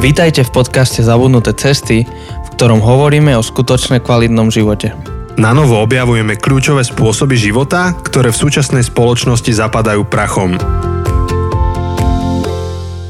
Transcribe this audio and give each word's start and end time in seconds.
Vítajte 0.00 0.48
v 0.48 0.50
podcaste 0.50 1.04
Zabudnuté 1.04 1.52
cesty, 1.52 2.08
v 2.08 2.48
ktorom 2.56 2.80
hovoríme 2.80 3.36
o 3.36 3.44
skutočne 3.44 4.00
kvalitnom 4.00 4.48
živote. 4.48 4.96
Na 5.36 5.52
novo 5.52 5.76
objavujeme 5.80 6.40
kľúčové 6.40 6.80
spôsoby 6.80 7.36
života, 7.36 7.92
ktoré 7.92 8.32
v 8.32 8.40
súčasnej 8.40 8.80
spoločnosti 8.80 9.52
zapadajú 9.52 10.08
prachom. 10.08 10.56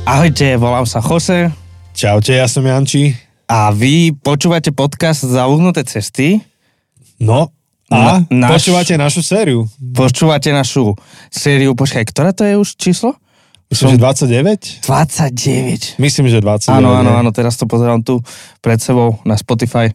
Ahojte, 0.03 0.59
volám 0.59 0.83
sa 0.83 0.99
Jose 0.99 1.55
Čaute, 1.95 2.35
ja 2.35 2.51
som 2.51 2.67
Janči. 2.67 3.15
a 3.47 3.71
vy 3.71 4.11
počúvate 4.11 4.75
podcast 4.75 5.23
Zabudnuté 5.23 5.87
cesty. 5.87 6.43
No, 7.23 7.55
a 7.87 8.23
Na- 8.27 8.51
náš- 8.51 8.67
počúvate 8.67 8.99
našu 8.99 9.23
sériu. 9.23 9.67
Počúvate 9.79 10.51
našu 10.51 10.99
sériu, 11.31 11.75
počkaj, 11.79 12.03
ktorá 12.11 12.31
to 12.35 12.43
je 12.43 12.55
už 12.59 12.75
číslo? 12.75 13.15
Myslím, 13.71 13.95
že 13.95 13.99
29? 14.03 14.83
29. 14.83 16.03
Myslím, 16.03 16.27
že 16.27 16.43
29. 16.43 16.75
Áno, 16.75 16.91
áno, 16.91 17.15
áno, 17.15 17.31
teraz 17.31 17.55
to 17.55 17.71
pozerám 17.71 18.03
tu 18.03 18.19
pred 18.59 18.83
sebou 18.83 19.23
na 19.23 19.39
Spotify. 19.39 19.95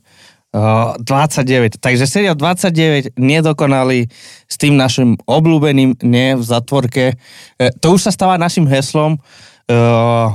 Uh, 0.55 0.95
29. 1.03 1.84
Takže 1.84 2.07
séria 2.07 2.31
29 2.31 3.20
nedokonalý 3.20 4.07
s 4.48 4.55
tým 4.55 4.79
našim 4.79 5.20
obľúbeným 5.27 5.99
nie 6.07 6.39
v 6.39 6.43
zatvorke. 6.48 7.20
E, 7.59 7.65
to 7.84 7.99
už 7.99 8.07
sa 8.07 8.11
stáva 8.15 8.39
našim 8.39 8.63
heslom. 8.63 9.20
Uh, 9.67 10.31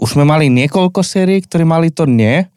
už 0.00 0.16
sme 0.16 0.24
mali 0.24 0.48
niekoľko 0.48 1.04
sérií, 1.04 1.44
ktoré 1.44 1.68
mali 1.68 1.92
to 1.92 2.08
nie. 2.08 2.48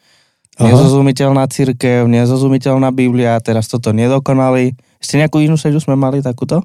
Aha. 0.56 0.72
Nezozumiteľná 0.72 1.44
církev, 1.52 2.08
nezozumiteľná 2.08 2.88
Biblia, 2.96 3.36
teraz 3.44 3.68
toto 3.68 3.92
nedokonalý. 3.92 4.72
Ešte 5.04 5.20
nejakú 5.20 5.44
inú 5.44 5.60
sériu 5.60 5.84
sme 5.84 6.00
mali 6.00 6.24
takúto? 6.24 6.64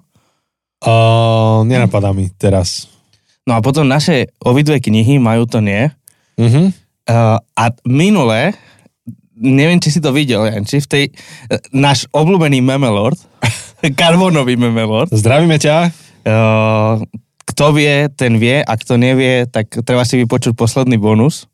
Uh, 0.78 1.66
nenapadá 1.66 2.14
mi 2.14 2.30
teraz. 2.38 2.86
No 3.50 3.58
a 3.58 3.66
potom 3.66 3.82
naše 3.82 4.30
obidve 4.38 4.78
knihy 4.78 5.18
majú 5.18 5.42
to 5.42 5.58
nie. 5.58 5.90
Mhm. 6.38 6.70
Uh, 7.10 7.42
a 7.58 7.74
minule, 7.82 8.54
neviem, 9.34 9.82
či 9.82 9.90
si 9.90 9.98
to 9.98 10.14
videl, 10.14 10.46
Janči, 10.46 10.78
v 10.78 10.86
tej, 10.86 11.04
uh, 11.50 11.58
náš 11.74 12.06
obľúbený 12.14 12.62
memelord, 12.62 13.18
karbonový 13.98 14.54
memelord, 14.54 15.10
Zdravíme 15.10 15.58
ťa. 15.58 15.90
uh, 16.30 17.02
kto 17.50 17.74
vie, 17.74 18.06
ten 18.14 18.38
vie, 18.38 18.62
a 18.62 18.72
kto 18.78 18.94
nevie, 18.94 19.50
tak 19.50 19.82
treba 19.82 20.06
si 20.06 20.22
vypočuť 20.22 20.54
posledný 20.54 21.02
bonus. 21.02 21.50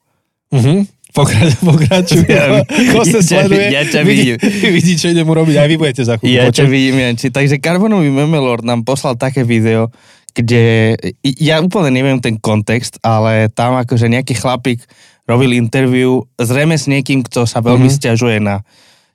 Mhm. 0.53 0.93
Pokrač, 1.17 1.57
pokračuj. 1.65 2.29
Ja- 2.29 2.61
ja 2.61 3.23
sleduje. 3.25 3.73
ja 3.73 3.83
ťa 3.89 4.05
vidí, 4.05 4.37
vidím. 4.37 4.69
vidí, 4.77 4.93
čo 5.01 5.09
idem 5.09 5.25
urobiť. 5.25 5.57
Aj 5.57 5.65
vy 5.65 5.81
budete 5.81 6.05
za 6.05 6.21
chvíľu 6.21 6.37
Ja 6.37 6.53
ťa 6.53 6.69
vidím, 6.69 7.01
Janči. 7.01 7.33
Takže 7.33 7.57
karbonový 7.57 8.13
memelord 8.13 8.61
nám 8.61 8.85
poslal 8.85 9.17
také 9.17 9.41
video, 9.41 9.89
kde, 10.37 10.95
ja 11.25 11.65
úplne 11.65 11.97
neviem 11.97 12.21
ten 12.21 12.37
kontext, 12.37 13.01
ale 13.01 13.49
tam 13.49 13.81
akože 13.81 14.13
nejaký 14.13 14.37
chlapík 14.37 14.85
robil 15.25 15.57
interview 15.57 16.23
zrejme 16.37 16.77
s 16.77 16.85
niekým, 16.87 17.25
kto 17.25 17.49
sa 17.49 17.65
veľmi 17.65 17.89
Mhm. 17.89 17.89
mm-hmm. 17.89 17.99
stiažuje 17.99 18.37
na 18.39 18.61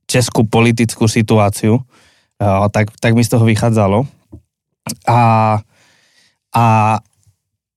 českú 0.09 0.43
politickú 0.43 1.05
situáciu. 1.05 1.79
Uh, 2.41 2.65
tak, 2.73 2.89
tak 2.97 3.13
mi 3.13 3.21
z 3.21 3.37
toho 3.37 3.45
vychádzalo. 3.45 4.01
A, 5.05 5.19
a, 6.51 6.65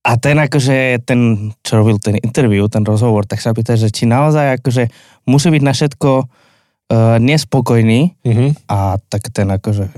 a 0.01 0.11
ten 0.17 0.37
akože, 0.41 1.05
ten, 1.05 1.53
čo 1.61 1.85
robil 1.85 2.01
ten 2.01 2.17
interview, 2.25 2.65
ten 2.67 2.81
rozhovor, 2.81 3.29
tak 3.29 3.45
sa 3.45 3.53
pýta, 3.53 3.77
že 3.77 3.93
či 3.93 4.09
naozaj 4.09 4.59
akože 4.59 4.89
musí 5.29 5.53
byť 5.53 5.63
na 5.63 5.73
všetko 5.77 6.11
uh, 6.17 7.17
nespokojný, 7.21 8.17
Mhm. 8.25 8.67
a 8.73 8.97
tak 9.13 9.29
ten 9.31 9.53
akože, 9.53 9.93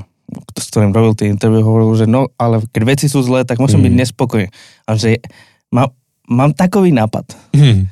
s 0.52 0.66
ktorým 0.68 0.90
robil 0.90 1.14
tie 1.14 1.28
interview, 1.28 1.60
hovoril, 1.60 1.94
že 1.94 2.04
no, 2.04 2.28
ale 2.34 2.60
keď 2.66 2.82
veci 2.84 3.06
sú 3.06 3.20
zlé, 3.20 3.42
tak 3.42 3.56
musím 3.56 3.80
Mhm. 3.80 3.86
byť 3.86 3.94
nespokojný. 3.96 4.48
A 4.84 4.90
že 4.94 5.22
má, 5.68 5.86
mám 6.24 6.50
takový 6.50 6.90
nápad. 6.90 7.24
Mhm. 7.52 7.86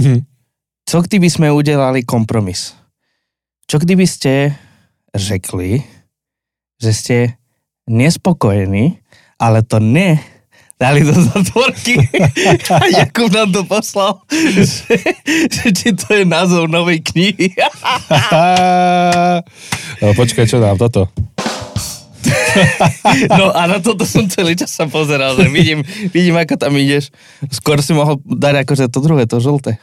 Mhm. 0.00 0.18
Co 0.84 0.96
kdyby 1.00 1.28
sme 1.28 1.48
udelali 1.48 2.02
kompromis? 2.02 2.76
Čo 3.64 3.78
kdyby 3.78 4.04
ste 4.04 4.52
řekli, 5.10 5.80
že 6.76 6.90
ste 6.90 7.16
nespokojení, 7.86 9.00
ale 9.36 9.60
to 9.60 9.78
ne 9.78 10.20
dali 10.74 11.00
do 11.00 11.14
zatvorky. 11.14 11.96
A 12.68 12.84
Jakub 12.92 13.30
nám 13.30 13.48
to 13.48 13.64
poslal, 13.64 14.20
že, 14.28 14.98
že 15.48 15.64
či 15.70 15.88
to 15.94 16.12
je 16.12 16.24
názov 16.24 16.66
novej 16.66 17.00
knihy. 17.02 17.54
No, 19.96 20.12
počkaj, 20.12 20.44
čo 20.44 20.58
dám 20.58 20.76
toto? 20.76 21.08
No 23.38 23.52
a 23.52 23.66
na 23.68 23.78
toto 23.78 24.02
som 24.08 24.26
celý 24.26 24.56
čas 24.56 24.72
sa 24.72 24.88
pozeral, 24.88 25.36
že 25.36 25.46
vidím, 25.48 25.84
vidím, 26.10 26.34
ako 26.36 26.54
tam 26.56 26.74
ideš. 26.74 27.12
Skôr 27.52 27.78
si 27.80 27.92
mohol 27.94 28.18
dať 28.24 28.64
akože 28.66 28.84
to 28.90 28.98
druhé, 29.00 29.24
to 29.28 29.38
žlté. 29.38 29.78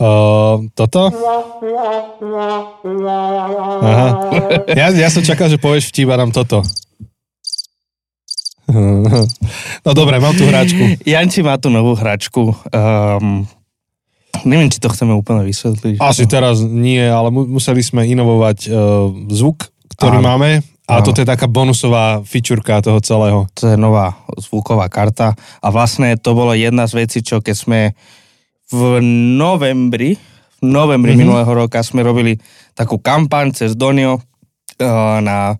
Uh, 0.00 0.64
toto? 0.72 1.12
Aha. 3.84 4.08
Ja, 4.72 4.88
ja 4.88 5.08
som 5.12 5.20
čakal, 5.20 5.52
že 5.52 5.60
povieš 5.60 5.92
vtip 5.92 6.08
a 6.08 6.16
dám 6.16 6.32
toto. 6.32 6.64
No 9.84 9.90
dobre, 9.96 10.22
mám 10.22 10.36
tu 10.36 10.46
hráčku. 10.46 11.02
Janči 11.02 11.42
má 11.42 11.58
tu 11.58 11.74
novú 11.74 11.98
hračku. 11.98 12.54
Um, 12.70 13.48
neviem, 14.46 14.70
či 14.70 14.78
to 14.78 14.92
chceme 14.92 15.10
úplne 15.10 15.42
vysvetliť. 15.42 15.98
Asi 15.98 16.28
teraz 16.30 16.62
nie, 16.62 17.02
ale 17.02 17.34
mu- 17.34 17.48
museli 17.48 17.82
sme 17.82 18.06
inovovať 18.06 18.58
uh, 18.68 19.10
zvuk, 19.32 19.66
ktorý 19.98 20.22
Áno. 20.22 20.26
máme. 20.36 20.62
A 20.90 20.98
Áno. 20.98 21.06
toto 21.06 21.22
je 21.22 21.28
taká 21.28 21.46
bonusová 21.46 22.18
fičurka 22.26 22.82
toho 22.82 22.98
celého. 22.98 23.46
To 23.62 23.70
je 23.70 23.76
nová 23.78 24.18
zvuková 24.34 24.90
karta. 24.90 25.38
A 25.62 25.70
vlastne 25.70 26.18
to 26.18 26.34
bolo 26.34 26.50
jedna 26.50 26.90
z 26.90 27.06
vecí, 27.06 27.22
čo 27.22 27.38
keď 27.38 27.54
sme 27.54 27.80
v 28.74 28.98
novembri, 29.38 30.18
v 30.58 30.66
novembri 30.66 31.14
Mhm. 31.14 31.16
mm-hmm. 31.16 31.22
minulého 31.22 31.52
roka 31.54 31.78
sme 31.80 32.02
robili 32.02 32.42
takú 32.74 32.98
kampaň 32.98 33.54
cez 33.54 33.78
Donio 33.78 34.18
uh, 34.18 35.18
na, 35.22 35.54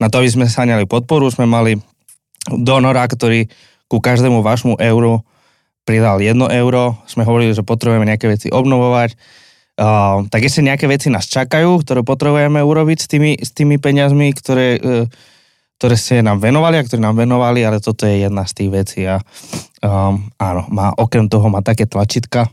na 0.00 0.06
to, 0.08 0.24
aby 0.24 0.28
sme 0.32 0.46
saňali 0.48 0.88
podporu. 0.88 1.28
Sme 1.28 1.44
mali 1.44 1.76
donora, 2.48 3.04
ktorý 3.04 3.46
ku 3.86 4.00
každému 4.00 4.40
vašmu 4.40 4.80
euru 4.80 5.20
pridal 5.84 6.16
1 6.18 6.32
euro. 6.56 6.96
Sme 7.04 7.28
hovorili, 7.28 7.52
že 7.52 7.60
potrebujeme 7.60 8.08
nejaké 8.08 8.24
veci 8.24 8.48
obnovovať. 8.48 9.14
Uh, 9.82 10.30
tak 10.30 10.46
ešte 10.46 10.62
nejaké 10.62 10.86
veci 10.86 11.10
nás 11.10 11.26
čakajú, 11.26 11.82
ktoré 11.82 12.06
potrebujeme 12.06 12.62
urobiť 12.62 12.98
s 13.02 13.06
tými, 13.10 13.34
s 13.34 13.50
tými 13.50 13.82
peniazmi, 13.82 14.30
ktoré, 14.30 14.78
uh, 14.78 15.10
ktoré 15.82 15.98
ste 15.98 16.22
nám 16.22 16.38
venovali 16.38 16.78
a 16.78 16.86
ktoré 16.86 17.02
nám 17.02 17.18
venovali, 17.18 17.66
ale 17.66 17.82
toto 17.82 18.06
je 18.06 18.22
jedna 18.22 18.46
z 18.46 18.62
tých 18.62 18.70
vecí. 18.70 19.00
A 19.10 19.18
um, 19.82 20.30
áno, 20.38 20.70
má, 20.70 20.94
okrem 20.94 21.26
toho 21.26 21.50
má 21.50 21.66
také 21.66 21.90
tlačítka, 21.90 22.46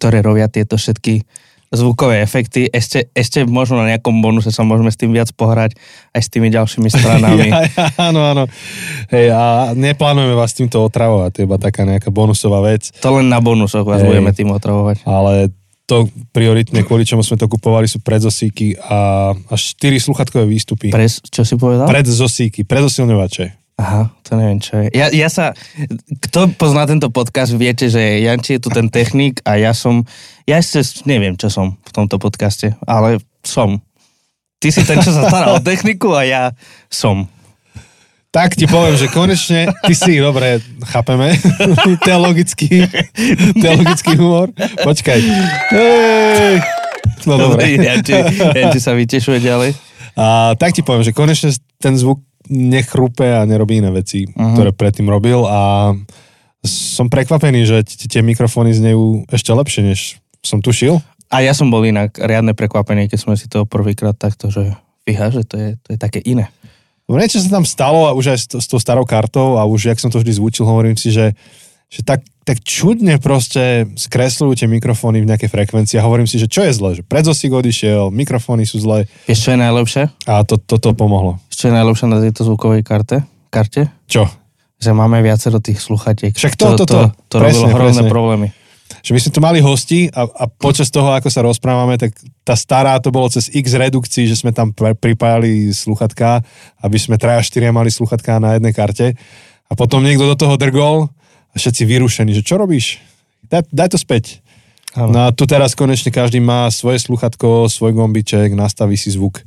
ktoré 0.00 0.24
robia 0.24 0.48
tieto 0.48 0.80
všetky 0.80 1.20
zvukové 1.68 2.24
efekty. 2.24 2.64
Ešte, 2.72 3.12
ešte 3.12 3.44
možno 3.44 3.84
na 3.84 3.92
nejakom 3.92 4.24
bonuse 4.24 4.48
sa 4.48 4.64
môžeme 4.64 4.88
s 4.88 4.96
tým 4.96 5.12
viac 5.12 5.28
pohrať 5.36 5.76
aj 6.16 6.20
s 6.24 6.28
tými 6.32 6.48
ďalšími 6.48 6.88
stranami. 6.88 7.48
Ja, 7.58 7.64
ja, 7.64 7.86
áno, 8.08 8.24
áno. 8.24 8.44
Hej, 9.12 9.32
a 9.32 9.72
neplánujeme 9.76 10.32
vás 10.32 10.56
týmto 10.56 10.80
otravovať, 10.80 11.28
to 11.32 11.38
je 11.40 11.46
iba 11.48 11.58
taká 11.60 11.84
nejaká 11.84 12.08
bonusová 12.08 12.64
vec. 12.64 12.88
To 13.04 13.20
len 13.20 13.28
na 13.28 13.40
bonusoch 13.40 13.84
vás 13.84 14.00
Hej. 14.00 14.08
budeme 14.08 14.32
tým 14.32 14.48
otravovať. 14.48 15.04
ale 15.04 15.52
to 15.88 16.04
prioritne, 16.36 16.84
kvôli 16.84 17.08
čomu 17.08 17.24
sme 17.24 17.40
to 17.40 17.48
kupovali, 17.48 17.88
sú 17.88 18.04
predzosíky 18.04 18.76
a 18.76 19.32
až 19.48 19.72
4 19.80 20.04
sluchatkové 20.04 20.44
výstupy. 20.44 20.92
Pres, 20.92 21.24
čo 21.24 21.48
si 21.48 21.56
povedal? 21.56 21.88
Predzosíky, 21.88 22.68
predosilňovače. 22.68 23.56
Aha, 23.78 24.10
to 24.26 24.34
neviem, 24.34 24.58
čo 24.58 24.74
je. 24.84 24.90
Ja, 24.90 25.06
ja 25.08 25.30
sa, 25.30 25.54
kto 26.28 26.50
pozná 26.58 26.84
tento 26.84 27.08
podcast, 27.14 27.54
viete, 27.54 27.86
že 27.86 28.20
Janči 28.20 28.58
je 28.58 28.62
tu 28.66 28.74
ten 28.74 28.90
technik 28.90 29.38
a 29.46 29.54
ja 29.54 29.70
som, 29.70 30.02
ja 30.50 30.58
ešte 30.58 31.06
neviem, 31.06 31.38
čo 31.38 31.48
som 31.48 31.78
v 31.80 31.90
tomto 31.94 32.18
podcaste, 32.18 32.74
ale 32.84 33.22
som. 33.46 33.80
Ty 34.58 34.68
si 34.74 34.82
ten, 34.82 34.98
čo 34.98 35.14
sa 35.14 35.30
stará 35.30 35.54
o 35.54 35.62
techniku 35.62 36.10
a 36.10 36.26
ja 36.26 36.42
som. 36.90 37.30
Tak 38.28 38.54
ti 38.54 38.64
poviem, 38.64 38.92
že 38.92 39.08
konečne, 39.08 39.72
ty 39.82 39.96
si, 39.96 40.20
dobre, 40.20 40.60
chápeme, 40.84 41.32
teologický, 42.06 42.84
teologický 43.56 44.12
humor. 44.14 44.52
Počkaj. 44.78 45.18
Ej. 45.72 46.56
No 47.24 47.40
dobre. 47.40 47.72
Janči, 47.74 48.12
Janči 48.54 48.78
sa 48.78 48.92
vytešuje 48.92 49.40
ďalej. 49.40 49.72
A 50.12 50.52
tak 50.54 50.76
ti 50.76 50.84
poviem, 50.84 51.02
že 51.02 51.10
konečne 51.10 51.50
ten 51.76 51.96
zvuk 51.96 52.20
nechrúpe 52.46 53.24
a 53.24 53.44
nerobí 53.44 53.78
iné 53.78 53.88
veci, 53.88 54.28
Mhm. 54.28 54.54
ktoré 54.54 54.70
predtým 54.72 55.08
robil 55.08 55.44
a 55.44 55.92
som 56.60 57.06
prekvapený, 57.06 57.64
že 57.64 57.76
tie 57.86 58.20
mikrofóny 58.20 58.72
znejú 58.72 59.24
ešte 59.26 59.50
lepšie, 59.50 59.82
než 59.84 60.00
som 60.40 60.60
tušil. 60.60 61.00
A 61.28 61.40
ja 61.40 61.52
som 61.52 61.68
bol 61.68 61.80
inak 61.80 62.16
riadne 62.16 62.52
prekvapený, 62.52 63.08
keď 63.08 63.18
sme 63.20 63.34
si 63.36 63.48
to 63.48 63.64
prvýkrát 63.64 64.16
takto, 64.16 64.48
že 64.48 64.76
fíha, 65.04 65.28
že 65.28 65.44
to 65.44 65.54
je, 65.56 65.68
to 65.80 65.88
je 65.94 65.98
také 65.98 66.20
iné. 66.20 66.48
No 67.08 67.16
niečo 67.16 67.40
sa 67.40 67.48
tam 67.50 67.64
stalo 67.64 68.04
a 68.04 68.12
už 68.12 68.24
aj 68.30 68.38
s, 68.60 68.66
tou 68.68 68.76
starou 68.76 69.02
kartou 69.02 69.56
a 69.56 69.64
už 69.64 69.88
jak 69.88 69.98
som 69.98 70.12
to 70.12 70.20
vždy 70.20 70.32
zvučil, 70.34 70.62
hovorím 70.62 70.92
si, 70.92 71.08
že, 71.08 71.32
že 71.88 72.04
tak, 72.04 72.20
tak 72.44 72.60
čudne 72.60 73.16
proste 73.16 73.88
skresľujú 73.96 74.52
tie 74.54 74.68
mikrofóny 74.68 75.24
v 75.24 75.28
nejakej 75.28 75.48
frekvencii 75.48 75.96
a 75.96 76.04
hovorím 76.04 76.28
si, 76.28 76.36
že 76.36 76.44
čo 76.44 76.60
je 76.60 76.72
zle, 76.72 76.90
že 76.92 77.02
predzosík 77.02 77.48
odišiel, 77.48 78.12
mikrofóny 78.12 78.68
sú 78.68 78.76
zlé 78.78 79.08
Vieš, 79.24 79.40
čo 79.40 79.50
je 79.52 79.58
najlepšie? 79.58 80.02
a 80.28 80.44
to, 80.44 80.56
toto 80.56 80.92
pomohlo. 80.92 81.40
Vieš, 81.48 81.56
čo 81.56 81.66
je 81.66 81.74
najlepšie 81.74 82.06
na 82.06 82.18
tejto 82.20 82.44
zvukovej 82.44 82.84
karte? 82.84 83.24
karte? 83.48 83.88
Čo? 84.04 84.28
Že 84.76 84.92
máme 84.92 85.24
viacero 85.24 85.58
tých 85.58 85.80
sluchatiek. 85.80 86.36
Však 86.36 86.54
to- 86.54 86.76
to, 86.76 86.84
to- 86.84 86.84
to, 86.84 86.98
to. 87.08 87.08
to 87.26 87.36
robilo 87.40 87.66
hrozné 87.66 88.04
presne. 88.04 88.12
problémy. 88.12 88.46
Že 89.02 89.14
my 89.14 89.18
sme 89.20 89.34
tu 89.34 89.40
mali 89.40 89.58
hosti 89.62 90.10
a, 90.10 90.26
a 90.26 90.44
počas 90.48 90.90
toho, 90.90 91.14
ako 91.14 91.28
sa 91.30 91.44
rozprávame, 91.44 91.98
tak 91.98 92.14
tá 92.42 92.58
stará 92.58 92.98
to 92.98 93.12
bolo 93.14 93.30
cez 93.30 93.50
x 93.52 93.74
redukcií, 93.76 94.26
že 94.26 94.38
sme 94.38 94.50
tam 94.50 94.74
pripájali 94.74 95.70
sluchatka, 95.70 96.42
aby 96.82 96.98
sme 96.98 97.20
traja 97.20 97.44
štyria 97.44 97.70
mali 97.70 97.92
sluchatka 97.92 98.42
na 98.42 98.58
jednej 98.58 98.74
karte. 98.74 99.14
A 99.68 99.72
potom 99.76 100.00
niekto 100.00 100.24
do 100.24 100.36
toho 100.36 100.56
drgol 100.56 101.12
a 101.52 101.54
všetci 101.54 101.82
vyrušení, 101.84 102.32
že 102.32 102.46
čo 102.46 102.56
robíš? 102.56 102.98
Daj, 103.48 103.68
daj 103.72 103.88
to 103.94 103.98
späť. 104.00 104.40
Áno. 104.96 105.12
No 105.12 105.18
a 105.28 105.34
tu 105.36 105.44
teraz 105.44 105.76
konečne 105.76 106.08
každý 106.08 106.40
má 106.40 106.66
svoje 106.72 107.04
sluchatko, 107.04 107.68
svoj 107.68 107.92
gombiček, 107.92 108.56
nastaví 108.56 108.96
si 108.96 109.12
zvuk. 109.12 109.44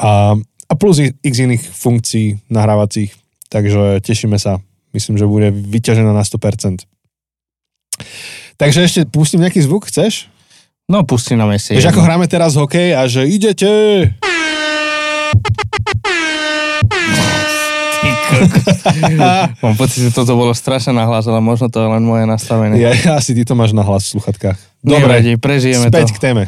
A, 0.00 0.34
a 0.40 0.72
plus 0.74 0.98
x 1.22 1.34
iných 1.38 1.62
funkcií 1.68 2.40
nahrávacích. 2.48 3.12
Takže 3.52 4.00
tešíme 4.02 4.40
sa. 4.40 4.58
Myslím, 4.96 5.20
že 5.20 5.30
bude 5.30 5.52
vyťažená 5.52 6.10
na 6.10 6.24
100%. 6.24 6.88
Takže 8.54 8.86
ešte 8.86 9.00
pustím 9.10 9.42
nejaký 9.42 9.58
zvuk, 9.66 9.90
chceš? 9.90 10.30
No, 10.86 11.02
pusti 11.02 11.34
nám 11.34 11.50
ešte. 11.56 11.74
Vieš, 11.74 11.90
ako 11.90 12.04
hráme 12.04 12.28
teraz 12.30 12.54
hokej 12.54 12.94
a 12.94 13.08
že 13.10 13.26
idete. 13.26 13.70
Mám 19.64 19.74
pocit, 19.80 20.06
že 20.06 20.10
toto 20.12 20.36
bolo 20.36 20.52
strašne 20.52 20.92
nahlas, 20.94 21.24
ale 21.26 21.40
možno 21.40 21.72
to 21.72 21.80
je 21.82 21.88
len 21.88 22.04
moje 22.04 22.28
nastavenie. 22.28 22.78
Ja, 22.78 22.92
asi 23.16 23.32
ty 23.34 23.42
to 23.48 23.56
máš 23.56 23.72
na 23.72 23.82
hlas 23.82 24.06
v 24.10 24.18
sluchatkách. 24.18 24.58
Nevadí, 24.84 25.40
prežijeme 25.40 25.88
späť 25.88 26.12
to. 26.12 26.16
k 26.16 26.18
téme. 26.20 26.42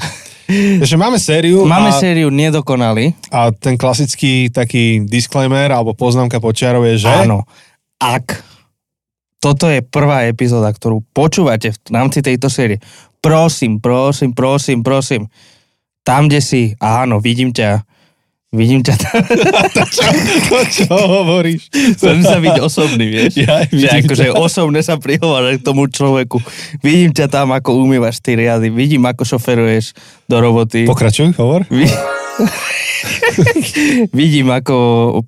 Takže 0.47 0.95
máme 0.95 1.19
sériu 1.19 1.67
Máme 1.67 1.91
a, 1.91 1.99
sériu 1.99 2.31
Nedokonali. 2.31 3.19
a 3.35 3.51
ten 3.51 3.75
klasický 3.75 4.47
taký 4.55 5.03
disclaimer 5.03 5.75
alebo 5.75 5.91
poznámka 5.91 6.39
počiarov 6.39 6.87
je, 6.87 7.03
že... 7.03 7.11
Áno. 7.11 7.43
Ak 7.99 8.47
toto 9.39 9.67
je 9.67 9.81
prvá 9.81 10.25
epizóda, 10.25 10.69
ktorú 10.69 11.05
počúvate 11.11 11.71
v 11.71 11.79
rámci 11.89 12.21
tejto 12.21 12.49
série, 12.49 12.81
prosím, 13.19 13.79
prosím, 13.79 14.33
prosím, 14.33 14.81
prosím, 14.81 15.23
tam, 16.03 16.27
kde 16.27 16.39
si, 16.39 16.61
áno, 16.77 17.19
vidím 17.19 17.51
ťa, 17.51 17.83
vidím 18.51 18.81
ťa 18.81 18.95
tam, 18.97 19.21
To, 20.49 20.61
čo 20.65 20.87
hovoríš? 20.89 21.67
chcem 21.69 22.23
sa 22.23 22.39
byť 22.39 22.57
osobný, 22.59 23.07
vieš? 23.09 23.37
Ja, 23.37 23.67
že 23.67 23.89
akože 24.01 24.31
osobne 24.33 24.81
sa 24.81 24.97
prihovára 24.97 25.53
k 25.53 25.63
tomu 25.63 25.85
človeku. 25.85 26.39
Vidím 26.79 27.11
ťa 27.11 27.27
tam, 27.27 27.51
ako 27.51 27.75
umývaš 27.77 28.19
tie 28.19 28.39
riady, 28.39 28.71
vidím, 28.71 29.05
ako 29.05 29.27
šoferuješ 29.27 29.93
do 30.25 30.39
roboty. 30.39 30.87
Pokračuj, 30.87 31.35
hovor. 31.35 31.67
Vi- 31.69 31.91
Vidím, 34.13 34.51
ako 34.51 34.77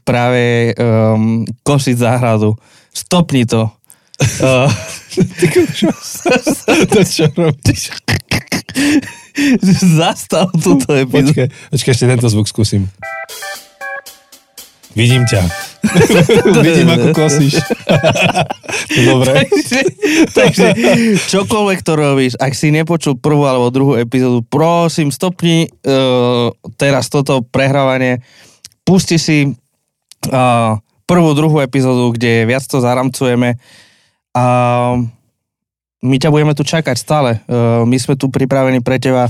práve 0.01 0.73
um, 0.73 1.43
kosiť 1.63 1.97
záhradu. 1.97 2.55
Stopni 2.91 3.45
to. 3.45 3.69
Uh, 4.19 4.67
to 6.93 7.01
čo 7.07 7.25
robíš? 7.39 7.95
Zastav 9.79 10.51
túto 10.59 10.91
epizódu. 10.91 11.31
Počkaj, 11.31 11.49
počkaj, 11.71 11.93
ešte 11.95 12.07
tento 12.11 12.27
zvuk 12.27 12.51
skúsim. 12.51 12.91
Vidím 14.99 15.23
ťa. 15.23 15.47
Vidím, 16.67 16.91
ako 16.91 17.07
kosíš. 17.15 17.63
Dobre. 19.09 19.47
takže, 19.47 19.81
takže 20.35 20.67
čokoľvek 21.31 21.81
to 21.87 21.93
robíš, 21.95 22.35
ak 22.35 22.51
si 22.59 22.75
nepočul 22.75 23.15
prvú 23.15 23.47
alebo 23.47 23.71
druhú 23.71 23.95
epizódu, 23.95 24.43
prosím, 24.43 25.15
stopni 25.15 25.71
uh, 25.87 26.51
teraz 26.75 27.07
toto 27.07 27.47
prehrávanie, 27.47 28.27
pusti 28.83 29.23
si 29.23 29.47
uh, 29.47 30.75
prvú, 31.07 31.31
druhú 31.31 31.63
epizódu, 31.63 32.11
kde 32.19 32.51
viac 32.51 32.67
to 32.67 32.83
zaramcujeme 32.83 33.55
a 34.39 34.43
my 35.99 36.17
ťa 36.17 36.31
budeme 36.31 36.55
tu 36.55 36.63
čakať 36.63 36.95
stále. 36.95 37.43
Uh, 37.45 37.83
my 37.83 37.99
sme 37.99 38.15
tu 38.15 38.31
pripravení 38.31 38.79
pre 38.79 39.03
teba, 39.03 39.27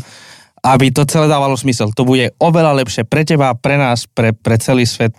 aby 0.60 0.92
to 0.92 1.08
celé 1.08 1.24
dávalo 1.24 1.56
smysel. 1.56 1.88
To 1.96 2.04
bude 2.04 2.36
oveľa 2.36 2.76
lepšie 2.76 3.08
pre 3.08 3.24
teba, 3.24 3.56
pre 3.56 3.80
nás, 3.80 4.04
pre, 4.04 4.36
pre 4.36 4.60
celý 4.60 4.84
svet. 4.84 5.16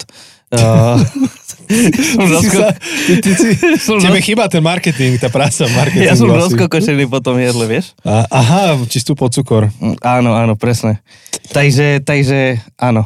Uh, 0.53 0.97
som 2.13 2.25
Ty 2.25 2.33
rozko- 2.33 2.73
ty, 3.05 3.13
ty, 3.21 3.31
si, 3.33 3.49
som 3.85 3.97
tebe 3.97 4.21
chýba 4.21 4.45
ten 4.45 4.61
marketing, 4.61 5.17
tá 5.17 5.29
práca 5.29 5.65
v 5.65 5.73
marketingu. 5.73 6.09
ja 6.09 6.17
som 6.17 6.29
asi. 6.29 6.53
rozkokošený 6.53 7.05
po 7.05 7.21
tom 7.21 7.37
jedle, 7.37 7.65
vieš? 7.65 7.93
A, 8.01 8.25
aha, 8.29 8.77
čistú 8.85 9.13
pod 9.13 9.33
cukor. 9.33 9.69
Mm, 9.77 9.97
Áno, 10.01 10.33
áno, 10.33 10.53
presne. 10.53 11.01
Takže, 11.49 12.01
takže, 12.05 12.61
áno. 12.77 13.05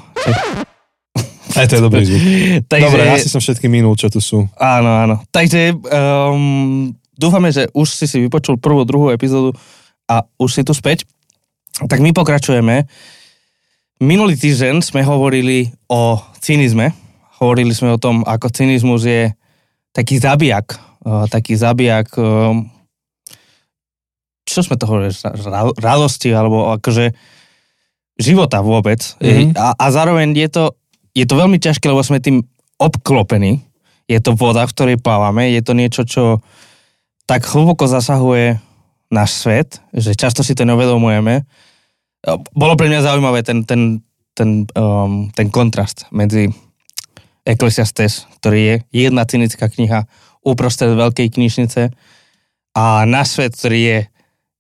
Aj 1.56 1.68
to 1.70 1.78
je 1.78 1.84
dobrý 1.84 2.04
zvuk. 2.06 2.22
Takže, 2.72 2.86
Dobre, 2.88 3.02
asi 3.10 3.30
som 3.30 3.42
všetky 3.42 3.68
minul, 3.70 3.94
čo 3.96 4.10
tu 4.10 4.20
sú. 4.20 4.46
Áno, 4.58 4.90
áno. 4.90 5.16
Takže 5.30 5.74
um, 5.74 6.92
dúfame, 7.16 7.54
že 7.54 7.70
už 7.74 7.88
si 7.88 8.06
si 8.10 8.18
vypočul 8.22 8.58
prvú, 8.58 8.84
druhú 8.84 9.10
epizódu 9.14 9.54
a 10.10 10.26
už 10.38 10.50
si 10.50 10.62
tu 10.66 10.74
späť. 10.74 11.06
Tak 11.78 12.00
my 12.02 12.14
pokračujeme. 12.14 12.86
Minulý 14.04 14.36
týždeň 14.36 14.84
sme 14.84 15.02
hovorili 15.06 15.72
o 15.90 16.20
cynizme. 16.44 16.92
Hovorili 17.40 17.72
sme 17.72 17.96
o 17.96 18.02
tom, 18.02 18.22
ako 18.28 18.52
cynizmus 18.52 19.06
je 19.08 19.32
taký 19.96 20.20
zabijak. 20.20 20.76
Uh, 21.04 21.28
taký 21.28 21.60
zabijak 21.60 22.12
um, 22.16 22.72
čo 24.44 24.60
sme 24.62 24.76
to 24.76 24.86
hovorili, 24.88 25.12
Ra- 25.24 25.76
radosti, 25.80 26.30
alebo 26.36 26.76
akože 26.76 27.16
života 28.20 28.62
vôbec. 28.62 29.02
Mhm. 29.24 29.58
A, 29.58 29.74
a 29.74 29.86
zároveň 29.90 30.36
je 30.36 30.50
to, 30.52 30.64
je 31.14 31.26
to 31.26 31.34
veľmi 31.38 31.58
ťažké, 31.62 31.86
lebo 31.90 32.02
sme 32.02 32.22
tým 32.22 32.42
obklopení. 32.82 33.62
Je 34.10 34.20
to 34.20 34.36
voda, 34.36 34.66
v 34.68 34.74
ktorej 34.74 34.98
plávame, 35.00 35.54
je 35.54 35.62
to 35.64 35.74
niečo, 35.78 36.04
čo 36.04 36.44
tak 37.24 37.48
hlboko 37.48 37.88
zasahuje 37.88 38.60
náš 39.14 39.32
svet, 39.40 39.80
že 39.94 40.18
často 40.18 40.44
si 40.44 40.58
to 40.58 40.68
neuvedomujeme. 40.68 41.46
Bolo 42.52 42.74
pre 42.76 42.90
mňa 42.90 43.06
zaujímavé 43.06 43.46
ten, 43.46 43.64
ten, 43.64 44.02
ten, 44.36 44.68
um, 44.76 45.30
ten 45.32 45.48
kontrast 45.54 46.10
medzi 46.12 46.52
Ecclesiastes, 47.44 48.28
ktorý 48.40 48.60
je 48.60 48.76
jedna 49.06 49.24
cynická 49.24 49.68
kniha 49.68 50.08
uprostred 50.44 50.92
veľkej 50.96 51.32
knižnice 51.36 51.92
a 52.76 52.84
náš 53.08 53.40
svet, 53.40 53.56
ktorý 53.56 53.80
je 53.80 54.00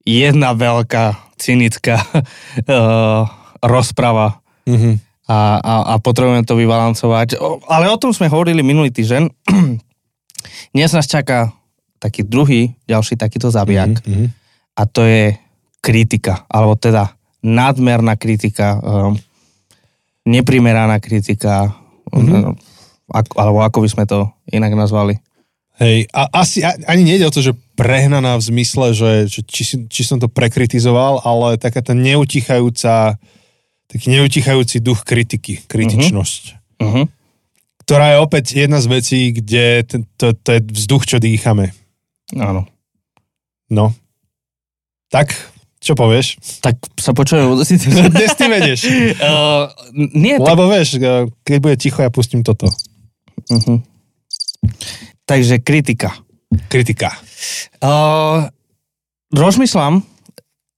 jedna 0.04 0.56
veľká 0.56 1.18
cynická 1.36 2.00
uh, 2.04 3.28
rozprava 3.60 4.44
Mhm. 4.64 5.13
A, 5.24 5.38
a, 5.56 5.74
a 5.86 5.98
potrebujeme 5.98 6.44
to 6.44 6.54
vybalancovať. 6.54 7.40
O, 7.40 7.64
ale 7.66 7.88
o 7.88 7.96
tom 7.96 8.12
sme 8.12 8.28
hovorili 8.28 8.60
minulý 8.60 8.92
týždeň. 8.92 9.24
Dnes 10.76 10.90
nás 10.90 11.06
čaká 11.06 11.54
taký 11.98 12.22
druhý, 12.22 12.76
ďalší 12.84 13.16
takýto 13.16 13.48
zabijak 13.48 14.04
Mhm. 14.04 14.26
a 14.74 14.82
to 14.84 15.02
je 15.02 15.38
kritika, 15.80 16.44
alebo 16.48 16.76
teda 16.76 17.16
nadmerná 17.40 18.16
kritika, 18.16 18.76
um, 18.78 19.16
neprimeraná 20.24 21.00
kritika, 21.00 21.72
Mhm. 22.12 22.56
ako, 23.08 23.34
alebo 23.36 23.60
ako 23.62 23.78
by 23.80 23.90
sme 23.90 24.04
to 24.06 24.20
inak 24.50 24.72
nazvali. 24.74 25.20
Hej, 25.74 26.06
a 26.14 26.30
asi 26.32 26.62
a- 26.62 26.78
ani 26.86 27.04
nejde 27.04 27.26
o 27.26 27.34
to, 27.34 27.42
že 27.42 27.58
prehnaná 27.74 28.38
v 28.38 28.46
zmysle, 28.46 28.94
že, 28.94 29.12
že 29.26 29.42
či, 29.42 29.64
či 29.90 30.02
som 30.06 30.22
to 30.22 30.30
prekritizoval, 30.30 31.20
ale 31.20 31.58
taká 31.58 31.82
tá 31.82 31.92
neutichajúca, 31.92 33.18
taký 33.88 34.08
neutichajúci 34.14 34.82
duch 34.82 35.04
kritiky, 35.06 35.64
kritičnosť. 35.66 36.44
Uh-huh. 36.82 37.06
Ktorá 37.84 38.16
je 38.16 38.18
opäť 38.24 38.46
jedna 38.56 38.80
z 38.80 38.88
vecí, 38.88 39.20
kde 39.36 39.84
ten, 39.84 40.02
to, 40.16 40.32
to 40.34 40.50
je 40.56 40.60
vzduch, 40.72 41.04
čo 41.04 41.18
dýchame. 41.20 41.76
Áno. 42.40 42.66
No. 43.70 43.92
Tak, 45.12 45.36
čo 45.84 45.94
povieš? 45.94 46.40
Tak 46.64 46.80
sa 46.96 47.12
počujeme. 47.12 47.60
Dnes 48.16 48.34
ty 48.40 48.46
vedieš. 48.48 48.80
uh, 49.20 49.68
nie, 49.96 50.40
tak 50.40 50.48
Lebo 50.56 50.72
vieš, 50.72 50.98
keď 51.44 51.58
bude 51.60 51.76
ticho, 51.76 52.00
ja 52.00 52.10
pustím 52.10 52.42
toto. 52.42 52.72
Uh-huh. 53.52 53.84
Takže 55.28 55.60
kritika. 55.60 56.16
Kritika. 56.72 57.12
Uh, 57.84 58.48
rozmýšľam, 59.36 60.06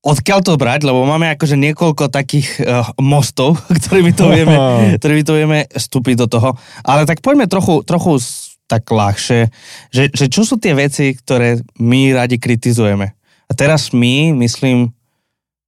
odkiaľ 0.05 0.39
to 0.45 0.53
brať, 0.61 0.85
lebo 0.85 1.01
máme 1.01 1.33
akože 1.33 1.57
niekoľko 1.57 2.13
takých 2.13 2.61
uh, 2.61 2.85
mostov, 3.01 3.57
ktorými 3.81 4.13
to 4.13 4.29
vieme, 4.29 4.55
ktorými 5.01 5.23
to 5.25 5.33
vieme 5.33 5.59
vstúpiť 5.73 6.15
do 6.21 6.27
toho. 6.29 6.53
Ale 6.85 7.09
tak 7.09 7.25
poďme 7.25 7.49
trochu, 7.49 7.81
trochu 7.81 8.21
tak 8.69 8.85
ľahšie, 8.85 9.49
že, 9.93 10.03
že 10.13 10.25
čo 10.29 10.45
sú 10.45 10.57
tie 10.57 10.73
veci, 10.77 11.13
ktoré 11.13 11.61
my 11.81 12.17
radi 12.17 12.37
kritizujeme. 12.37 13.13
A 13.45 13.51
teraz 13.53 13.93
my, 13.93 14.33
myslím, 14.41 14.89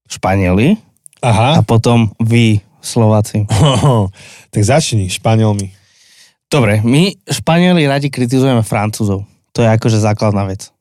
Španieli 0.09 0.79
a 1.21 1.29
Aha. 1.29 1.51
potom 1.61 2.09
vy, 2.17 2.61
Slováci. 2.81 3.45
tak 4.53 4.61
začni 4.63 5.11
Španielmi. 5.13 5.73
Dobre, 6.47 6.79
my 6.81 7.13
Španieli 7.27 7.85
radi 7.85 8.09
kritizujeme 8.09 8.65
Francúzov. 8.65 9.27
To 9.53 9.59
je 9.61 9.69
akože 9.69 9.99
základná 10.01 10.47
vec. 10.47 10.73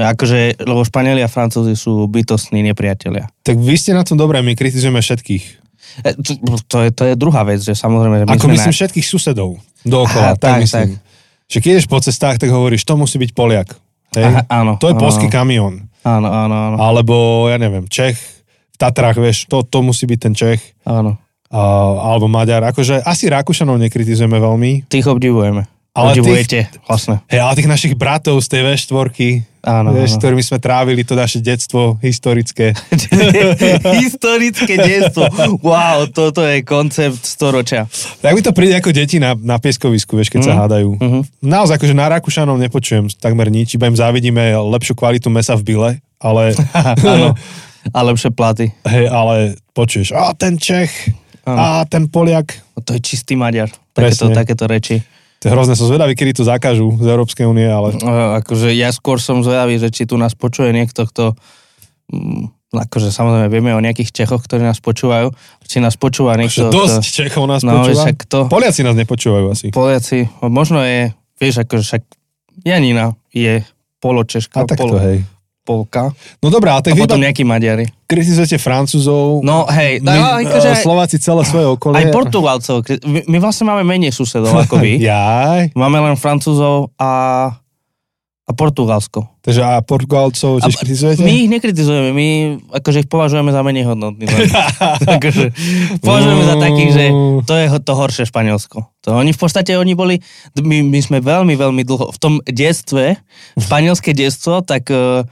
Akože, 0.00 0.60
lebo 0.64 0.80
Španieli 0.86 1.20
a 1.20 1.28
Francúzi 1.28 1.76
sú 1.76 2.08
bytostní 2.08 2.64
nepriatelia. 2.64 3.28
Tak 3.44 3.60
vy 3.60 3.76
ste 3.76 3.92
na 3.92 4.06
tom 4.06 4.16
dobré, 4.16 4.40
my 4.40 4.56
kritizujeme 4.56 5.04
všetkých. 5.04 5.44
E, 6.06 6.10
to, 6.16 6.32
to, 6.64 6.76
je, 6.86 6.90
to 6.94 7.02
je 7.10 7.14
druhá 7.18 7.42
vec, 7.44 7.60
že 7.60 7.76
samozrejme, 7.76 8.22
že 8.22 8.24
my 8.26 8.30
Ako 8.38 8.46
myslím 8.48 8.72
na... 8.72 8.78
všetkých 8.78 9.06
susedov 9.06 9.58
dookola, 9.84 10.34
Aha, 10.34 10.40
tak, 10.40 10.60
tak, 10.60 10.64
myslím. 10.64 10.96
Že 11.50 11.58
keď 11.58 11.70
ideš 11.74 11.86
po 11.90 11.98
cestách, 11.98 12.36
tak 12.38 12.48
hovoríš, 12.48 12.86
to 12.86 12.94
musí 12.94 13.18
byť 13.18 13.30
Poliak. 13.34 13.74
Hej? 14.14 14.24
Aha, 14.24 14.40
áno, 14.48 14.72
to 14.78 14.88
je 14.90 14.94
áno, 14.96 15.02
polský 15.02 15.26
áno. 15.28 15.34
kamión. 15.34 15.74
Áno, 16.00 16.28
áno, 16.32 16.54
áno. 16.54 16.76
alebo 16.80 17.14
ja 17.52 17.60
neviem, 17.60 17.84
Čech 17.84 18.16
v 18.72 18.76
Tatrách, 18.80 19.20
vieš, 19.20 19.44
to, 19.50 19.60
to 19.66 19.84
musí 19.84 20.08
byť 20.08 20.18
ten 20.18 20.32
Čech, 20.32 20.62
áno. 20.88 21.20
a, 21.52 21.60
alebo 22.14 22.24
Maďar. 22.30 22.64
Akože 22.72 23.04
asi 23.04 23.28
Rakúšanov 23.28 23.76
nekritizujeme 23.76 24.40
veľmi, 24.40 24.88
Tých 24.88 25.04
obdivujeme. 25.10 25.68
Ale 25.90 26.14
Obdivujete, 26.14 26.70
vlastne. 26.86 27.18
Hej, 27.26 27.42
ale 27.42 27.58
tých 27.58 27.66
našich 27.66 27.94
bratov 27.98 28.38
z 28.46 28.46
tej 28.46 28.62
V4, 28.62 29.42
Áno, 29.60 29.92
vieš, 29.92 30.16
áno. 30.16 30.20
ktorými 30.24 30.44
sme 30.44 30.58
trávili 30.58 31.04
to 31.04 31.12
naše 31.12 31.44
detstvo 31.44 32.00
historické. 32.00 32.72
Historické 34.00 34.74
detstvo. 34.80 35.28
Wow, 35.60 36.08
toto 36.08 36.40
je 36.40 36.64
koncept 36.64 37.20
storočia. 37.28 37.84
Tak 38.24 38.32
mi 38.32 38.40
to 38.40 38.56
príde 38.56 38.80
ako 38.80 38.88
deti 38.96 39.20
na, 39.20 39.36
na 39.36 39.60
pieskovisku, 39.60 40.16
vieš, 40.16 40.32
keď 40.32 40.40
mm. 40.40 40.46
sa 40.48 40.52
hádajú. 40.64 40.90
Mhm. 40.96 41.20
Naozaj, 41.44 41.76
akože 41.76 41.92
na 41.92 42.08
Rakúšanov 42.08 42.56
nepočujem 42.56 43.12
takmer 43.20 43.52
nič, 43.52 43.76
iba 43.76 43.84
im 43.84 43.96
závidíme 43.96 44.56
lepšiu 44.56 44.96
kvalitu 44.96 45.28
mesa 45.28 45.52
v 45.60 45.62
byle, 45.68 45.90
ale, 46.16 46.56
Áno. 47.04 47.36
A 47.96 48.04
lepšie 48.04 48.28
platy. 48.36 48.76
hej, 48.92 49.08
ale 49.08 49.56
počuješ, 49.72 50.12
a 50.12 50.36
ten 50.36 50.60
Čech, 50.60 50.92
Áno. 51.48 51.56
a 51.56 51.66
ten 51.88 52.12
Poliak. 52.12 52.52
To 52.76 52.92
je 52.92 53.00
čistý 53.00 53.40
Maďar. 53.40 53.72
Takéto, 53.96 54.28
takéto 54.28 54.64
reči. 54.68 55.00
To 55.40 55.48
je 55.48 55.52
hrozné, 55.52 55.72
som 55.72 55.88
zvedavý, 55.88 56.12
kedy 56.12 56.36
to 56.36 56.44
zakážu 56.44 56.92
z 57.00 57.06
Európskej 57.08 57.48
únie, 57.48 57.64
ale 57.64 57.96
Uh, 57.96 58.36
akože 58.38 58.76
ja 58.76 58.92
skôr 58.92 59.16
som 59.16 59.40
zvedavý, 59.40 59.80
že 59.80 59.88
či 59.88 60.04
tu 60.04 60.20
nás 60.20 60.36
počuje 60.36 60.68
niekto, 60.70 61.08
kto... 61.08 61.32
Mm, 62.12 62.52
akože 62.70 63.10
samozrejme 63.10 63.48
vieme 63.50 63.74
o 63.74 63.82
nejakých 63.82 64.14
Čechoch, 64.14 64.44
ktorí 64.44 64.62
nás 64.62 64.78
počúvajú. 64.78 65.34
Či 65.64 65.82
nás 65.82 65.98
počúva 65.98 66.38
že 66.38 66.44
niekto... 66.44 66.62
dosť 66.70 67.02
kto, 67.02 67.16
Čechov 67.16 67.44
nás 67.48 67.64
No, 67.66 67.82
počúva. 67.82 68.04
však 68.04 68.16
to- 68.28 68.46
Poliaci 68.46 68.80
nás 68.84 68.94
nepočúvajú 68.94 69.46
asi. 69.50 69.66
Poliaci, 69.72 70.28
možno 70.44 70.84
je, 70.84 71.10
vieš, 71.40 71.64
akože 71.64 71.82
však 71.82 72.02
Janina 72.62 73.16
je 73.32 73.64
poločeška, 73.98 74.62
A 74.62 74.68
tak 74.68 74.76
to, 74.76 74.86
polo, 74.86 75.00
hej. 75.00 75.24
Polka. 75.60 76.10
No 76.38 76.48
dobrá, 76.48 76.76
A 76.76 76.82
tak 76.82 76.96
vy 76.96 77.04
potom 77.04 77.20
nejakí 77.20 77.44
Maďari. 77.44 77.86
kritizujete 78.04 78.56
Francúzov, 78.56 79.44
No 79.44 79.68
hej, 79.68 80.00
my, 80.00 80.08
no, 80.08 80.24
akože 80.42 80.68
eh, 80.68 80.74
aj, 80.74 80.82
Slováci 80.82 81.16
celé 81.16 81.42
svoje 81.44 81.66
okolie. 81.68 82.00
aj 82.00 82.04
Portugalcov. 82.10 82.76
My, 83.04 83.20
my 83.24 83.36
vlastne 83.38 83.64
máme 83.64 83.84
menej 83.84 84.10
susedov 84.10 84.50
ako 84.50 84.76
vy. 84.76 84.98
Jaj. 85.06 85.70
Máme 85.72 86.00
len 86.00 86.16
Francúzov 86.16 86.90
a, 86.96 87.12
a 88.42 88.50
Portugalsko. 88.50 89.30
Takže 89.40 89.62
a 89.62 89.78
Portugalcov 89.80 90.58
tiež 90.58 90.74
A- 90.74 90.80
kritizujete? 90.80 91.22
My 91.22 91.32
ich 91.38 91.48
nekritizujeme, 91.48 92.10
my 92.10 92.28
akože 92.74 93.04
ich 93.04 93.08
považujeme 93.08 93.48
za 93.48 93.62
menej 93.62 93.84
hodnotných. 93.86 94.28
akože, 95.16 95.44
považujeme 96.00 96.44
za 96.44 96.56
takých, 96.58 96.90
že 96.90 97.04
to 97.44 97.52
je 97.54 97.66
to 97.78 97.92
horšie 97.94 98.24
Španielsko. 98.26 98.90
To 99.00 99.14
oni 99.14 99.30
v 99.30 99.38
podstate, 99.38 99.76
oni 99.76 99.94
boli, 99.94 100.18
my, 100.56 100.82
my 100.82 100.98
sme 100.98 101.18
veľmi, 101.20 101.54
veľmi 101.54 101.82
dlho, 101.84 102.10
v 102.10 102.18
tom 102.18 102.34
detstve, 102.42 103.16
španielské 103.54 104.12
detstvo, 104.12 104.60
tak 104.60 104.88
uh, 104.90 105.24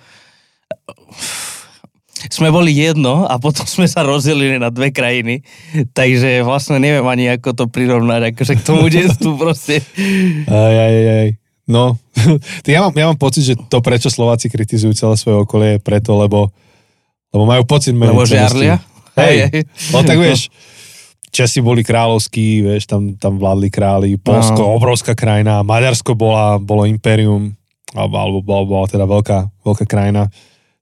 sme 2.29 2.51
boli 2.51 2.75
jedno 2.75 3.25
a 3.31 3.39
potom 3.39 3.63
sme 3.65 3.87
sa 3.87 4.03
rozdelili 4.03 4.59
na 4.59 4.75
dve 4.75 4.91
krajiny, 4.91 5.47
takže 5.95 6.43
vlastne 6.43 6.83
neviem 6.83 7.07
ani 7.07 7.31
ako 7.39 7.55
to 7.55 7.65
prirovnať, 7.71 8.35
akože 8.35 8.55
k 8.59 8.63
tomu 8.67 8.91
detstvu 8.91 9.39
proste. 9.39 9.81
Aj, 10.51 10.75
aj, 10.75 10.95
aj. 11.25 11.29
No, 11.69 11.95
ja 12.67 12.81
mám, 12.83 12.93
ja 12.97 13.05
mám 13.13 13.19
pocit, 13.21 13.45
že 13.45 13.55
to, 13.69 13.79
prečo 13.85 14.09
Slováci 14.09 14.49
kritizujú 14.49 14.97
celé 14.97 15.15
svoje 15.21 15.37
okolie, 15.45 15.77
je 15.77 15.85
preto, 15.85 16.17
lebo, 16.17 16.49
lebo 17.31 17.45
majú 17.45 17.63
pocit 17.69 17.93
Lebo 17.93 18.25
žiarlia? 18.25 18.81
Hej. 19.19 19.67
no 19.93 20.01
tak 20.03 20.17
vieš, 20.25 20.49
Česi 21.29 21.61
boli 21.61 21.85
kráľovskí, 21.85 22.65
vieš, 22.65 22.89
tam, 22.89 23.13
tam 23.21 23.37
vládli 23.37 23.69
králi, 23.69 24.11
Polsko, 24.17 24.65
No. 24.65 24.81
obrovská 24.81 25.13
krajina, 25.13 25.61
Maďarsko 25.61 26.17
bola, 26.17 26.57
bolo 26.57 26.89
impérium, 26.89 27.53
alebo, 27.93 28.17
alebo 28.17 28.39
bola, 28.41 28.65
bola 28.65 28.87
teda 28.89 29.05
veľká, 29.05 29.39
veľká 29.61 29.85
krajina. 29.85 30.33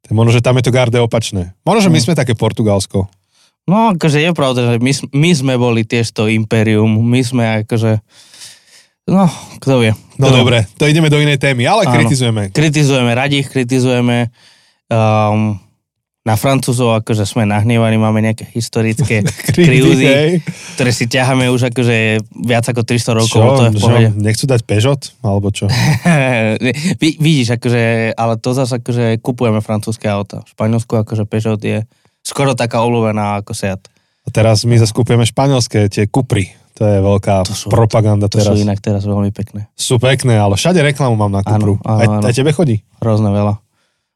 Možno, 0.08 0.30
že 0.30 0.40
tam 0.40 0.54
je 0.56 0.64
to 0.64 0.70
garde 0.70 0.96
opačné. 0.96 1.54
Možno, 1.62 1.80
že 1.80 1.90
my 1.90 1.98
No. 1.98 2.04
sme 2.04 2.14
také 2.14 2.32
Portugalsko. 2.32 3.10
No, 3.64 3.90
akože 3.92 4.20
je 4.20 4.30
pravda, 4.30 4.60
že 4.68 4.75
my, 4.78 4.92
my 5.12 5.30
sme 5.32 5.54
boli 5.56 5.82
tiež 5.82 6.10
to 6.10 6.26
impérium, 6.26 6.86
my 6.86 7.18
sme 7.18 7.44
akože, 7.60 7.98
no, 9.06 9.26
kto 9.58 9.82
vie. 9.82 9.92
No 10.16 10.25
Kto 10.25 10.30
vie. 10.30 10.38
dobre, 10.38 10.58
to 10.75 10.86
ideme 10.86 11.06
do 11.06 11.18
inej 11.18 11.36
témy, 11.36 11.66
ale 11.66 11.82
Áno. 11.82 11.92
kritizujeme. 11.92 12.50
Kritizujeme, 12.50 13.10
radi 13.10 13.42
ich 13.42 13.50
kritizujeme. 13.50 14.30
Um, 14.86 15.58
na 16.26 16.35
Francúzov 16.35 16.90
akože 16.99 17.23
sme 17.23 17.47
nahnievaní, 17.47 17.95
máme 17.95 18.18
nejaké 18.18 18.50
historické 18.50 19.23
hej. 19.54 20.42
ktoré 20.75 20.90
si 20.90 21.06
ťaháme 21.06 21.47
už 21.49 21.71
akože 21.71 22.18
viac 22.42 22.66
ako 22.66 22.83
300 22.83 23.14
rokov, 23.14 23.30
Čo, 23.30 23.54
to 23.54 23.62
je 23.62 23.71
v 23.71 23.78
že 23.78 23.83
pohode. 23.87 24.09
nechcú 24.18 24.45
dať 24.45 24.61
Peugeot? 24.66 25.02
Alebo 25.23 25.54
čo? 25.54 25.71
Vidíš, 26.99 27.54
akože, 27.54 27.83
ale 28.12 28.35
to 28.37 28.50
zase 28.52 28.76
akože 28.76 29.23
kupujeme 29.23 29.62
francúzske 29.62 30.11
auta. 30.11 30.42
V 30.42 30.50
Španielsku 30.50 30.92
akože 30.92 31.25
Peugeot 31.25 31.62
je 31.62 31.87
skoro 32.21 32.52
taká 32.52 32.83
obľúbená 32.83 33.38
ako 33.38 33.54
Seat. 33.54 33.87
A 34.26 34.28
teraz 34.28 34.66
my 34.66 34.75
zase 34.75 34.90
kúpujeme 34.90 35.23
španielské, 35.23 35.87
tie 35.87 36.11
Cupry. 36.11 36.50
To 36.76 36.85
je 36.85 36.99
veľká 36.99 37.47
To 37.47 37.54
sú- 37.54 37.71
propaganda 37.71 38.26
To 38.26 38.37
teraz. 38.37 38.52
sú 38.52 38.61
inak 38.61 38.83
teraz 38.83 39.06
veľmi 39.06 39.30
pekné. 39.30 39.71
Sú 39.73 39.97
pekné, 39.97 40.37
ale 40.37 40.59
všade 40.59 40.83
reklamu 40.83 41.14
mám 41.14 41.30
na 41.30 41.40
Cupru. 41.40 41.78
Áno, 41.80 41.87
áno, 41.87 41.97
aj, 41.97 42.06
áno. 42.11 42.25
aj 42.26 42.35
tebe 42.35 42.50
chodí. 42.50 42.83
Hrozne 43.00 43.30
veľa. 43.30 43.62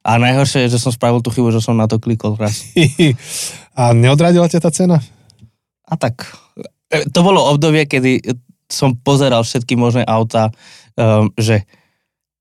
A 0.00 0.16
najhoršie 0.16 0.64
je, 0.66 0.76
že 0.76 0.82
som 0.82 0.92
spravil 0.92 1.20
tú 1.20 1.28
chybu, 1.28 1.52
že 1.52 1.60
som 1.60 1.76
na 1.76 1.84
to 1.84 2.00
klikol 2.00 2.32
raz. 2.40 2.72
A 3.80 3.92
neodradila 3.92 4.48
ťa 4.48 4.64
tá 4.64 4.72
cena? 4.72 4.96
A 5.84 5.94
tak, 6.00 6.24
e, 6.88 7.04
to 7.12 7.20
bolo 7.20 7.44
obdobie, 7.52 7.84
kedy 7.84 8.24
som 8.70 8.96
pozeral 8.96 9.42
všetky 9.42 9.74
možné 9.74 10.06
auta, 10.06 10.54
um, 10.94 11.28
že 11.34 11.66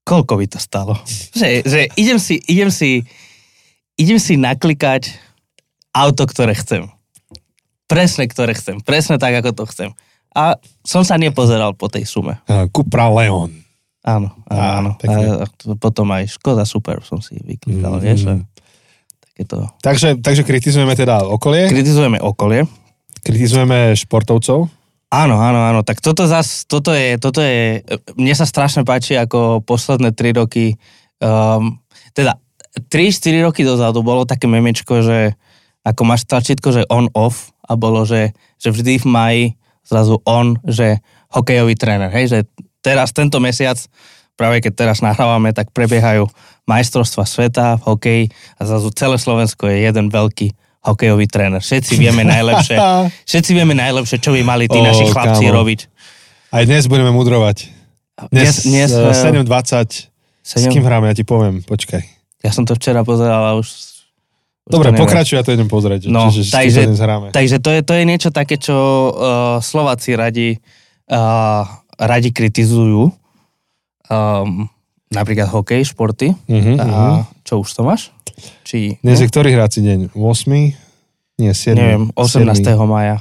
koľko 0.05 0.39
by 0.39 0.45
to 0.45 0.59
stalo. 0.61 0.93
Že, 1.33 1.65
že 1.65 1.79
idem 1.97 2.19
si, 2.21 2.37
idem 2.45 2.69
si, 2.69 3.03
idem 3.97 4.21
si 4.21 4.37
naklikať 4.37 5.09
auto, 5.91 6.29
ktoré 6.29 6.53
chcem. 6.53 6.85
Presne, 7.89 8.29
ktoré 8.29 8.53
chcem. 8.53 8.79
Presne 8.85 9.17
tak, 9.17 9.33
ako 9.41 9.51
to 9.57 9.63
chcem. 9.73 9.89
A 10.37 10.61
som 10.85 11.01
sa 11.01 11.17
nepozeral 11.17 11.73
po 11.73 11.89
tej 11.89 12.05
sume. 12.05 12.37
Cupra 12.69 13.09
Leon. 13.09 13.49
Áno, 13.99 14.31
áno, 14.45 14.55
Á, 14.55 14.65
áno. 14.77 14.89
pekne. 14.95 15.23
A 15.39 15.45
to- 15.45 15.75
potom 15.75 16.07
aj 16.09 16.31
Škoda 16.31 16.63
Super 16.63 17.03
som 17.03 17.19
si 17.19 17.35
vyklikal, 17.37 17.99
Mhm. 17.99 18.01
vieš. 18.01 18.21
Takéto. 19.19 19.67
Takže, 19.79 20.17
takže 20.17 20.43
kritizujeme 20.43 20.93
teda 20.93 21.23
okolie, 21.25 21.67
Kritizujeme 21.67 22.17
okolie. 22.17 22.63
kritizujeme 23.19 23.91
športovcov. 23.93 24.71
Áno, 25.09 25.35
áno, 25.35 25.59
áno. 25.59 25.81
Tak 25.81 25.99
toto 25.99 26.23
zas, 26.23 26.63
toto 26.63 26.91
je, 26.91 27.17
toto 27.17 27.41
je, 27.41 27.81
mne 28.13 28.31
sa 28.31 28.45
strašne 28.45 28.83
páči, 28.83 29.15
ako 29.15 29.59
posledné 29.59 30.13
3 30.13 30.31
roky, 30.31 30.77
um, 31.17 31.75
teda 32.13 32.37
3-4 32.85 33.41
roky 33.41 33.65
dozadu 33.65 33.99
bolo 33.99 34.23
také 34.23 34.45
memečko, 34.45 35.01
že 35.01 35.33
ako 35.81 36.01
máš 36.05 36.23
tlačítko, 36.23 36.69
že 36.71 36.85
on-off 36.85 37.49
a 37.59 37.73
bolo, 37.73 38.05
že, 38.05 38.31
že 38.55 38.69
vždy 38.69 39.01
v 39.01 39.07
maji 39.07 39.43
zrazu 39.81 40.21
on, 40.23 40.61
že 40.61 41.01
hokejový 41.29 41.73
tréner, 41.73 42.11
hej, 42.11 42.25
že 42.27 42.39
teraz 42.79 43.12
tento 43.12 43.39
mesiac, 43.43 43.77
práve 44.39 44.63
keď 44.63 44.88
teraz 44.88 44.98
nahrávame, 45.03 45.51
tak 45.51 45.71
prebiehajú 45.75 46.27
majstrovstva 46.63 47.24
sveta 47.27 47.75
v 47.79 47.83
hokeji 47.83 48.24
a 48.55 48.62
zrazu 48.63 48.89
celé 48.95 49.17
Slovensko 49.17 49.67
je 49.67 49.83
jeden 49.83 50.07
veľký 50.07 50.53
hokejový 50.79 51.27
tréner. 51.27 51.59
Všetci 51.59 52.00
vieme 52.00 52.24
najlepšie, 52.24 52.77
všetci 53.29 53.51
vieme 53.51 53.75
najlepšie, 53.75 54.17
čo 54.24 54.31
by 54.31 54.41
mali 54.45 54.71
tí 54.71 54.79
Ó, 54.79 54.86
naši 54.86 55.05
chlapci 55.12 55.50
kámo. 55.50 55.57
robiť. 55.59 55.79
Aj 56.55 56.63
dnes 56.63 56.88
budeme 56.88 57.12
mudrovať. 57.12 57.67
Dnes, 58.31 58.67
dnes, 58.67 58.91
dnes 58.91 59.15
eh, 59.15 59.43
7.20. 59.43 60.09
S 60.39 60.57
sedem- 60.57 60.71
kým 60.71 60.83
hráme, 60.83 61.12
ja 61.12 61.15
ti 61.15 61.27
poviem, 61.27 61.62
počkaj. 61.62 62.01
Ja 62.41 62.51
som 62.55 62.63
to 62.63 62.74
včera 62.75 63.03
pozeral 63.03 63.43
a 63.43 63.51
už... 63.59 63.67
už 63.67 64.71
Dobre, 64.71 64.95
pokračuj, 64.95 65.36
ja 65.39 65.43
to 65.43 65.51
idem 65.51 65.67
pozrieť. 65.67 66.07
No, 66.07 66.31
že, 66.31 66.48
že, 66.48 66.55
takže-. 66.55 66.88
Takže 67.36 67.57
to 67.59 67.69
je, 67.75 67.79
to 67.83 67.93
je 67.95 68.03
niečo 68.07 68.29
také, 68.31 68.55
čo 68.55 68.75
uh, 68.75 69.12
Slováci 69.59 70.15
radi, 70.15 70.55
uh, 71.12 71.67
radi 71.99 72.31
kritizujú. 72.31 73.11
Um, 74.09 74.71
napríklad 75.11 75.51
hokej, 75.51 75.85
športy. 75.85 76.33
Uh-huh, 76.47 76.75
uh-huh. 76.79 77.25
A 77.25 77.29
čo 77.45 77.61
už 77.61 77.69
to 77.75 77.85
máš? 77.85 78.09
Či, 78.63 78.97
Dnes 79.03 79.19
je 79.19 79.27
ktorý 79.27 79.51
hráci 79.51 79.83
deň? 79.83 80.15
8? 80.15 81.43
Nie, 81.43 81.51
7. 81.51 81.75
neviem, 81.75 82.03
18. 82.15 82.63
maja. 82.87 83.19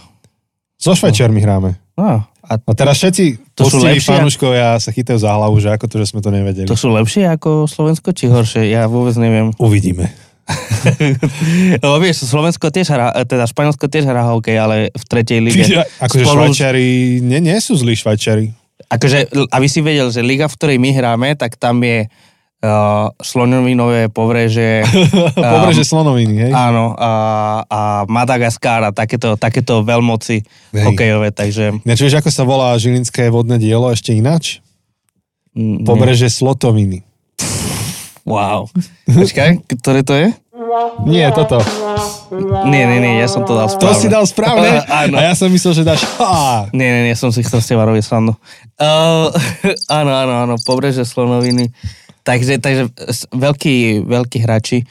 So 0.78 0.94
Švajčiarmi 0.94 1.42
hráme. 1.42 1.74
No, 1.98 2.22
a 2.22 2.52
A 2.54 2.72
teraz 2.72 3.02
všetci 3.02 3.52
To 3.58 3.66
sú 3.66 3.82
lepšie, 3.82 4.14
fanúškovia 4.14 4.78
sa 4.78 4.90
chytajú 4.94 5.18
za 5.20 5.34
hlavu, 5.34 5.58
že 5.58 5.74
ako 5.74 5.84
to, 5.90 5.96
že 6.00 6.14
sme 6.14 6.20
to 6.22 6.30
nevedeli. 6.30 6.70
to 6.70 6.78
sú 6.78 6.88
lepšie 6.94 7.28
ako 7.28 7.66
Slovensko, 7.66 8.14
či 8.14 8.30
horšie? 8.30 8.70
Ja 8.70 8.86
vôbec 8.86 9.12
neviem. 9.18 9.52
Uvidíme. 9.60 10.08
Lebo 11.84 11.96
vieš, 12.00 12.24
Slovensko 12.24 12.72
tiež 12.72 12.88
hrá, 12.88 13.12
teda 13.28 13.44
Španielsko 13.44 13.84
tiež 13.84 14.08
hrá 14.08 14.24
hokej, 14.32 14.56
ale 14.56 14.76
v 14.88 15.04
tretej 15.04 15.38
lige. 15.44 15.60
akože 16.00 16.24
Spolu- 16.24 16.48
Švajčiari, 16.48 17.20
nie, 17.20 17.38
nie 17.44 17.58
sú 17.60 17.76
zlí 17.76 17.92
Švajčiari. 17.92 18.48
Akože, 18.88 19.28
aby 19.52 19.66
si 19.68 19.84
vedel, 19.84 20.08
že 20.08 20.24
liga, 20.24 20.48
v 20.48 20.56
ktorej 20.56 20.78
my 20.80 20.90
hráme, 20.96 21.28
tak 21.36 21.60
tam 21.60 21.84
je 21.84 22.08
uh, 22.08 23.12
slonovinové 23.20 24.08
povreže, 24.08 24.84
Pobreže 25.36 25.84
slonoviny, 25.84 26.48
hej? 26.48 26.52
áno, 26.56 26.96
a, 26.96 27.12
a 27.68 27.80
Madagaskar 28.08 28.88
a 28.88 28.90
takéto, 28.90 29.36
takéto 29.36 29.84
veľmoci 29.84 30.40
Hej. 30.72 30.84
hokejové, 30.88 31.36
takže... 31.36 31.84
Ináč 31.84 32.00
vieš, 32.00 32.24
ako 32.24 32.30
sa 32.32 32.42
volá 32.48 32.72
žilinské 32.80 33.28
vodné 33.28 33.60
dielo 33.60 33.92
ešte 33.92 34.16
ináč? 34.16 34.64
mm, 35.58 35.82
nie. 35.82 35.86
Pobreže 35.86 36.30
Slotoviny. 36.30 37.02
Wow. 38.28 38.68
Počkaj, 39.08 39.64
ktoré 39.80 40.00
to 40.04 40.14
je? 40.14 40.28
Nie, 41.08 41.32
toto. 41.32 41.64
Nie, 42.68 42.84
nie, 42.84 42.98
nie, 43.00 43.12
ja 43.20 43.28
som 43.28 43.44
to 43.48 43.56
dal 43.56 43.68
To 43.68 43.76
správne. 43.76 44.00
si 44.00 44.06
dal 44.12 44.24
správne? 44.28 44.84
Áno. 45.04 45.16
A 45.16 45.32
ja 45.32 45.34
som 45.34 45.48
myslel, 45.48 45.72
že 45.72 45.84
dáš. 45.84 46.04
Nie, 46.76 46.88
nie, 46.88 47.02
nie, 47.10 47.14
som 47.16 47.32
si 47.32 47.40
chcel 47.40 47.64
s 47.64 47.68
teba 47.68 47.88
robiť 47.88 48.04
srandu. 48.04 48.36
Uh, 48.76 49.32
áno, 49.98 50.12
áno, 50.12 50.34
áno, 50.44 50.54
pobreže 50.62 51.08
Slonoviny. 51.08 51.72
Takže, 52.22 52.60
takže 52.60 52.92
veľkí, 53.32 54.04
veľkí 54.04 54.38
hráči. 54.44 54.84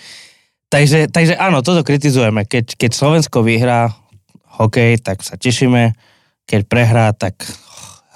Takže, 0.67 1.07
takže 1.13 1.37
áno, 1.37 1.61
toto 1.61 1.85
kritizujeme. 1.85 2.43
Keď, 2.43 2.75
keď 2.75 2.91
Slovensko 2.91 3.45
vyhrá 3.45 3.93
hokej, 4.57 4.99
tak 4.99 5.21
sa 5.21 5.37
tešíme. 5.37 5.93
Keď 6.49 6.61
prehrá, 6.65 7.13
tak 7.13 7.37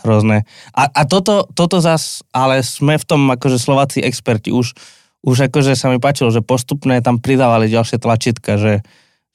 hrozné. 0.01 0.43
A, 0.73 0.89
a 0.89 1.01
toto, 1.05 1.45
toto 1.53 1.77
zas, 1.77 2.25
ale 2.33 2.65
sme 2.65 2.97
v 2.97 3.05
tom 3.05 3.21
akože 3.29 3.61
Slováci 3.61 4.01
experti. 4.01 4.49
Už, 4.49 4.73
už 5.21 5.47
akože 5.47 5.77
sa 5.77 5.93
mi 5.93 6.01
páčilo, 6.01 6.33
že 6.33 6.41
postupne 6.41 6.97
tam 7.05 7.21
pridávali 7.21 7.69
ďalšie 7.69 8.01
tlačítka, 8.01 8.57
že, 8.57 8.81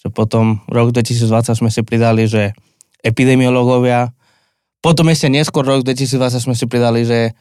že 0.00 0.08
potom 0.12 0.60
rok 0.68 0.92
2020 0.92 1.56
sme 1.56 1.70
si 1.72 1.80
pridali, 1.82 2.28
že 2.28 2.52
epidemiológovia, 3.00 4.12
potom 4.82 5.08
ešte 5.10 5.26
neskôr 5.26 5.66
rok 5.66 5.82
2020 5.82 6.46
sme 6.46 6.54
si 6.54 6.64
pridali, 6.70 7.02
že 7.02 7.34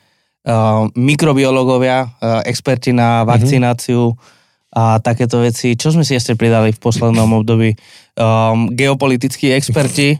uh, 0.45 0.89
mikrobiológovia, 0.97 2.05
uh, 2.05 2.41
experti 2.45 2.89
na 2.89 3.21
vakcináciu 3.25 4.17
a 4.75 4.99
takéto 4.99 5.39
veci. 5.41 5.77
Čo 5.77 5.95
sme 5.95 6.03
si 6.03 6.17
ešte 6.17 6.35
pridali 6.35 6.75
v 6.75 6.79
poslednom 6.79 7.29
období? 7.43 7.73
Um, 8.15 8.71
geopolitickí 8.73 9.51
experti, 9.53 10.17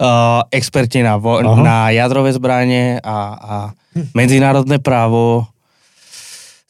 uh, 0.00 0.42
experti 0.50 1.04
na, 1.04 1.20
vo- 1.20 1.42
Aha. 1.42 1.60
na 1.60 1.76
jadrové 1.90 2.34
zbranie 2.34 2.98
a, 3.02 3.16
a 3.36 3.54
medzinárodné 4.14 4.78
právo. 4.78 5.49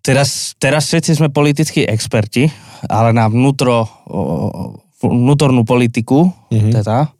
Teraz, 0.00 0.56
teraz 0.56 0.88
všetci 0.88 1.20
sme 1.20 1.28
politickí 1.28 1.84
experti, 1.84 2.48
ale 2.88 3.12
na 3.12 3.28
vnútro, 3.28 3.84
vnútornú 5.00 5.64
politiku, 5.68 6.32
Mhm. 6.48 6.70
teda, 6.72 7.12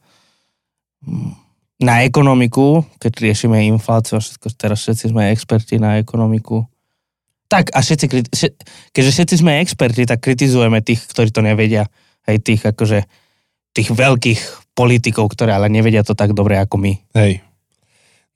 na 1.81 2.05
ekonomiku, 2.05 2.85
keď 3.01 3.11
riešime 3.25 3.65
infláciu 3.65 4.17
a 4.17 4.21
všetko, 4.21 4.53
teraz 4.53 4.85
všetci 4.85 5.13
sme 5.13 5.33
experti 5.33 5.81
na 5.81 5.97
ekonomiku. 5.97 6.61
Tak 7.49 7.73
a 7.73 7.81
všetci, 7.81 8.05
keďže 8.93 9.11
všetci 9.11 9.35
sme 9.41 9.59
experti, 9.59 10.05
tak 10.05 10.21
kritizujeme 10.21 10.79
tých, 10.85 11.01
ktorí 11.09 11.33
to 11.33 11.41
nevedia. 11.41 11.89
Hej, 12.29 12.37
tých 12.45 12.61
akože, 12.61 13.01
tých 13.73 13.89
veľkých 13.89 14.39
politikov, 14.77 15.33
ktorí 15.33 15.49
ale 15.51 15.73
nevedia 15.73 16.05
to 16.05 16.13
tak 16.13 16.37
dobre 16.37 16.55
ako 16.61 16.77
my. 16.77 16.93
Hej. 17.17 17.41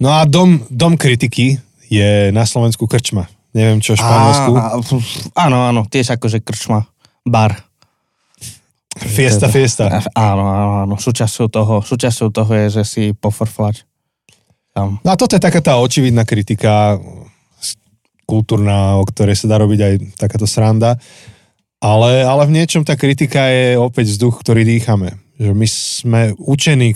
No 0.02 0.12
a 0.12 0.26
dom, 0.26 0.66
dom 0.68 0.98
kritiky 0.98 1.62
je 1.88 2.34
na 2.34 2.44
Slovensku 2.44 2.90
krčma. 2.90 3.30
Neviem 3.56 3.80
čo 3.80 3.96
Španielsku. 3.96 4.52
Á, 4.60 4.76
á, 4.76 5.48
áno, 5.48 5.58
áno, 5.64 5.82
tiež 5.88 6.20
akože 6.20 6.44
krčma, 6.44 6.84
bar. 7.24 7.56
Fiesta, 8.96 9.48
fiesta. 9.48 9.88
Áno, 10.12 10.44
áno, 10.44 10.74
áno, 10.84 10.96
súčasťou 11.00 11.48
toho, 11.48 11.76
súčasťou 11.80 12.32
toho 12.36 12.52
je, 12.52 12.68
že 12.80 12.84
si 12.84 13.04
pofrflať. 13.16 13.88
Tam. 14.76 15.00
No 15.04 15.10
a 15.12 15.16
toto 15.16 15.40
je 15.40 15.44
taká 15.44 15.64
tá 15.64 15.80
očividná 15.80 16.28
kritika 16.28 17.00
kultúrna, 18.28 19.00
o 19.00 19.04
ktorej 19.08 19.40
sa 19.40 19.48
dá 19.48 19.56
robiť 19.62 19.80
aj 19.80 19.94
takáto 20.20 20.44
sranda. 20.44 21.00
Ale, 21.80 22.26
ale 22.26 22.44
v 22.50 22.56
niečom 22.60 22.84
tá 22.84 22.98
kritika 23.00 23.48
je 23.48 23.80
opäť 23.80 24.16
vzduch, 24.16 24.42
ktorý 24.42 24.66
dýchame. 24.68 25.16
Že 25.38 25.52
my 25.54 25.68
sme 25.70 26.22
učení, 26.40 26.96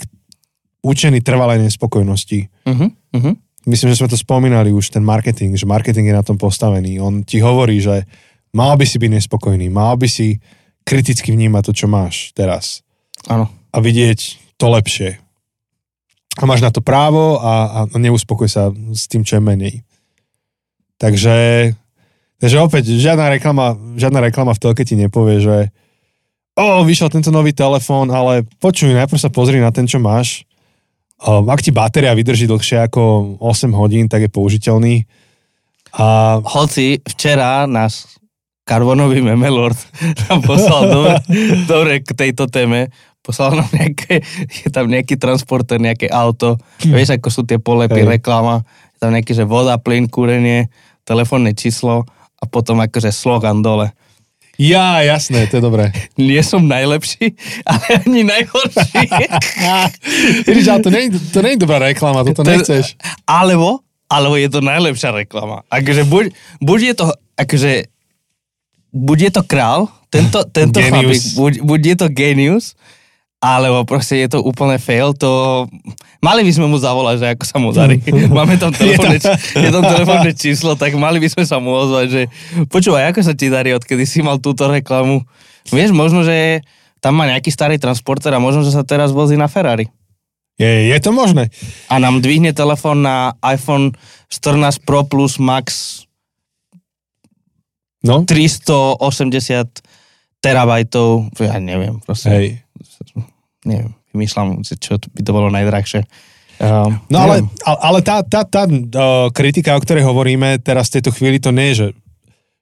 učení 0.82 1.20
trvalej 1.22 1.62
nespokojnosti. 1.62 2.50
Uh-huh, 2.66 2.90
uh-huh. 3.16 3.34
Myslím, 3.68 3.92
že 3.92 4.00
sme 4.00 4.08
to 4.08 4.16
spomínali 4.16 4.72
už, 4.72 4.88
ten 4.88 5.04
marketing, 5.04 5.52
že 5.52 5.68
marketing 5.68 6.08
je 6.08 6.16
na 6.16 6.24
tom 6.24 6.40
postavený. 6.40 6.96
On 6.96 7.20
ti 7.20 7.44
hovorí, 7.44 7.76
že 7.80 8.08
mal 8.56 8.72
by 8.80 8.88
si 8.88 8.96
byť 8.96 9.10
nespokojný, 9.20 9.68
mal 9.68 10.00
by 10.00 10.08
si 10.08 10.40
kriticky 10.88 11.30
vnímať 11.36 11.62
to, 11.70 11.72
čo 11.76 11.86
máš 11.86 12.32
teraz 12.32 12.80
Áno. 13.28 13.52
a 13.52 13.76
vidieť 13.78 14.40
to 14.56 14.66
lepšie. 14.72 15.20
A 16.40 16.48
máš 16.48 16.64
na 16.64 16.72
to 16.72 16.80
právo 16.80 17.36
a, 17.42 17.84
a 17.84 17.98
neuspokoj 18.00 18.48
sa 18.48 18.72
s 18.96 19.04
tým, 19.10 19.26
čo 19.26 19.36
je 19.36 19.42
menej. 19.44 19.74
Takže, 21.00 21.36
takže 22.40 22.56
opäť, 22.60 22.92
žiadna 22.96 23.32
reklama, 23.32 23.76
žiadna 23.96 24.20
reklama 24.24 24.56
v 24.56 24.62
telke 24.62 24.84
ti 24.84 24.96
nepovie, 24.96 25.40
že 25.40 25.56
o, 26.56 26.84
vyšiel 26.84 27.08
tento 27.08 27.32
nový 27.32 27.56
telefón, 27.56 28.12
ale 28.12 28.44
počuj, 28.60 28.92
najprv 28.92 29.20
sa 29.20 29.32
pozri 29.32 29.60
na 29.60 29.72
ten, 29.72 29.88
čo 29.88 30.00
máš. 30.00 30.44
Um, 31.20 31.44
ak 31.52 31.60
ti 31.60 31.68
batéria 31.68 32.16
vydrží 32.16 32.48
dlhšie 32.48 32.88
ako 32.88 33.36
8 33.44 33.76
hodín, 33.76 34.08
tak 34.08 34.24
je 34.24 34.30
použiteľný. 34.32 35.04
A 35.92 36.38
Hoci 36.40 37.02
včera 37.04 37.68
náš 37.68 38.08
karbonový 38.64 39.20
memelord 39.20 39.76
nám 40.30 40.40
poslal 40.46 40.86
dobre, 40.88 41.14
dobre 41.66 41.92
k 42.06 42.10
tejto 42.14 42.46
téme, 42.46 42.88
poslal 43.20 43.58
nám 43.58 43.68
nejaké, 43.74 44.22
je 44.64 44.68
tam 44.70 44.86
nejaký 44.86 45.18
transporter, 45.18 45.82
nejaké 45.82 46.06
auto, 46.08 46.56
vieš, 46.80 47.18
ako 47.18 47.28
sú 47.28 47.42
tie 47.42 47.58
polepy, 47.58 48.06
Hej. 48.06 48.22
reklama, 48.22 48.62
je 48.94 48.98
tam 49.02 49.10
nejaký, 49.10 49.32
že 49.34 49.44
voda, 49.44 49.76
plyn, 49.76 50.06
kúrenie, 50.06 50.70
telefónne 51.02 51.52
číslo 51.52 52.06
a 52.40 52.44
potom 52.46 52.80
akože 52.80 53.10
slogan 53.12 53.60
dole. 53.60 53.92
Ja, 54.60 55.00
jasné, 55.00 55.48
to 55.48 55.56
je 55.56 55.62
dobré. 55.64 55.88
Nie 56.20 56.44
som 56.44 56.60
najlepší, 56.68 57.32
ale 57.64 58.04
ani 58.04 58.28
najhorší. 58.28 59.08
Vidíš, 60.46 60.68
ale 60.68 60.80
to 60.84 60.90
nie, 60.92 61.02
to 61.32 61.38
nie 61.40 61.56
je 61.56 61.60
dobrá 61.64 61.80
reklama, 61.80 62.20
toto 62.28 62.44
To 62.44 62.52
nechceš. 62.52 63.00
Alebo, 63.24 63.80
alebo 64.04 64.36
je 64.36 64.52
to 64.52 64.60
najlepšia 64.60 65.16
reklama. 65.16 65.64
Akože 65.72 66.04
buď, 66.04 66.24
buď 66.60 66.80
je 66.92 66.94
to, 66.94 67.06
akože, 67.40 67.72
buď 68.92 69.18
je 69.24 69.30
to 69.32 69.42
král, 69.48 69.88
tento, 70.12 70.44
tento 70.52 70.76
chlapík, 70.76 71.22
buď, 71.40 71.52
buď 71.64 71.80
je 71.80 71.96
to 71.96 72.06
genius, 72.12 72.76
alebo 73.40 73.82
proste 73.82 74.20
je 74.20 74.28
to 74.28 74.38
úplne 74.38 74.76
fail, 74.76 75.10
to... 75.12 75.64
Mali 76.20 76.44
by 76.44 76.52
sme 76.52 76.68
mu 76.68 76.76
zavolať, 76.76 77.16
že 77.16 77.26
ako 77.32 77.44
sa 77.44 77.56
mu 77.56 77.72
darí. 77.72 77.96
Máme 78.30 78.60
tam 78.60 78.68
telefónne, 78.70 79.16
Je 79.56 79.70
tam- 79.70 79.80
telefónne 79.82 80.32
číslo, 80.32 80.76
tak 80.76 80.92
mali 80.94 81.16
by 81.16 81.26
sme 81.26 81.44
sa 81.44 81.56
mu 81.56 81.72
ozvať, 81.72 82.06
že 82.06 82.22
počúvaj, 82.68 83.08
ako 83.08 83.20
sa 83.22 83.32
ti 83.32 83.48
darí, 83.48 83.72
odkedy 83.72 84.04
si 84.04 84.20
mal 84.20 84.36
túto 84.36 84.68
reklamu. 84.68 85.24
Vieš, 85.66 85.90
možno, 85.90 86.20
že 86.20 86.60
tam 87.00 87.16
má 87.16 87.24
nejaký 87.24 87.48
starý 87.48 87.80
transporter 87.80 88.28
a 88.30 88.38
možno, 88.38 88.60
že 88.60 88.70
sa 88.70 88.84
teraz 88.84 89.08
vozí 89.08 89.32
na 89.32 89.48
Ferrari 89.48 89.88
Je, 90.54 90.92
je 90.92 90.98
to 91.00 91.08
možné. 91.10 91.48
a 91.88 91.96
nám 91.96 92.20
dvihne 92.20 92.52
telefón 92.52 93.00
na 93.00 93.32
iPhone 93.40 93.96
14 94.28 94.84
Pro 94.84 95.00
Plus 95.02 95.40
Max 95.40 96.04
No, 98.00 98.24
380 98.24 99.80
terabajtov, 100.40 101.36
ja 101.36 101.56
neviem, 101.56 102.00
proste, 102.00 102.28
hej. 102.28 102.46
Neviem, 103.64 103.92
vymýšľam, 104.12 104.62
čo 104.64 104.96
by 105.00 105.20
to 105.20 105.30
bolo 105.34 105.48
najdrahšie. 105.52 106.04
Um, 106.60 107.00
No 107.08 107.24
ale, 107.24 107.40
ale 107.64 107.78
ale 107.80 107.98
tá, 108.04 108.20
tá, 108.20 108.44
tá 108.44 108.68
uh, 108.68 109.32
kritika, 109.32 109.76
o 109.76 109.80
ktorej 109.80 110.04
hovoríme 110.04 110.60
teraz 110.60 110.92
v 110.92 111.00
tejto 111.00 111.10
chvíli, 111.16 111.40
to 111.40 111.56
nie 111.56 111.72
je, 111.72 111.74
že, 111.74 111.88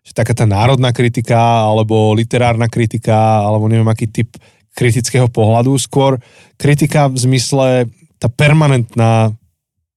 že 0.07 0.13
taká 0.15 0.39
tá 0.39 0.47
národná 0.47 0.95
kritika, 0.95 1.67
alebo 1.67 2.15
literárna 2.15 2.71
kritika, 2.71 3.43
alebo 3.43 3.67
neviem 3.67 3.91
aký 3.91 4.07
typ 4.07 4.39
kritického 4.79 5.27
pohľadu, 5.27 5.75
skôr 5.83 6.23
kritika 6.55 7.11
v 7.11 7.19
zmysle 7.19 7.91
tá 8.23 8.31
permanentná 8.31 9.35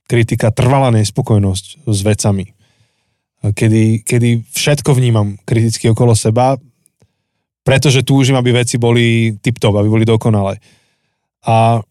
kritika, 0.09 0.49
trvalá 0.49 0.89
nespokojnosť 0.91 1.85
s 1.85 1.99
vecami. 2.01 2.45
Kedy, 3.41 4.05
kedy 4.05 4.45
všetko 4.53 4.93
vnímam 4.97 5.37
kriticky 5.45 5.89
okolo 5.89 6.13
seba, 6.13 6.57
pretože 7.61 8.05
túžim, 8.05 8.33
aby 8.37 8.53
veci 8.53 8.81
boli 8.81 9.37
tip-top, 9.37 9.77
aby 9.77 9.89
boli 9.89 10.05
dokonalé. 10.05 10.57
A 11.45 11.81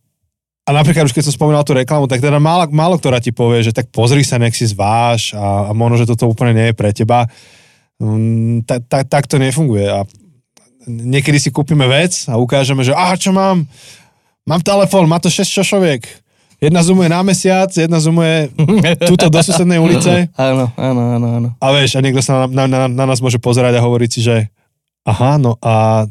a 0.70 0.70
napríklad 0.70 1.02
už 1.02 1.10
keď 1.10 1.26
som 1.26 1.34
spomínal 1.34 1.66
tú 1.66 1.74
reklamu, 1.74 2.06
tak 2.06 2.22
teda 2.22 2.38
málo, 2.38 2.70
málo 2.70 2.94
ktorá 2.94 3.18
ti 3.18 3.34
povie, 3.34 3.66
že 3.66 3.74
tak 3.74 3.90
pozri 3.90 4.22
sa, 4.22 4.38
nech 4.38 4.54
si 4.54 4.70
zváš 4.70 5.34
a, 5.34 5.66
a 5.66 5.70
možno, 5.74 5.98
že 5.98 6.06
toto 6.06 6.30
úplne 6.30 6.54
nie 6.54 6.66
je 6.70 6.78
pre 6.78 6.94
teba. 6.94 7.26
Mm, 7.98 8.62
tak, 8.62 8.86
tak, 8.86 9.04
tak 9.10 9.24
to 9.26 9.42
nefunguje. 9.42 9.90
A 9.90 10.06
niekedy 10.86 11.42
si 11.42 11.50
kúpime 11.50 11.90
vec 11.90 12.30
a 12.30 12.38
ukážeme, 12.38 12.86
že 12.86 12.94
a 12.94 13.18
čo 13.18 13.34
mám? 13.34 13.66
Mám 14.46 14.62
telefón, 14.62 15.10
má 15.10 15.18
to 15.18 15.26
6 15.26 15.42
šošoviek. 15.42 16.06
Jedna 16.60 16.84
zoomuje 16.84 17.08
na 17.10 17.24
mesiac, 17.26 17.72
jedna 17.72 17.98
zoomuje 17.98 18.52
túto 19.10 19.26
do 19.26 19.40
susednej 19.42 19.80
ulice. 19.80 20.28
Áno, 20.36 20.68
áno, 20.76 21.02
áno, 21.16 21.26
áno. 21.40 21.48
A 21.56 21.66
vieš, 21.72 21.96
a 21.96 22.04
niekto 22.04 22.20
sa 22.20 22.44
na, 22.46 22.46
na, 22.46 22.64
na, 22.68 22.80
na 22.86 23.04
nás 23.10 23.18
môže 23.24 23.40
pozerať 23.40 23.80
a 23.80 23.84
hovoriť 23.84 24.10
si, 24.12 24.20
že 24.22 24.36
aha, 25.08 25.40
no 25.40 25.56
a 25.64 26.04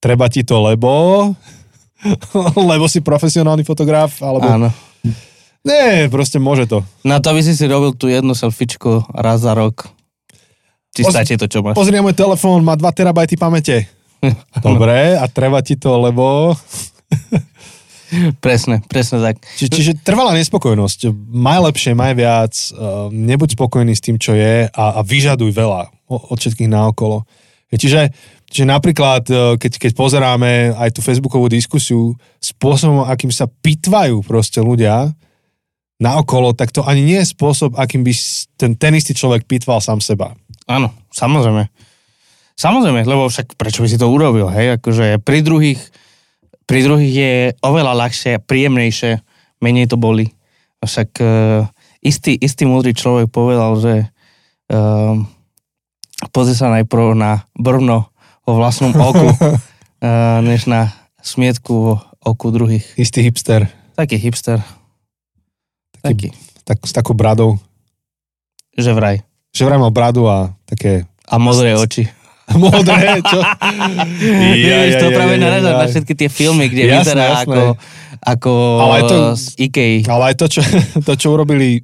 treba 0.00 0.30
ti 0.30 0.46
to, 0.46 0.62
lebo... 0.62 1.34
lebo 2.70 2.86
si 2.86 3.02
profesionálny 3.02 3.62
fotograf, 3.66 4.20
alebo... 4.22 4.46
Áno. 4.46 4.68
Nie, 5.66 6.06
proste 6.06 6.38
môže 6.38 6.70
to. 6.70 6.86
Na 7.02 7.18
to 7.18 7.34
by 7.34 7.42
si 7.42 7.58
si 7.58 7.66
robil 7.66 7.90
tú 7.98 8.06
jednu 8.06 8.38
selfiečku 8.38 9.02
raz 9.10 9.42
za 9.42 9.50
rok. 9.50 9.90
Či 10.94 11.02
Poz- 11.02 11.12
stačí 11.12 11.34
to, 11.34 11.50
čo 11.50 11.60
máš. 11.60 11.74
Pozri 11.74 11.98
na 11.98 12.06
môj 12.06 12.14
telefón, 12.14 12.62
má 12.62 12.78
2 12.78 12.86
terabajty 12.94 13.34
pamäte. 13.34 13.90
Dobre, 14.64 15.18
a 15.18 15.26
treba 15.26 15.58
ti 15.60 15.74
to, 15.74 15.98
lebo... 15.98 16.54
presne, 18.44 18.80
presne 18.86 19.18
tak. 19.18 19.42
Či, 19.58 19.66
čiže 19.66 19.92
trvalá 20.06 20.32
nespokojnosť. 20.38 21.10
Maj 21.34 21.58
lepšie, 21.70 21.92
maj 21.98 22.14
viac, 22.14 22.54
uh, 22.72 23.10
nebuď 23.10 23.58
spokojný 23.58 23.92
s 23.92 24.04
tým, 24.06 24.16
čo 24.22 24.38
je 24.38 24.70
a, 24.70 24.84
a 24.96 25.00
vyžaduj 25.02 25.50
veľa 25.50 25.90
od 26.06 26.38
všetkých 26.38 26.70
naokolo. 26.70 27.26
Čiže, 27.74 28.14
čiže 28.50 28.66
napríklad, 28.66 29.22
uh, 29.30 29.38
keď, 29.58 29.72
keď 29.78 29.90
pozeráme 29.94 30.74
aj 30.74 30.94
tú 30.96 31.00
facebookovú 31.02 31.50
diskusiu, 31.50 32.14
spôsobom, 32.38 33.06
akým 33.06 33.30
sa 33.30 33.50
pitvajú 33.50 34.22
proste 34.22 34.62
ľudia 34.62 35.12
naokolo, 35.96 36.52
tak 36.52 36.72
to 36.72 36.84
ani 36.84 37.02
nie 37.02 37.18
je 37.24 37.32
spôsob, 37.32 37.76
akým 37.76 38.04
by 38.04 38.12
ten, 38.60 38.76
ten 38.76 38.92
istý 38.92 39.16
človek 39.16 39.48
pitval 39.48 39.80
sám 39.80 40.04
seba. 40.04 40.36
Áno, 40.68 40.92
samozrejme. 41.12 41.72
Samozrejme, 42.56 43.04
lebo 43.04 43.28
však 43.28 43.56
prečo 43.60 43.84
by 43.84 43.88
si 43.88 44.00
to 44.00 44.08
urobil, 44.08 44.48
hej? 44.48 44.80
Akože 44.80 45.20
pri 45.20 45.44
druhých, 45.44 45.80
pri 46.64 46.80
druhých 46.84 47.14
je 47.14 47.34
oveľa 47.60 47.92
ľahšie, 47.96 48.40
príjemnejšie, 48.44 49.20
menej 49.60 49.88
to 49.92 49.96
boli. 50.00 50.32
Však 50.80 51.10
uh, 51.20 51.68
istý, 52.04 52.36
istý 52.36 52.64
múdry 52.64 52.96
človek 52.96 53.28
povedal, 53.32 53.76
že 53.80 53.94
uh, 54.72 55.16
pozri 56.32 56.56
sa 56.56 56.72
najprv 56.72 57.16
na 57.16 57.44
brvno 57.56 58.08
vo 58.46 58.54
vlastnom 58.54 58.94
oku, 58.94 59.26
uh, 59.26 60.38
než 60.48 60.70
na 60.70 60.94
smietku 61.18 61.98
oku 62.22 62.46
druhých. 62.54 62.86
Istý 62.94 63.26
hipster. 63.26 63.66
Taký 63.98 64.16
hipster. 64.22 64.62
Taký. 65.98 66.30
Tak, 66.62 66.86
s 66.86 66.94
takou 66.94 67.18
bradou. 67.18 67.58
Že 68.78 68.94
vraj. 68.94 69.16
Že 69.50 69.62
vraj 69.66 69.80
mal 69.82 69.90
bradu 69.90 70.30
a 70.30 70.54
také... 70.62 71.02
A 71.26 71.42
modré 71.42 71.74
oči. 71.74 72.06
Modré, 72.54 73.18
čo? 73.26 73.42
Ja, 74.66 74.86
ja, 74.86 75.02
to 75.02 75.10
práve 75.10 75.34
naráža 75.34 75.74
na 75.74 75.86
všetky 75.90 76.14
tie 76.14 76.28
filmy, 76.30 76.70
kde 76.70 76.86
jasné, 76.86 77.02
vyzerá 77.02 77.24
jasné. 77.26 77.42
ako, 77.42 77.60
ako 78.22 78.52
ale 78.78 78.94
aj 78.94 79.02
to, 79.02 79.16
z 79.34 79.46
Ikei. 79.66 79.94
Ale 80.06 80.22
aj 80.30 80.34
to, 80.38 80.46
čo, 80.46 80.60
to, 81.02 81.12
čo 81.18 81.26
urobili 81.34 81.82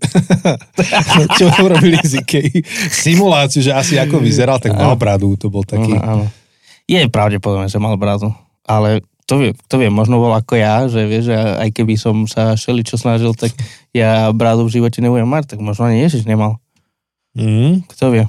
čo 1.38 1.50
urobili 1.58 1.98
z 1.98 2.22
Ikei, 2.22 2.62
simuláciu, 2.94 3.58
že 3.58 3.74
asi 3.74 3.98
ako 3.98 4.22
vyzeral, 4.22 4.62
tak 4.62 4.78
mal 4.78 4.94
bradu, 4.94 5.34
to 5.34 5.50
bol 5.50 5.66
taký... 5.66 5.98
Áno, 5.98 6.22
áno. 6.22 6.41
Je 6.90 6.98
pravdepodobne, 7.08 7.70
že 7.70 7.78
mal 7.78 7.94
bradu, 7.96 8.34
ale 8.66 9.02
to 9.26 9.38
vie, 9.38 9.50
to 9.70 9.78
vie, 9.78 9.88
možno 9.88 10.18
bol 10.18 10.34
ako 10.34 10.58
ja, 10.58 10.90
že 10.90 11.06
vieš, 11.06 11.30
že 11.30 11.36
aj 11.36 11.68
keby 11.72 11.94
som 11.94 12.26
sa 12.26 12.58
šeli 12.58 12.82
čo 12.82 12.98
snažil, 12.98 13.32
tak 13.38 13.54
ja 13.94 14.28
bradu 14.34 14.66
v 14.66 14.82
živote 14.82 14.98
nebudem 14.98 15.30
mať, 15.30 15.56
tak 15.56 15.58
možno 15.62 15.88
ani 15.88 16.02
Ježiš 16.02 16.26
nemal. 16.26 16.58
Mm. 17.38 17.86
Kto 17.86 18.12
vie. 18.12 18.24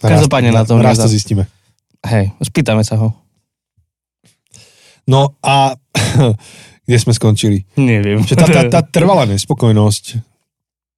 Každopádne 0.00 0.50
na 0.54 0.64
tom. 0.64 0.80
Raz 0.80 0.98
to 0.98 1.10
zistíme. 1.10 1.46
Hej, 2.02 2.34
spýtame 2.42 2.82
sa 2.82 2.98
ho. 2.98 3.14
No 5.06 5.34
a 5.42 5.74
kde 6.86 6.98
sme 6.98 7.14
skončili? 7.14 7.66
Neviem. 7.78 8.22
Že 8.22 8.34
tá, 8.38 8.46
tá, 8.46 8.62
tá 8.66 8.80
trvalá 8.96 9.26
nespokojnosť, 9.30 10.22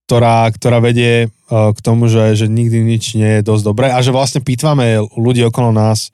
ktorá, 0.09 0.49
ktorá 0.53 0.79
vedie 0.81 1.29
uh, 1.29 1.73
k 1.73 1.79
tomu, 1.81 2.09
že, 2.13 2.37
že 2.37 2.47
nikdy 2.49 2.85
nič 2.85 3.17
nie 3.17 3.41
je 3.41 3.47
dosť 3.47 3.63
dobré 3.65 3.87
a 3.93 3.99
že 4.05 4.13
vlastne 4.13 4.45
pýtvame 4.45 5.01
ľudí 5.17 5.45
okolo 5.49 5.73
nás 5.73 6.13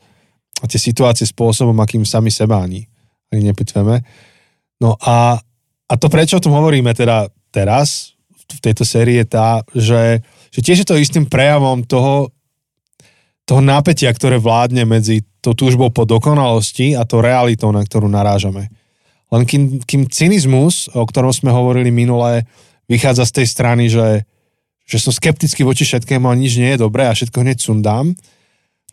a 0.61 0.69
tie 0.69 0.81
situácie 0.81 1.25
spôsobom, 1.25 1.77
akým 1.81 2.05
sami 2.05 2.29
seba 2.29 2.61
ani, 2.61 2.85
ani 3.33 3.51
nepýtvame. 3.51 4.05
No 4.81 4.97
a, 5.01 5.41
a 5.89 5.93
to, 5.97 6.07
prečo 6.13 6.41
o 6.41 6.45
tom 6.45 6.57
hovoríme 6.57 6.93
teda 6.93 7.29
teraz, 7.53 8.17
v 8.51 8.61
tejto 8.61 8.83
sérii 8.83 9.23
je 9.23 9.27
tá, 9.31 9.63
že, 9.73 10.25
že 10.51 10.61
tiež 10.61 10.83
je 10.83 10.89
to 10.89 10.99
istým 10.99 11.29
prejavom 11.29 11.87
toho, 11.87 12.35
toho 13.47 13.63
napätia, 13.63 14.11
ktoré 14.11 14.39
vládne 14.39 14.87
medzi 14.87 15.23
tou 15.41 15.57
túžbou 15.57 15.89
po 15.89 16.05
dokonalosti 16.05 16.95
a 16.95 17.07
tou 17.09 17.25
realitou, 17.25 17.73
na 17.73 17.81
ktorú 17.81 18.11
narážame. 18.11 18.69
Len 19.31 19.43
kým, 19.47 19.81
kým 19.87 20.11
cynizmus, 20.11 20.91
o 20.91 21.07
ktorom 21.07 21.31
sme 21.31 21.55
hovorili 21.55 21.95
minule, 21.95 22.45
vychádza 22.91 23.31
z 23.31 23.43
tej 23.43 23.47
strany, 23.47 23.85
že, 23.87 24.27
že 24.83 24.99
som 24.99 25.15
skeptický 25.15 25.63
voči 25.63 25.87
všetkému 25.87 26.27
a 26.27 26.35
nič 26.35 26.59
nie 26.59 26.75
je 26.75 26.83
dobré 26.83 27.07
a 27.07 27.15
všetko 27.15 27.47
hneď 27.47 27.59
sundám, 27.63 28.19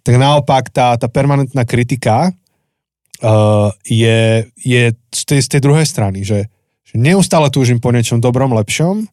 tak 0.08 0.16
naopak 0.16 0.72
tá, 0.72 0.96
tá 0.96 1.12
permanentná 1.12 1.68
kritika 1.68 2.32
uh, 2.32 3.76
je, 3.84 4.48
je 4.56 4.96
z, 5.12 5.22
tej, 5.28 5.40
z 5.44 5.48
tej 5.52 5.62
druhej 5.68 5.84
strany, 5.84 6.24
že, 6.24 6.48
že 6.88 6.96
neustále 6.96 7.52
túžim 7.52 7.84
po 7.84 7.92
niečom 7.92 8.24
dobrom, 8.24 8.56
lepšom 8.56 9.04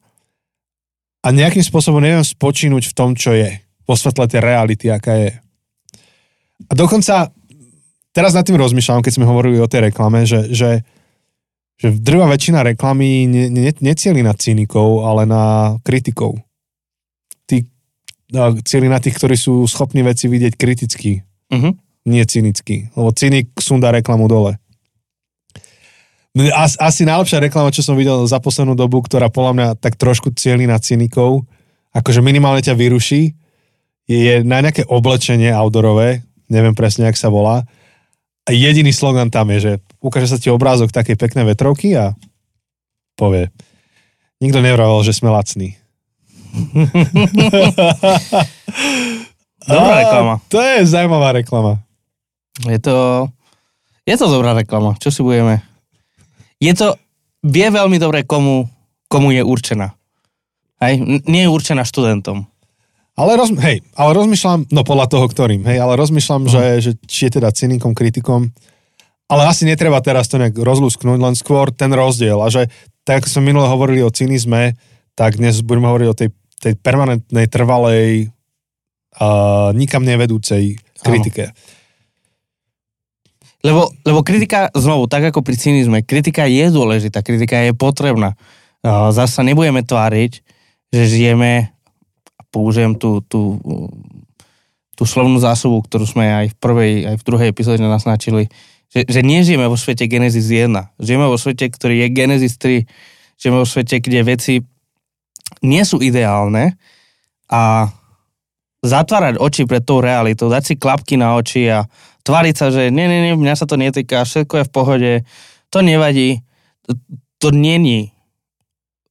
a 1.19 1.27
nejakým 1.35 1.67
spôsobom 1.67 1.99
neviem 1.99 2.23
spočínuť 2.23 2.95
v 2.95 2.95
tom, 2.95 3.19
čo 3.19 3.35
je 3.35 3.59
vo 3.83 3.99
svetle 3.99 4.31
tej 4.31 4.39
reality, 4.39 4.87
aká 4.87 5.19
je. 5.19 5.31
A 6.71 6.73
dokonca 6.79 7.35
teraz 8.15 8.31
nad 8.39 8.47
tým 8.47 8.55
rozmýšľam, 8.55 9.03
keď 9.03 9.19
sme 9.19 9.27
hovorili 9.27 9.59
o 9.59 9.67
tej 9.67 9.91
reklame, 9.91 10.23
že, 10.31 10.47
že, 10.55 10.87
že 11.75 11.91
drvá 11.91 12.31
väčšina 12.31 12.63
reklamy 12.63 13.27
ne, 13.27 13.51
ne, 13.51 13.75
necieli 13.83 14.23
na 14.23 14.31
cynikov, 14.39 15.03
ale 15.03 15.27
na 15.27 15.75
kritikov. 15.83 16.39
Tí, 18.25 18.39
cieli 18.65 18.89
na 18.89 18.99
tých, 18.99 19.17
ktorí 19.21 19.37
sú 19.37 19.69
schopní 19.69 20.01
veci 20.01 20.27
vidieť 20.27 20.55
kriticky, 20.57 21.21
uh-huh. 21.53 21.73
nie 22.09 22.25
cynicky. 22.25 22.89
Lebo 22.97 23.13
cynik 23.13 23.53
sundá 23.61 23.93
reklamu 23.93 24.27
dole. 24.27 24.57
As, 26.35 26.75
asi 26.83 27.07
najlepšia 27.07 27.47
reklama, 27.47 27.71
čo 27.71 27.87
som 27.87 27.95
videl 27.95 28.27
za 28.27 28.43
poslednú 28.43 28.75
dobu, 28.75 28.99
ktorá 28.99 29.31
podľa 29.31 29.53
mňa 29.55 29.69
tak 29.79 29.95
trošku 29.95 30.35
cieli 30.35 30.67
na 30.67 30.83
cynikov, 30.83 31.47
akože 31.95 32.19
minimálne 32.27 32.59
ťa 32.59 32.75
vyruší, 32.75 33.39
je 34.11 34.43
na 34.43 34.59
nejaké 34.61 34.83
oblečenie 34.85 35.55
outdoorové, 35.55 36.27
neviem 36.51 36.75
presne, 36.75 37.07
jak 37.07 37.17
sa 37.17 37.31
volá. 37.31 37.63
A 38.45 38.51
jediný 38.53 38.93
slogan 38.93 39.31
tam 39.31 39.49
je, 39.55 39.59
že 39.63 39.73
ukáže 40.03 40.29
sa 40.29 40.37
ti 40.37 40.51
obrázok 40.53 40.93
takej 40.93 41.17
peknej 41.17 41.49
vetrovky 41.49 41.97
a 41.97 42.13
povie, 43.17 43.49
nikto 44.43 44.59
nevravel, 44.61 45.01
že 45.07 45.17
sme 45.17 45.33
lacní. 45.33 45.79
Dobrá 49.65 50.05
reklama. 50.05 50.35
To 50.53 50.61
je 50.61 50.87
zaujímavá 50.87 51.33
reklama. 51.33 51.81
Je 52.69 52.79
to, 52.79 53.27
je 54.07 54.15
to 54.15 54.27
dobrá 54.29 54.55
reklama. 54.55 54.95
Čo 55.01 55.11
si 55.11 55.21
budeme? 55.25 55.65
Je 56.61 56.71
to, 56.77 56.95
vie 57.43 57.67
veľmi 57.67 57.99
dobre, 57.99 58.23
komu, 58.23 58.69
komu 59.09 59.33
je 59.33 59.43
určená. 59.43 59.97
Hej? 60.85 61.25
Nie 61.27 61.49
je 61.49 61.51
určená 61.51 61.83
študentom. 61.83 62.47
Ale, 63.15 63.39
roz, 63.39 63.55
hej, 63.63 63.79
ale 63.95 64.11
rozmýšľam, 64.11 64.75
no 64.75 64.83
podľa 64.83 65.07
toho 65.07 65.31
ktorým, 65.31 65.63
hej, 65.71 65.79
ale 65.79 65.95
rozmýšľam, 65.95 66.51
uh-huh. 66.51 66.83
že, 66.83 66.83
že 66.83 66.91
či 67.07 67.31
je 67.31 67.39
teda 67.39 67.55
cynikom, 67.55 67.95
kritikom, 67.95 68.51
ale 69.31 69.47
asi 69.47 69.71
netreba 69.71 70.03
teraz 70.03 70.27
to 70.27 70.35
nejak 70.35 70.59
rozlúsknuť, 70.59 71.23
len 71.23 71.39
skôr 71.39 71.71
ten 71.71 71.95
rozdiel 71.95 72.43
a 72.43 72.51
že 72.51 72.75
tak 73.07 73.23
ako 73.23 73.31
sme 73.31 73.55
minule 73.55 73.71
hovorili 73.71 74.03
o 74.03 74.11
cynizme, 74.11 74.75
tak 75.15 75.39
dnes 75.39 75.63
budeme 75.63 75.87
hovoriť 75.87 76.09
o 76.11 76.19
tej, 76.19 76.29
tej 76.61 76.75
permanentnej, 76.79 77.47
trvalej, 77.51 78.35
uh, 79.21 79.71
nikam 79.75 80.03
nevedúcej 80.07 80.79
kritike. 81.03 81.53
Lebo, 83.65 83.89
lebo 84.05 84.21
kritika, 84.21 84.69
znovu, 84.77 85.09
tak 85.09 85.33
ako 85.33 85.41
pri 85.41 85.57
cynizme, 85.57 86.05
kritika 86.05 86.45
je 86.45 86.69
dôležitá, 86.69 87.25
kritika 87.25 87.65
je 87.65 87.73
potrebná. 87.73 88.37
Uh, 88.85 89.09
zasa 89.09 89.41
nebudeme 89.41 89.81
tváriť, 89.81 90.45
že 90.93 91.03
žijeme 91.09 91.73
použijem 92.55 92.95
tú, 92.95 93.19
tú, 93.27 93.59
tú 94.95 95.03
slovnú 95.03 95.43
zásobu, 95.43 95.83
ktorú 95.83 96.07
sme 96.07 96.31
aj 96.31 96.47
v 96.55 96.57
prvej, 96.63 96.93
aj 97.11 97.17
v 97.19 97.27
druhej 97.27 97.49
epizóde 97.51 97.83
naznačili, 97.83 98.47
že, 98.95 99.03
že 99.11 99.21
nežijeme 99.27 99.67
vo 99.67 99.75
svete 99.75 100.07
Genesis 100.07 100.47
1. 100.47 100.71
Žijeme 101.03 101.27
vo 101.27 101.35
svete, 101.35 101.67
ktorý 101.67 102.07
je 102.07 102.09
Genesis 102.15 102.55
3. 102.63 102.87
Žijeme 103.43 103.59
vo 103.59 103.67
svete, 103.67 103.99
kde 103.99 104.21
veci 104.23 104.55
nie 105.65 105.83
sú 105.83 105.99
ideálne 106.05 106.77
a 107.49 107.89
zatvárať 108.85 109.41
oči 109.41 109.65
pred 109.65 109.81
tou 109.81 110.05
realitou, 110.05 110.53
dať 110.53 110.63
si 110.63 110.75
klapky 110.77 111.17
na 111.17 111.41
oči 111.41 111.73
a 111.73 111.89
tváriť 112.23 112.55
sa, 112.55 112.69
že 112.69 112.93
nie, 112.93 113.09
nie, 113.09 113.33
nie, 113.33 113.35
mňa 113.35 113.55
sa 113.57 113.65
to 113.65 113.81
netýka, 113.81 114.29
všetko 114.29 114.61
je 114.61 114.69
v 114.69 114.73
pohode, 114.73 115.13
to 115.73 115.79
nevadí, 115.81 116.45
to, 116.85 116.93
to 117.41 117.49
není, 117.51 118.13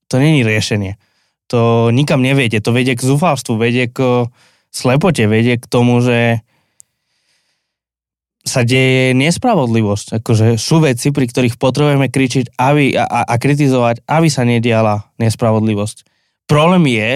to 0.06 0.22
není 0.22 0.46
riešenie 0.46 1.02
to 1.54 1.94
nikam 1.94 2.26
neviete. 2.26 2.58
To 2.66 2.74
vedie 2.74 2.98
k 2.98 3.06
zúfalstvu, 3.06 3.62
vedie 3.62 3.86
k 3.86 4.26
slepote, 4.74 5.30
vedie 5.30 5.62
k 5.62 5.66
tomu, 5.70 6.02
že 6.02 6.42
sa 8.42 8.66
deje 8.66 9.14
nespravodlivosť. 9.14 10.18
Akože 10.18 10.58
sú 10.58 10.82
veci, 10.82 11.14
pri 11.14 11.30
ktorých 11.30 11.62
potrebujeme 11.62 12.10
kričiť 12.10 12.58
aby, 12.58 12.98
a, 12.98 13.06
a 13.06 13.36
kritizovať, 13.38 14.02
aby 14.10 14.28
sa 14.34 14.44
nediala 14.50 15.14
nespravodlivosť. 15.22 16.10
Problém 16.46 16.84
je, 16.92 17.12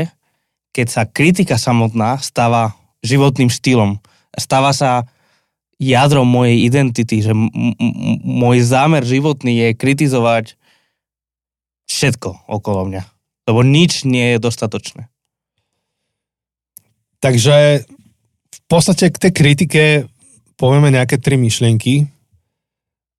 keď 0.71 0.87
sa 0.87 1.03
kritika 1.03 1.55
samotná 1.57 2.17
stáva 2.21 2.73
životným 3.03 3.49
štýlom. 3.49 3.99
Stáva 4.37 4.71
sa 4.71 5.05
jadrom 5.77 6.25
mojej 6.25 6.65
identity, 6.65 7.21
že 7.21 7.33
m- 7.33 7.49
m- 7.53 7.75
môj 8.23 8.65
zámer 8.65 9.05
životný 9.05 9.53
je 9.53 9.69
kritizovať 9.77 10.57
všetko 11.85 12.49
okolo 12.49 12.89
mňa. 12.89 13.03
Lebo 13.47 13.61
nič 13.63 14.03
nie 14.03 14.35
je 14.35 14.43
dostatočné. 14.43 15.07
Takže 17.23 17.87
v 18.51 18.59
podstate 18.69 19.09
k 19.09 19.17
tej 19.17 19.31
kritike 19.33 19.83
povieme 20.59 20.93
nejaké 20.93 21.17
tri 21.17 21.37
myšlienky. 21.39 22.05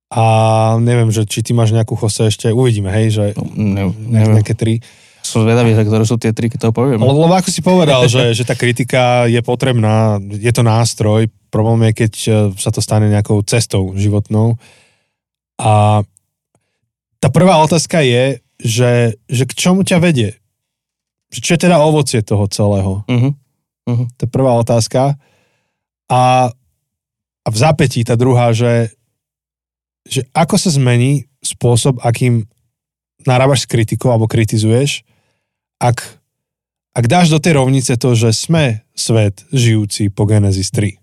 A 0.08 0.24
neviem, 0.80 1.12
že 1.12 1.28
či 1.28 1.44
ty 1.44 1.52
máš 1.52 1.74
nejakú 1.76 1.92
chose 1.92 2.32
ešte, 2.32 2.48
uvidíme, 2.48 2.88
hej, 2.88 3.06
že 3.12 3.24
Ne, 3.52 3.92
ne, 3.92 3.92
neviem. 3.92 4.40
nejaké 4.40 4.56
tri. 4.56 4.80
Som 5.22 5.44
zvedavý, 5.44 5.76
že 5.76 5.85
ktoré 5.85 6.04
sú 6.09 6.16
tie 6.16 6.33
tri, 6.33 6.48
keď 6.48 6.68
to 6.68 6.76
poviem. 6.76 7.02
Lebo, 7.02 7.26
lebo 7.26 7.35
ako 7.37 7.50
si 7.52 7.61
povedal, 7.61 8.07
že, 8.09 8.33
že 8.33 8.46
tá 8.48 8.57
kritika 8.57 9.28
je 9.28 9.40
potrebná, 9.44 10.16
je 10.22 10.52
to 10.54 10.64
nástroj, 10.64 11.28
problém 11.52 11.90
je, 11.90 11.92
keď 12.04 12.12
e, 12.14 12.31
sa 12.57 12.70
to 12.72 12.81
stane 12.81 13.12
nejakou 13.12 13.40
cestou 13.44 13.92
životnou. 13.92 14.57
A 15.59 16.02
tá 17.18 17.28
prvá 17.28 17.59
otázka 17.61 18.00
je, 18.00 18.40
že, 18.62 19.18
že 19.26 19.44
k 19.46 19.52
čomu 19.54 19.83
ťa 19.83 19.98
vedie? 19.98 20.38
Čo 21.28 21.59
je 21.59 21.64
teda 21.68 21.83
ovocie 21.83 22.24
toho 22.24 22.48
celého? 22.48 23.04
Uh-huh. 23.04 23.33
Uh-huh. 23.85 24.07
To 24.16 24.20
je 24.24 24.31
prvá 24.31 24.57
otázka. 24.57 25.18
A, 26.09 26.48
a 27.44 27.48
v 27.48 27.57
zápätí 27.57 28.00
tá 28.00 28.16
druhá, 28.16 28.57
že, 28.57 28.96
že 30.09 30.24
ako 30.33 30.57
sa 30.57 30.72
zmení 30.72 31.28
spôsob, 31.44 32.00
akým 32.00 32.48
narábaš 33.28 33.66
s 33.66 33.70
kritikou 33.70 34.09
alebo 34.09 34.31
kritizuješ, 34.31 35.04
ak, 35.78 35.98
ak 36.94 37.04
dáš 37.06 37.30
do 37.30 37.38
tej 37.38 37.58
rovnice 37.58 37.94
to, 37.94 38.14
že 38.18 38.34
sme 38.34 38.82
svet 38.98 39.46
žijúci 39.54 40.10
po 40.10 40.26
Genesis 40.26 40.74
3. 40.74 40.98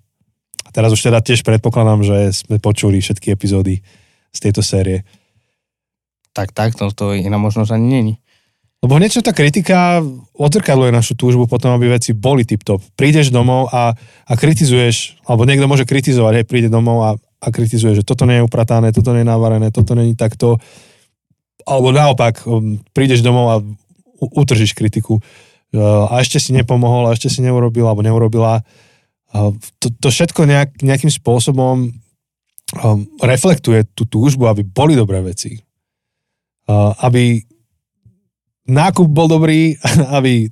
A 0.68 0.70
teraz 0.76 0.92
už 0.92 1.08
teda 1.08 1.24
tiež 1.24 1.48
predpokladám, 1.48 2.04
že 2.04 2.18
sme 2.36 2.60
počuli 2.60 3.00
všetky 3.00 3.32
epizódy 3.32 3.80
z 4.36 4.40
tejto 4.40 4.60
série. 4.60 5.08
Tak, 6.36 6.52
tak, 6.52 6.76
to, 6.76 6.92
to 6.92 7.16
iná 7.16 7.40
možnosť 7.40 7.72
ani 7.72 7.88
není. 7.88 8.14
Lebo 8.84 9.00
hneď 9.00 9.18
čo 9.18 9.26
tá 9.26 9.32
kritika 9.34 10.04
odzrkadluje 10.36 10.92
našu 10.94 11.18
túžbu 11.18 11.48
potom, 11.48 11.74
aby 11.74 11.96
veci 11.96 12.12
boli 12.12 12.44
tip-top. 12.46 12.84
Prídeš 12.94 13.32
domov 13.32 13.72
a, 13.74 13.96
a 14.28 14.34
kritizuješ, 14.36 15.26
alebo 15.26 15.48
niekto 15.48 15.66
môže 15.66 15.90
kritizovať, 15.90 16.44
hej, 16.44 16.46
príde 16.46 16.70
domov 16.70 16.98
a, 17.02 17.12
a 17.18 17.48
kritizuje, 17.50 17.98
že 17.98 18.06
toto 18.06 18.30
nie 18.30 18.38
je 18.38 18.46
upratané, 18.46 18.94
toto 18.94 19.16
nie 19.16 19.24
je 19.24 19.32
navarené, 19.32 19.74
toto 19.74 19.98
je 19.98 20.14
takto. 20.14 20.62
Alebo 21.66 21.90
naopak, 21.96 22.46
um, 22.46 22.78
prídeš 22.94 23.26
domov 23.26 23.46
a 23.50 23.56
utržíš 24.20 24.74
kritiku. 24.76 25.20
Uh, 25.76 26.08
A 26.08 26.24
ešte 26.24 26.40
si 26.40 26.56
nepomohol, 26.56 27.10
a 27.10 27.14
ešte 27.16 27.28
si 27.28 27.44
neurobil, 27.44 27.84
alebo 27.84 28.06
neurobila. 28.06 28.64
Uh, 29.34 29.52
To, 29.80 29.88
to 29.92 30.08
všetko 30.08 30.48
nejak, 30.48 30.80
nejakým 30.80 31.12
spôsobom 31.12 31.92
um, 31.92 33.00
reflektuje 33.20 33.84
tú 33.94 34.08
túžbu, 34.08 34.48
aby 34.48 34.64
boli 34.64 34.96
dobré 34.96 35.22
veci. 35.22 35.60
Aby 36.98 37.46
nákup 38.66 39.06
bol 39.06 39.30
dobrý, 39.30 39.78
aby 40.18 40.50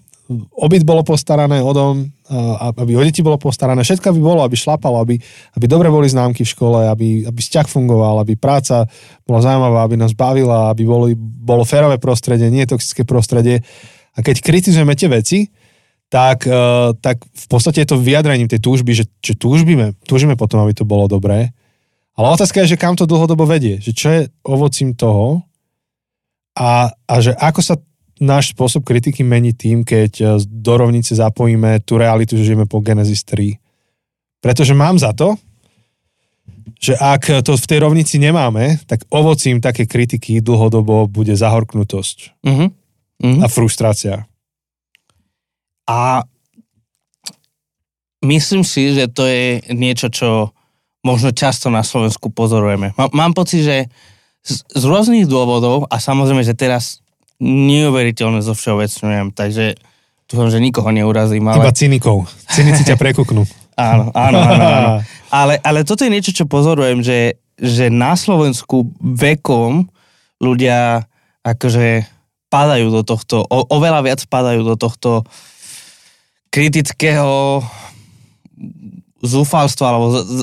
obyt 0.56 0.88
bolo 0.88 1.04
postarané 1.04 1.60
o 1.60 1.72
dom, 1.76 2.08
aby 2.80 2.96
o 2.96 3.04
deti 3.04 3.20
bolo 3.20 3.36
postarané, 3.36 3.84
všetko 3.84 4.16
aby 4.16 4.22
bolo, 4.24 4.42
aby 4.42 4.56
šlapalo, 4.56 5.04
aby, 5.04 5.20
aby 5.60 5.66
dobre 5.68 5.92
boli 5.92 6.08
známky 6.08 6.48
v 6.48 6.54
škole, 6.56 6.80
aby, 6.88 7.28
aby 7.28 7.40
vzťah 7.40 7.68
fungoval, 7.68 8.24
aby 8.24 8.40
práca 8.40 8.88
bola 9.28 9.44
zaujímavá, 9.44 9.84
aby 9.84 10.00
nás 10.00 10.16
bavila, 10.16 10.72
aby 10.72 10.88
bolo, 10.88 11.12
bolo 11.20 11.68
férové 11.68 12.00
prostredie, 12.00 12.48
nie 12.48 12.64
toxické 12.64 13.04
prostredie. 13.04 13.60
A 14.16 14.24
keď 14.24 14.40
kritizujeme 14.40 14.96
tie 14.96 15.12
veci, 15.12 15.40
tak, 16.08 16.46
eh, 16.46 16.90
tak 17.02 17.26
v 17.26 17.48
podstate 17.50 17.84
je 17.84 17.90
to 17.90 17.98
vyjadrením 17.98 18.48
tej 18.48 18.62
túžby, 18.62 18.94
že, 18.94 19.10
že 19.20 19.34
túžbíme, 19.34 19.98
túžime 20.06 20.38
potom, 20.38 20.62
aby 20.62 20.78
to 20.78 20.86
bolo 20.86 21.10
dobré. 21.10 21.52
Ale 22.14 22.30
otázka 22.30 22.62
je, 22.64 22.78
že 22.78 22.82
kam 22.82 22.94
to 22.94 23.10
dlhodobo 23.10 23.50
vedie, 23.50 23.82
že 23.82 23.92
čo 23.92 24.08
je 24.14 24.22
ovocím 24.46 24.94
toho 24.94 25.42
a, 26.54 26.94
a 27.10 27.14
že 27.18 27.34
ako 27.34 27.62
sa 27.66 27.76
náš 28.24 28.56
spôsob 28.56 28.88
kritiky 28.88 29.22
mení 29.22 29.52
tým, 29.52 29.84
keď 29.84 30.12
eh, 30.18 30.28
do 30.48 30.74
rovnice 30.80 31.12
zapojíme 31.14 31.84
tú 31.84 32.00
realitu, 32.00 32.40
že 32.40 32.48
žijeme 32.48 32.66
po 32.66 32.80
Genesis 32.80 33.28
3. 33.28 33.60
Pretože 34.40 34.72
mám 34.72 34.96
za 34.96 35.12
to, 35.12 35.36
že 36.80 36.96
ak 36.96 37.44
to 37.48 37.56
v 37.56 37.70
tej 37.70 37.80
rovnici 37.80 38.20
nemáme, 38.20 38.80
tak 38.88 39.08
ovocím 39.08 39.64
také 39.64 39.88
kritiky 39.88 40.44
dlhodobo 40.44 41.08
bude 41.08 41.36
zahorknutosť 41.36 42.44
Uh-huh. 42.44 42.68
Uh-huh. 43.24 43.40
a 43.40 43.48
frustrácia. 43.48 44.28
A 45.88 46.24
myslím 48.24 48.64
si, 48.64 48.96
že 48.96 49.12
to 49.12 49.28
je 49.28 49.64
niečo, 49.72 50.08
čo 50.08 50.52
možno 51.04 51.36
často 51.36 51.68
na 51.68 51.84
Slovensku 51.84 52.32
pozorujeme. 52.32 52.96
Má- 52.96 53.12
Mám 53.12 53.36
pocit, 53.36 53.64
že 53.64 53.78
z, 54.44 54.64
z 54.68 54.84
rôznych 54.84 55.28
dôvodov, 55.28 55.88
a 55.88 56.00
samozrejme, 56.00 56.44
že 56.44 56.56
teraz 56.56 57.03
neuveriteľne 57.44 58.40
zo 58.40 58.56
všeobecňujem, 58.56 59.36
takže 59.36 59.76
dúfam, 60.32 60.48
že 60.48 60.64
nikoho 60.64 60.88
neurazím, 60.96 61.44
ale... 61.52 61.68
Iba 61.68 61.76
cynikov. 61.76 62.26
Cynici 62.48 62.88
ťa 62.88 62.96
prekuknú. 62.96 63.44
Áno, 63.74 64.14
áno, 64.14 64.38
áno, 64.38 64.66
áno. 64.70 64.92
Ale, 65.34 65.58
ale 65.66 65.82
toto 65.82 66.06
je 66.06 66.14
niečo, 66.14 66.30
čo 66.30 66.46
pozorujem, 66.46 67.02
že, 67.02 67.42
že 67.58 67.90
na 67.90 68.14
Slovensku 68.14 68.94
vekom 69.02 69.90
ľudia 70.38 71.10
akože 71.42 72.06
padajú 72.54 72.94
do 72.94 73.02
tohto, 73.02 73.42
o, 73.42 73.66
oveľa 73.66 74.06
viac 74.06 74.22
padajú 74.30 74.62
do 74.62 74.78
tohto 74.78 75.26
kritického 76.54 77.66
zúfalstva, 79.26 79.86
alebo 79.90 80.06
z, 80.14 80.18
z, 80.22 80.42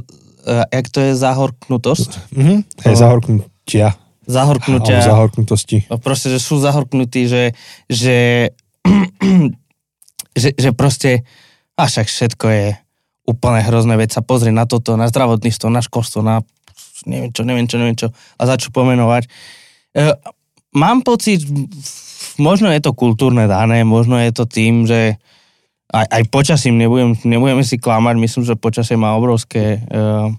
eh, 0.51 0.67
jak 0.75 0.87
to 0.91 0.99
je 1.07 1.13
zahorknutosť? 1.15 2.11
Mhm. 2.35 2.55
Hej, 2.83 2.95
zahorknutia. 2.99 3.95
Zahorknutia. 4.31 5.03
Alebo 5.03 5.11
zahorknutosti. 5.11 5.77
Proste, 5.99 6.31
že 6.31 6.39
sú 6.39 6.63
zahorknutí, 6.63 7.27
že, 7.27 7.45
že, 7.91 8.51
že, 10.41 10.55
že 10.55 10.71
proste, 10.71 11.27
a 11.75 11.91
však 11.91 12.07
všetko 12.07 12.47
je 12.47 12.67
úplne 13.27 13.61
hrozné, 13.63 13.99
veď 13.99 14.19
sa 14.19 14.23
pozrie 14.23 14.55
na 14.55 14.71
toto, 14.71 14.95
na 14.95 15.11
zdravotníctvo, 15.11 15.67
na 15.71 15.83
školstvo, 15.83 16.23
na 16.23 16.43
neviem 17.07 17.31
čo, 17.33 17.43
neviem 17.47 17.67
čo, 17.67 17.77
neviem 17.81 17.97
čo, 17.97 18.09
a 18.13 18.43
začnú 18.45 18.71
pomenovať. 18.75 19.25
E, 19.27 19.31
mám 20.77 21.01
pocit, 21.01 21.45
možno 22.37 22.69
je 22.73 22.81
to 22.83 22.93
kultúrne 22.93 23.49
dané, 23.49 23.87
možno 23.87 24.21
je 24.21 24.31
to 24.35 24.45
tým, 24.45 24.85
že 24.85 25.17
aj, 25.91 26.07
aj 26.07 26.23
počasím 26.31 26.79
nebudem, 26.79 27.19
nebudeme 27.27 27.65
si 27.67 27.81
klamať, 27.81 28.15
myslím, 28.21 28.43
že 28.47 28.55
počasie 28.61 28.95
má 28.95 29.19
obrovské, 29.19 29.83
uh, 29.91 30.31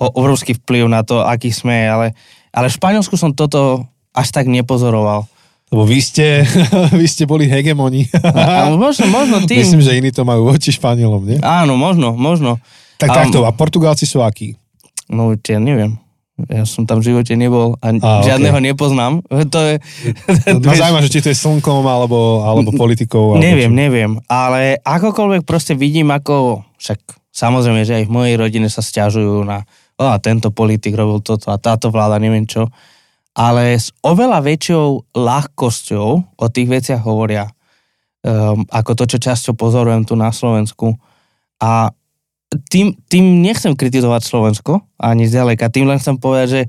obrovský 0.00 0.56
vplyv 0.56 0.88
na 0.88 1.04
to, 1.04 1.20
aký 1.20 1.52
sme, 1.52 1.84
ale, 1.84 2.16
ale 2.50 2.68
v 2.68 2.76
Španielsku 2.76 3.14
som 3.14 3.32
toto 3.32 3.84
až 4.12 4.28
tak 4.30 4.48
nepozoroval. 4.48 5.28
Lebo 5.68 5.84
vy 5.84 6.00
ste, 6.00 6.48
vy 7.00 7.06
ste 7.06 7.28
boli 7.28 7.44
hegemoni. 7.44 8.08
A, 8.24 8.68
a 8.68 8.72
možno, 8.72 9.04
možno 9.08 9.44
tým. 9.48 9.60
Myslím, 9.60 9.84
že 9.84 9.96
iní 10.00 10.10
to 10.10 10.24
majú 10.24 10.48
voči 10.48 10.72
Španielom, 10.72 11.22
nie? 11.28 11.38
Áno, 11.44 11.76
možno, 11.76 12.16
možno. 12.16 12.56
Tak 12.96 13.08
A- 13.12 13.16
takto, 13.24 13.44
a 13.44 13.52
Portugálci 13.52 14.08
sú 14.08 14.24
akí? 14.24 14.56
No, 15.08 15.32
ja 15.32 15.60
neviem. 15.60 16.00
Ja 16.46 16.62
som 16.62 16.86
tam 16.86 17.02
v 17.02 17.10
živote 17.10 17.34
nebol 17.34 17.74
a, 17.82 17.90
A, 17.98 18.22
žiadneho 18.22 18.62
nepoznám. 18.62 19.26
To 19.52 19.58
je... 19.58 19.74
Ma 20.62 20.74
zaujíma, 20.78 21.02
že 21.02 21.10
či 21.10 21.20
to 21.26 21.28
je 21.34 21.38
slnkom 21.38 21.82
alebo, 21.82 22.46
alebo 22.46 22.70
politikou. 22.70 23.34
Alebo 23.34 23.42
Neviem, 23.42 23.74
čo. 23.74 23.78
neviem, 23.78 24.12
ale 24.30 24.78
akokoľvek 24.86 25.42
proste 25.42 25.74
vidím, 25.74 26.14
ako, 26.14 26.62
však 26.78 27.02
samozrejme, 27.34 27.82
že 27.82 27.98
aj 27.98 28.04
v 28.06 28.14
mojej 28.14 28.34
rodine 28.38 28.70
sa 28.70 28.86
stiažujú 28.86 29.42
na, 29.42 29.66
a 30.06 30.18
tento 30.22 30.54
politik 30.54 30.94
robil 30.94 31.18
toto 31.18 31.50
a 31.50 31.58
táto 31.58 31.90
vláda, 31.90 32.22
neviem 32.22 32.46
čo, 32.46 32.70
ale 33.34 33.78
s 33.78 33.90
oveľa 34.02 34.42
väčšou 34.42 35.14
ľahkosťou 35.14 36.08
o 36.38 36.46
tých 36.50 36.68
veciach 36.70 37.02
hovoria, 37.02 37.50
um, 38.26 38.62
ako 38.70 38.94
to, 38.98 39.04
čo 39.14 39.18
často 39.18 39.50
pozorujem 39.54 40.06
tu 40.06 40.14
na 40.14 40.30
Slovensku. 40.34 40.94
A 41.62 41.94
tým, 42.70 42.98
tým 43.10 43.42
nechcem 43.42 43.74
kritizovať 43.74 44.22
Slovensko, 44.26 44.82
ani 44.98 45.28
zďaleka, 45.28 45.70
tým 45.70 45.86
len 45.86 46.00
chcem 46.00 46.16
povedať, 46.16 46.48
že 46.48 46.62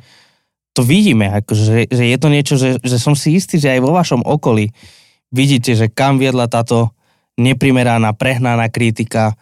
to 0.78 0.86
vidíme, 0.86 1.26
akože, 1.42 1.90
že, 1.90 2.04
je 2.06 2.18
to 2.22 2.30
niečo, 2.30 2.56
že, 2.58 2.78
že 2.82 2.98
som 3.02 3.18
si 3.18 3.34
istý, 3.34 3.58
že 3.58 3.74
aj 3.74 3.82
vo 3.82 3.96
vašom 3.96 4.22
okolí 4.22 4.70
vidíte, 5.34 5.74
že 5.74 5.90
kam 5.90 6.22
viedla 6.22 6.46
táto 6.50 6.94
neprimeraná, 7.40 8.14
prehnaná 8.14 8.68
kritika, 8.70 9.34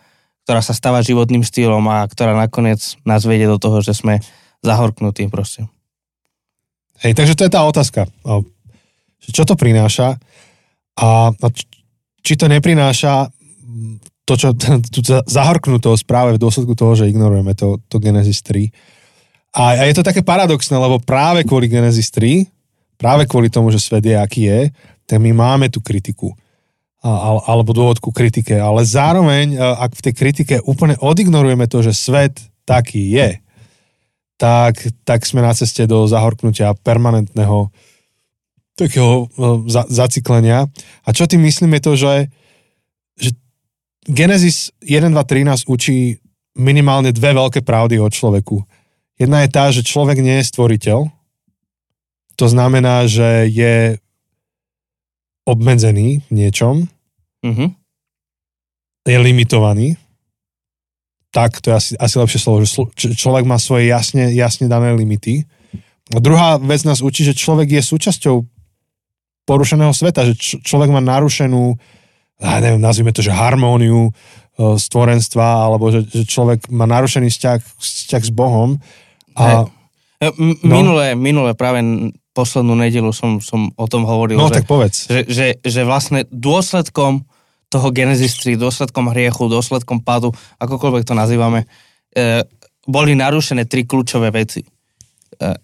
ktorá 0.47 0.63
sa 0.63 0.71
stáva 0.71 1.03
životným 1.03 1.43
štýlom 1.43 1.83
a 1.91 2.07
ktorá 2.07 2.31
nakoniec 2.31 2.95
nás 3.03 3.27
vedie 3.27 3.51
do 3.51 3.59
toho, 3.59 3.83
že 3.83 3.91
sme 3.91 4.23
zahorknutí 4.63 5.27
proste. 5.27 5.67
Hej, 7.03 7.19
takže 7.19 7.35
to 7.35 7.43
je 7.43 7.51
tá 7.51 7.67
otázka. 7.67 8.07
Čo 9.27 9.43
to 9.43 9.59
prináša? 9.59 10.15
A 10.95 11.35
či 12.23 12.39
to 12.39 12.47
neprináša 12.47 13.27
to, 14.23 14.33
čo, 14.39 14.55
tú 14.95 15.03
za- 15.03 15.27
zahorknutosť 15.27 16.07
práve 16.07 16.39
v 16.39 16.41
dôsledku 16.41 16.79
toho, 16.79 16.95
že 16.95 17.11
ignorujeme 17.11 17.51
to, 17.51 17.83
to 17.91 17.99
Genesis 17.99 18.39
3. 18.39 18.71
A, 19.51 19.75
a 19.79 19.83
je 19.83 19.99
to 19.99 20.07
také 20.07 20.23
paradoxné, 20.23 20.79
lebo 20.79 21.03
práve 21.03 21.43
kvôli 21.43 21.67
Genesis 21.67 22.07
3, 22.15 22.47
práve 22.95 23.27
kvôli 23.27 23.51
tomu, 23.51 23.67
že 23.67 23.83
svet 23.83 24.07
je, 24.07 24.15
aký 24.15 24.47
je, 24.47 24.71
tak 25.03 25.19
my 25.19 25.35
máme 25.35 25.67
tú 25.67 25.83
kritiku. 25.83 26.31
Alebo 27.47 27.71
dôvod 27.71 28.03
ku 28.03 28.11
kritike. 28.11 28.59
Ale 28.59 28.83
zároveň, 28.83 29.55
ak 29.55 29.95
v 29.95 30.03
tej 30.09 30.13
kritike 30.13 30.55
úplne 30.67 30.99
odignorujeme 30.99 31.63
to, 31.71 31.79
že 31.79 31.95
svet 31.95 32.35
taký 32.67 33.15
je, 33.15 33.39
tak, 34.37 34.77
tak 35.01 35.25
sme 35.25 35.41
na 35.41 35.51
ceste 35.55 35.89
do 35.89 36.05
zahorknutia 36.05 36.77
permanentného 36.85 37.73
takého 38.77 39.25
eh, 39.25 39.57
za, 39.67 39.83
zaciklenia. 39.89 40.69
A 41.03 41.09
čo 41.11 41.25
tým 41.25 41.41
myslím 41.49 41.75
je 41.77 41.81
to, 41.81 41.93
že, 41.97 42.15
že 43.17 43.29
Genesis 44.05 44.69
1, 44.85 45.09
2, 45.11 45.17
3 45.17 45.49
nás 45.49 45.65
učí 45.65 46.21
minimálne 46.53 47.09
dve 47.13 47.33
veľké 47.33 47.65
pravdy 47.65 47.97
o 47.97 48.07
človeku. 48.07 48.61
Jedna 49.17 49.45
je 49.45 49.49
tá, 49.49 49.73
že 49.73 49.85
človek 49.85 50.21
nie 50.21 50.41
je 50.41 50.49
stvoriteľ. 50.53 50.99
To 52.37 52.45
znamená, 52.45 53.09
že 53.09 53.49
je 53.49 53.97
obmedzený 55.49 56.21
v 56.29 56.31
niečom, 56.33 56.85
Mhm. 57.47 57.67
je 59.05 59.17
limitovaný. 59.17 59.95
Tak, 61.29 61.59
to 61.59 61.69
je 61.69 61.75
asi, 61.75 61.91
asi 61.95 62.15
lepšie 62.17 62.39
slovo, 62.39 62.59
že 62.59 62.69
slo- 62.69 62.91
č- 62.91 63.13
človek 63.13 63.43
má 63.43 63.55
svoje 63.57 63.85
jasne, 63.85 64.31
jasne 64.31 64.65
dané 64.65 64.91
limity. 64.91 65.43
A 66.09 66.19
druhá 66.19 66.55
vec 66.57 66.81
nás 66.81 66.99
učí, 66.99 67.21
že 67.21 67.31
človek 67.33 67.67
je 67.69 67.81
súčasťou 67.81 68.35
porušeného 69.43 69.91
sveta, 69.91 70.23
že 70.23 70.33
č- 70.33 70.59
človek 70.59 70.87
má 70.89 70.99
narušenú, 70.99 71.75
ja 72.37 72.57
neviem, 72.57 72.79
nazvime 72.79 73.11
to, 73.11 73.19
že 73.19 73.29
harmóniu 73.29 74.07
e, 74.07 74.11
stvorenstva, 74.73 75.45
alebo 75.67 75.87
že, 75.87 76.03
že 76.03 76.23
človek 76.23 76.67
má 76.67 76.83
narušený 76.85 77.27
vzťah, 77.27 77.59
vzťah 77.75 78.23
s 78.23 78.31
Bohom. 78.31 78.79
A, 79.33 79.67
E, 80.17 80.27
m- 80.31 80.57
No. 80.59 80.73
Minulé, 80.75 81.13
minulé 81.13 81.53
práve 81.53 81.77
poslednú 82.33 82.73
nedelu 82.73 83.13
som, 83.13 83.37
som 83.37 83.69
o 83.71 83.85
tom 83.85 84.01
hovoril, 84.01 84.33
no 84.35 84.49
že, 84.49 84.55
tak 84.55 84.65
povedz. 84.65 85.05
že, 85.05 85.21
že, 85.23 85.47
že 85.61 85.81
vlastne 85.83 86.25
dôsledkom 86.27 87.21
toho 87.67 87.91
Genesis 87.91 88.39
3, 88.39 88.55
dôsledkom 88.55 89.11
hriechu, 89.11 89.47
dôsledkom 89.47 89.99
pádu, 89.99 90.31
akokoľvek 90.57 91.03
to 91.03 91.13
nazývame, 91.13 91.67
e, 92.15 92.43
boli 92.87 93.11
narušené 93.13 93.67
tri 93.67 93.83
kľúčové 93.83 94.31
veci. 94.31 94.63
E, 94.63 94.67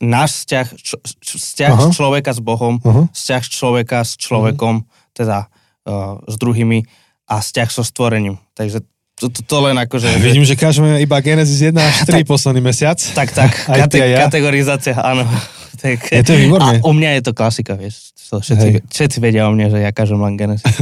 náš 0.04 0.44
vzťah, 0.44 0.68
č, 0.76 0.90
č, 1.00 1.30
vzťah 1.40 1.72
Aha. 1.74 1.90
človeka 1.90 2.36
s 2.36 2.44
Bohom, 2.44 2.84
Aha. 2.84 3.08
vzťah 3.08 3.44
človeka 3.48 4.04
s 4.04 4.20
človekom, 4.20 4.84
teda 5.16 5.48
e, 5.84 5.96
s 6.28 6.36
druhými 6.36 6.84
a 7.32 7.40
vzťah 7.40 7.70
so 7.72 7.82
stvorením. 7.82 8.36
Takže 8.52 8.84
to, 9.16 9.32
to, 9.32 9.40
to 9.40 9.58
len 9.64 9.80
akože... 9.80 10.12
že- 10.12 10.20
Vidím, 10.20 10.44
že 10.44 10.60
každému 10.60 11.00
iba 11.00 11.18
Genesis 11.24 11.64
1 11.64 11.72
až 11.74 11.96
3 12.04 12.28
posledný 12.36 12.60
mesiac. 12.60 13.00
Tak, 13.00 13.32
tak, 13.32 13.52
kate- 13.64 14.04
ja. 14.04 14.28
kategorizácia, 14.28 15.00
áno. 15.00 15.24
tak, 15.82 16.04
Je 16.12 16.24
to 16.24 16.36
výborné. 16.36 16.80
A 16.80 16.86
u 16.86 16.92
mňa 16.92 17.10
je 17.18 17.22
to 17.24 17.32
klasika, 17.32 17.80
vieš. 17.80 18.12
To 18.34 18.42
Hej. 18.42 18.46
všetci, 18.50 18.68
všetci 18.90 19.18
vedia 19.22 19.46
o 19.46 19.54
mne, 19.54 19.70
že 19.70 19.78
ja 19.78 19.94
kažem 19.94 20.18
len 20.18 20.34
Genesis. 20.34 20.66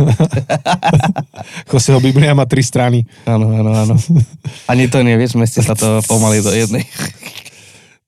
Joseho 1.67 1.99
Biblia 1.99 2.31
má 2.31 2.47
tri 2.47 2.63
strany. 2.63 3.03
Áno, 3.27 3.51
áno, 3.51 3.71
áno. 3.75 3.95
Ani 4.65 4.87
to 4.87 5.03
nevieš, 5.03 5.35
zmestí 5.35 5.59
sa 5.59 5.75
to 5.75 5.99
pomaly 6.09 6.39
do 6.39 6.47
jednej. 6.49 6.87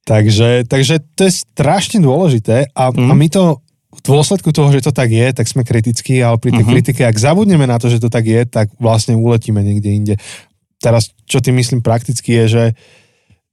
Takže, 0.03 0.63
takže 0.63 0.99
to 1.11 1.27
je 1.27 1.33
strašne 1.43 1.99
dôležité 1.99 2.71
a, 2.71 2.87
mm. 2.87 3.03
a 3.03 3.13
Mhm. 3.13 3.17
my 3.17 3.27
to 3.29 3.43
v 3.93 4.01
dôsledku 4.01 4.49
toho, 4.49 4.71
že 4.71 4.81
to 4.81 4.91
tak 4.91 5.07
je, 5.07 5.27
tak 5.31 5.45
sme 5.45 5.61
kritickí, 5.61 6.17
ale 6.17 6.35
pri 6.35 6.51
tej 6.51 6.63
Mhm. 6.63 6.71
kritike, 6.71 7.01
ak 7.03 7.13
zabudneme 7.15 7.63
na 7.63 7.77
to, 7.77 7.87
že 7.87 7.99
to 7.99 8.07
tak 8.07 8.23
je, 8.23 8.41
tak 8.43 8.71
vlastne 8.79 9.15
uletíme 9.15 9.59
niekde 9.59 9.89
inde. 9.91 10.15
Teraz, 10.79 11.11
čo 11.23 11.39
tým 11.39 11.55
myslím 11.55 11.79
prakticky 11.79 12.35
je, 12.39 12.45
že, 12.47 12.65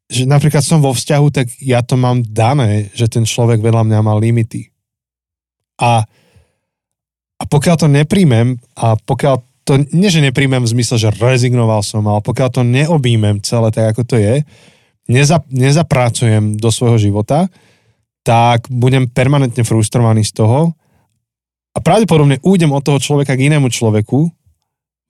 že 0.07 0.23
napríklad 0.25 0.63
som 0.63 0.79
vo 0.79 0.91
vzťahu, 0.91 1.27
tak 1.31 1.47
ja 1.59 1.83
to 1.83 1.95
mám 1.95 2.23
dané, 2.23 2.91
že 2.95 3.07
ten 3.07 3.23
človek 3.23 3.59
vedľa 3.59 3.87
mňa 3.87 3.99
má 4.01 4.15
limity. 4.15 4.71
A, 5.81 6.05
a 7.41 7.43
pokiaľ 7.49 7.77
to 7.81 7.89
nepríjmem 7.89 8.61
a 8.77 8.95
pokiaľ 9.01 9.41
to, 9.65 9.81
nie 9.97 10.13
že 10.13 10.25
nepríjmem 10.25 10.61
v 10.65 10.73
zmysle, 10.77 10.97
že 11.01 11.15
rezignoval 11.17 11.81
som, 11.81 12.05
ale 12.05 12.21
pokiaľ 12.21 12.49
to 12.53 12.63
neobjímem 12.65 13.41
celé 13.41 13.73
tak, 13.73 13.97
ako 13.97 14.03
to 14.05 14.17
je, 14.21 14.35
neza, 15.09 15.41
nezapracujem 15.49 16.57
do 16.57 16.69
svojho 16.69 16.99
života, 17.01 17.49
tak 18.21 18.69
budem 18.69 19.09
permanentne 19.09 19.65
frustrovaný 19.65 20.27
z 20.29 20.43
toho 20.45 20.77
a 21.73 21.79
pravdepodobne 21.79 22.43
újdem 22.45 22.75
od 22.75 22.83
toho 22.85 22.99
človeka 23.01 23.39
k 23.39 23.49
inému 23.49 23.71
človeku 23.71 24.19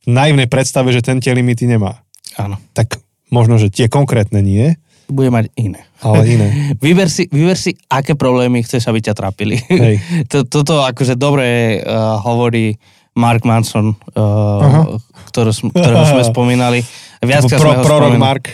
v 0.01 0.09
naivnej 0.09 0.47
predstave, 0.47 0.95
že 0.95 1.03
ten 1.03 1.19
tie 1.19 1.35
limity 1.35 1.67
nemá. 1.67 2.01
Áno. 2.39 2.61
Tak 2.77 3.01
možno, 3.33 3.57
že 3.57 3.73
tie 3.73 3.91
konkrétne 3.91 4.41
nie, 4.45 4.77
Bude 5.11 5.29
mať 5.29 5.51
iné. 5.55 5.85
ale 6.01 6.23
iné. 6.25 6.49
Vyber 6.85 7.11
si, 7.11 7.27
vyber 7.29 7.59
si, 7.59 7.75
aké 7.87 8.15
problémy 8.15 8.63
chceš, 8.63 8.87
aby 8.87 9.03
ťa 9.03 9.15
trápili. 9.15 9.59
Hej. 9.67 9.99
To- 10.31 10.47
Toto 10.47 10.81
akože 10.81 11.15
dobre 11.15 11.79
uh, 11.79 12.17
hovorí 12.23 12.79
Mark 13.13 13.43
Manson, 13.43 13.93
uh, 14.15 14.97
ktorého, 15.29 15.53
sm- 15.53 15.75
ktorého 15.75 16.07
sme 16.07 16.23
spomínali. 16.33 16.81
Viackrát 17.21 17.59
Pro, 17.59 17.69
sme 17.69 17.77
ho 17.77 17.85
prorok 17.85 18.11
spomínali. 18.15 18.23
Mark. 18.23 18.45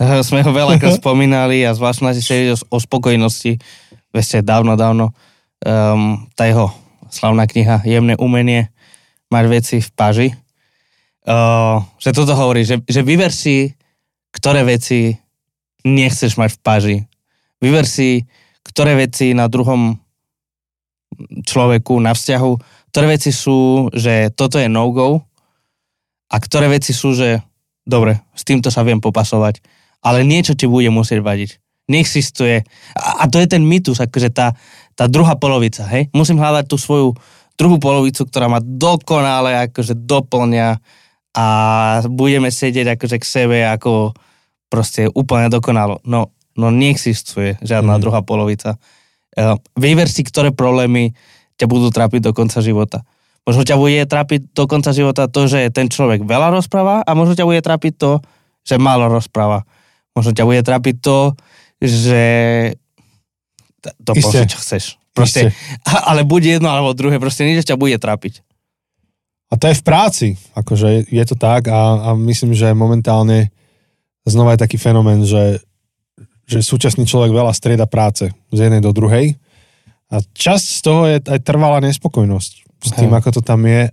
Eh, 0.00 0.20
Sme 0.20 0.40
ho 0.40 0.50
veľakrát 0.50 0.96
spomínali 0.96 1.60
a 1.60 1.76
zvlášť 1.76 2.00
na 2.00 2.10
sérii 2.12 2.56
o, 2.56 2.76
spokojnosti, 2.76 3.60
ešte 4.10 4.40
dávno, 4.40 4.72
dávno, 4.72 5.12
um, 5.60 6.24
tá 6.32 6.48
jeho 6.48 6.72
slavná 7.12 7.44
kniha 7.44 7.84
Jemné 7.84 8.16
umenie, 8.16 8.72
mať 9.28 9.44
veci 9.46 9.76
v 9.78 9.90
paži, 9.92 10.28
uh, 11.28 11.84
že 12.00 12.10
toto 12.10 12.32
hovorí, 12.32 12.64
že, 12.64 12.80
že 12.82 13.04
vyver 13.04 13.28
si, 13.28 13.76
ktoré 14.32 14.64
veci 14.64 15.19
nechceš 15.84 16.36
mať 16.36 16.50
v 16.56 16.62
paži. 16.62 16.96
Vyver 17.60 17.84
si, 17.84 18.24
ktoré 18.64 18.96
veci 18.96 19.36
na 19.36 19.48
druhom 19.48 19.98
človeku, 21.44 22.00
na 22.00 22.16
vzťahu, 22.16 22.52
ktoré 22.90 23.06
veci 23.18 23.30
sú, 23.30 23.90
že 23.92 24.32
toto 24.32 24.56
je 24.58 24.66
no-go 24.70 25.22
a 26.30 26.36
ktoré 26.38 26.70
veci 26.70 26.94
sú, 26.94 27.12
že 27.12 27.42
dobre, 27.84 28.22
s 28.32 28.42
týmto 28.46 28.70
sa 28.70 28.86
viem 28.86 29.02
popasovať, 29.02 29.60
ale 30.00 30.24
niečo 30.24 30.54
ti 30.56 30.64
bude 30.70 30.88
musieť 30.88 31.20
vadiť. 31.20 31.50
Neexistuje. 31.90 32.62
A, 32.94 33.26
a 33.26 33.28
to 33.28 33.42
je 33.42 33.50
ten 33.50 33.66
mýtus, 33.66 33.98
akože 33.98 34.30
tá, 34.30 34.54
tá 34.94 35.10
druhá 35.10 35.34
polovica, 35.34 35.82
hej? 35.90 36.06
Musím 36.14 36.38
hľadať 36.38 36.70
tú 36.70 36.78
svoju 36.78 37.18
druhú 37.58 37.76
polovicu, 37.76 38.24
ktorá 38.24 38.48
ma 38.48 38.62
dokonale 38.62 39.68
akože 39.68 39.92
doplňa 40.08 40.80
a 41.36 41.46
budeme 42.08 42.48
sedieť 42.48 42.96
akože 42.96 43.16
k 43.20 43.24
sebe 43.26 43.58
ako 43.66 44.16
proste 44.70 45.10
úplne 45.12 45.50
dokonalo. 45.50 45.98
No, 46.06 46.30
no 46.54 46.70
neexistuje 46.70 47.58
žiadna 47.60 47.98
Mhm. 47.98 48.00
druhá 48.00 48.20
polovica. 48.22 48.78
Uh, 49.34 49.58
vyver 49.78 50.06
si, 50.10 50.22
ktoré 50.26 50.50
problémy 50.50 51.14
ťa 51.58 51.66
budú 51.68 51.92
trápiť 51.92 52.30
do 52.30 52.32
konca 52.32 52.58
života. 52.64 53.04
Možno 53.46 53.62
ťa 53.66 53.76
bude 53.76 54.02
trápiť 54.06 54.54
do 54.54 54.64
konca 54.70 54.90
života 54.94 55.28
to, 55.28 55.46
že 55.50 55.70
ten 55.74 55.90
človek 55.90 56.24
veľa 56.24 56.54
rozpráva 56.54 57.02
a 57.04 57.10
možno 57.14 57.34
ťa 57.36 57.46
bude 57.46 57.60
trápiť 57.60 57.92
to, 57.98 58.12
že 58.64 58.80
málo 58.80 59.10
rozpráva. 59.10 59.64
Možno 60.16 60.34
ťa 60.34 60.44
bude 60.44 60.62
trápiť 60.62 60.96
to, 61.00 61.18
že 61.80 62.22
to 63.80 64.12
proste, 64.12 64.50
čo 64.50 64.58
chceš. 64.60 64.84
Proste, 65.16 65.50
ale 66.10 66.22
buď 66.22 66.60
jedno 66.60 66.68
alebo 66.70 66.92
druhé, 66.94 67.16
proste 67.18 67.48
niečo 67.48 67.66
ťa 67.66 67.80
bude 67.80 67.96
trápiť. 67.96 68.44
A 69.50 69.58
to 69.58 69.66
je 69.66 69.74
v 69.74 69.82
práci, 69.82 70.28
akože 70.54 71.10
je 71.10 71.24
to 71.26 71.34
tak 71.34 71.66
a, 71.66 71.80
a 71.98 72.08
myslím, 72.14 72.54
že 72.54 72.70
momentálne 72.70 73.50
znova 74.26 74.56
je 74.56 74.62
taký 74.64 74.76
fenomén, 74.76 75.24
že, 75.24 75.60
že 76.44 76.60
súčasný 76.60 77.04
človek 77.08 77.32
veľa 77.32 77.52
strieda 77.54 77.86
práce 77.88 78.28
z 78.32 78.58
jednej 78.58 78.84
do 78.84 78.92
druhej 78.92 79.36
a 80.10 80.20
časť 80.20 80.66
z 80.66 80.80
toho 80.82 81.02
je 81.06 81.16
aj 81.22 81.40
trvalá 81.46 81.78
nespokojnosť 81.84 82.52
s 82.80 82.90
tým, 82.96 83.12
Hej. 83.12 83.18
ako 83.22 83.28
to 83.38 83.42
tam 83.44 83.62
je 83.64 83.92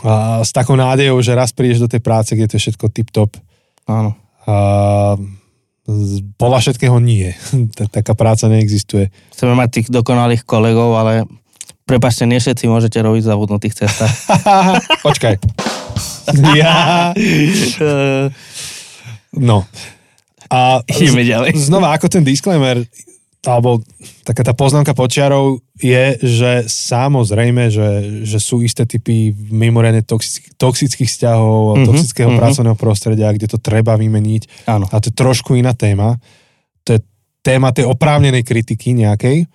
a 0.00 0.40
s 0.40 0.54
takou 0.54 0.80
nádejou, 0.80 1.20
že 1.20 1.36
raz 1.36 1.52
prídeš 1.52 1.84
do 1.84 1.90
tej 1.90 2.00
práce, 2.00 2.32
kde 2.32 2.48
to 2.48 2.56
je 2.56 2.62
všetko 2.68 2.88
tip-top 2.88 3.36
Áno. 3.84 4.16
a 4.48 4.54
podľa 6.38 6.58
všetkého 6.62 6.96
nie. 7.02 7.34
Ta- 7.76 7.90
Taká 7.90 8.14
práca 8.14 8.46
neexistuje. 8.48 9.10
Chceme 9.34 9.58
mať 9.58 9.68
tých 9.80 9.88
dokonalých 9.90 10.46
kolegov, 10.46 10.96
ale 10.96 11.26
prepačte, 11.84 12.24
nie 12.24 12.38
všetci 12.38 12.70
môžete 12.70 13.02
robiť 13.02 13.22
v 13.26 13.30
zabudnutých 13.34 13.74
cestách. 13.74 14.14
Počkaj. 15.06 15.34
ja. 16.60 17.12
No. 19.36 19.66
A 20.50 20.82
Ideme 20.90 21.22
ďalej. 21.22 21.54
znova, 21.70 21.94
ako 21.94 22.10
ten 22.10 22.26
disclaimer, 22.26 22.82
alebo 23.46 23.80
taká 24.26 24.44
tá 24.44 24.52
poznámka 24.52 24.92
počiarov 24.92 25.64
je, 25.80 26.18
že 26.20 26.68
samozrejme, 26.68 27.72
že, 27.72 27.88
že 28.28 28.36
sú 28.36 28.60
isté 28.60 28.84
typy 28.84 29.32
mimoriadne 29.32 30.04
toxických, 30.04 30.60
toxických 30.60 31.08
vzťahov, 31.08 31.56
Mhm, 31.56 31.68
mm-hmm, 31.72 31.88
toxického 31.88 32.28
mhm. 32.28 32.36
mm-hmm. 32.36 32.40
pracovného 32.44 32.76
prostredia, 32.76 33.32
kde 33.32 33.46
to 33.48 33.58
treba 33.62 33.96
vymeniť. 33.96 34.68
Áno. 34.68 34.84
A 34.92 35.00
to 35.00 35.08
je 35.08 35.14
trošku 35.16 35.56
iná 35.56 35.72
téma. 35.72 36.20
To 36.84 36.98
je 36.98 37.00
téma 37.40 37.72
tej 37.72 37.88
oprávnenej 37.88 38.44
kritiky 38.44 38.92
nejakej. 38.92 39.48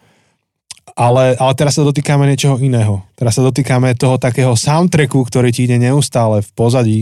Ale, 0.96 1.36
ale 1.36 1.54
teraz 1.60 1.76
sa 1.76 1.84
dotýkame 1.84 2.24
niečoho 2.24 2.56
iného. 2.62 3.04
Teraz 3.20 3.36
sa 3.36 3.44
dotýkame 3.44 4.00
toho 4.00 4.16
takého 4.16 4.56
soundtracku, 4.56 5.28
ktorý 5.28 5.52
ti 5.52 5.68
ide 5.68 5.76
neustále 5.76 6.40
v 6.40 6.50
pozadí 6.56 7.00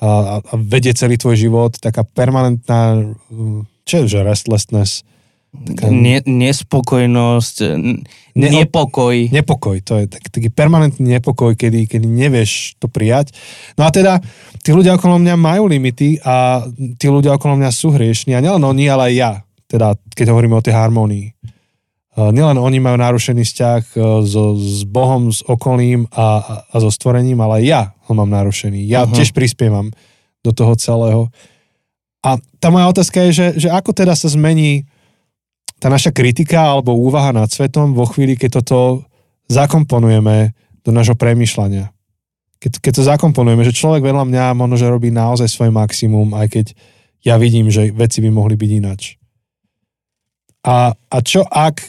a, 0.00 0.40
a 0.40 0.54
vedie 0.56 0.96
celý 0.96 1.20
tvoj 1.20 1.36
život. 1.36 1.76
Taká 1.76 2.02
permanentná, 2.02 2.96
mm, 3.28 3.84
čo 3.84 4.04
je, 4.04 4.16
že 4.16 4.24
restlessness, 4.24 5.04
taká 5.50 5.90
Nie, 5.90 6.22
nespokojnosť, 6.24 7.54
Ne- 8.38 8.50
nepokoj. 8.64 9.28
nepokoj. 9.34 9.76
To 9.82 9.98
je 9.98 10.06
tak, 10.06 10.22
taký 10.30 10.48
permanentný 10.48 11.18
nepokoj, 11.18 11.58
kedy, 11.58 11.90
kedy 11.90 12.06
nevieš 12.06 12.78
to 12.78 12.86
prijať. 12.86 13.34
No 13.74 13.84
a 13.84 13.90
teda, 13.90 14.22
tí 14.62 14.70
ľudia 14.70 14.94
okolo 14.94 15.18
mňa 15.18 15.34
majú 15.34 15.66
limity 15.66 16.22
a 16.22 16.64
tí 16.96 17.06
ľudia 17.10 17.34
okolo 17.34 17.58
mňa 17.58 17.70
sú 17.74 17.90
hriešní. 17.90 18.32
A 18.38 18.42
nielen 18.42 18.62
oni, 18.62 18.86
ale 18.86 19.10
aj 19.10 19.14
ja. 19.14 19.32
Teda, 19.70 19.94
keď 20.14 20.34
hovoríme 20.34 20.58
o 20.58 20.64
tej 20.64 20.74
harmónii. 20.74 21.39
Nielen 22.28 22.60
oni 22.60 22.76
majú 22.76 23.00
narušený 23.00 23.42
vzťah 23.48 23.82
uh, 23.96 24.20
so, 24.28 24.52
s 24.60 24.84
Bohom, 24.84 25.32
s 25.32 25.40
okolím 25.40 26.04
a, 26.12 26.60
a, 26.68 26.76
so 26.76 26.92
stvorením, 26.92 27.40
ale 27.40 27.62
aj 27.62 27.64
ja 27.64 27.82
ho 28.04 28.12
mám 28.12 28.28
narušený. 28.28 28.84
Ja 28.84 29.08
Mhm. 29.08 29.16
tiež 29.16 29.32
prispievam 29.32 29.88
do 30.44 30.52
toho 30.52 30.76
celého. 30.76 31.32
A 32.20 32.36
tá 32.60 32.68
moja 32.68 32.92
otázka 32.92 33.24
je, 33.28 33.30
že, 33.32 33.46
že 33.64 33.68
ako 33.72 33.96
teda 33.96 34.12
sa 34.12 34.28
zmení 34.28 34.84
tá 35.80 35.88
naša 35.88 36.12
kritika 36.12 36.60
alebo 36.60 36.92
úvaha 36.92 37.32
nad 37.32 37.48
svetom 37.48 37.96
vo 37.96 38.04
chvíli, 38.04 38.36
keď 38.36 38.60
toto 38.60 39.08
zakomponujeme 39.48 40.52
do 40.84 40.90
nášho 40.92 41.16
premyšľania. 41.16 41.88
Keď, 42.60 42.72
keď 42.84 42.92
to 42.92 43.02
zakomponujeme, 43.08 43.64
že 43.64 43.72
človek 43.72 44.04
vedľa 44.04 44.28
mňa 44.28 44.44
možno, 44.52 44.76
že 44.76 44.92
robí 44.92 45.08
naozaj 45.08 45.48
svoje 45.48 45.72
maximum, 45.72 46.36
aj 46.36 46.46
keď 46.52 46.66
ja 47.24 47.40
vidím, 47.40 47.72
že 47.72 47.88
veci 47.88 48.20
by 48.20 48.28
mohli 48.28 48.56
byť 48.60 48.70
inač. 48.76 49.16
A, 50.60 50.92
a 50.92 51.16
čo 51.24 51.40
ak 51.48 51.80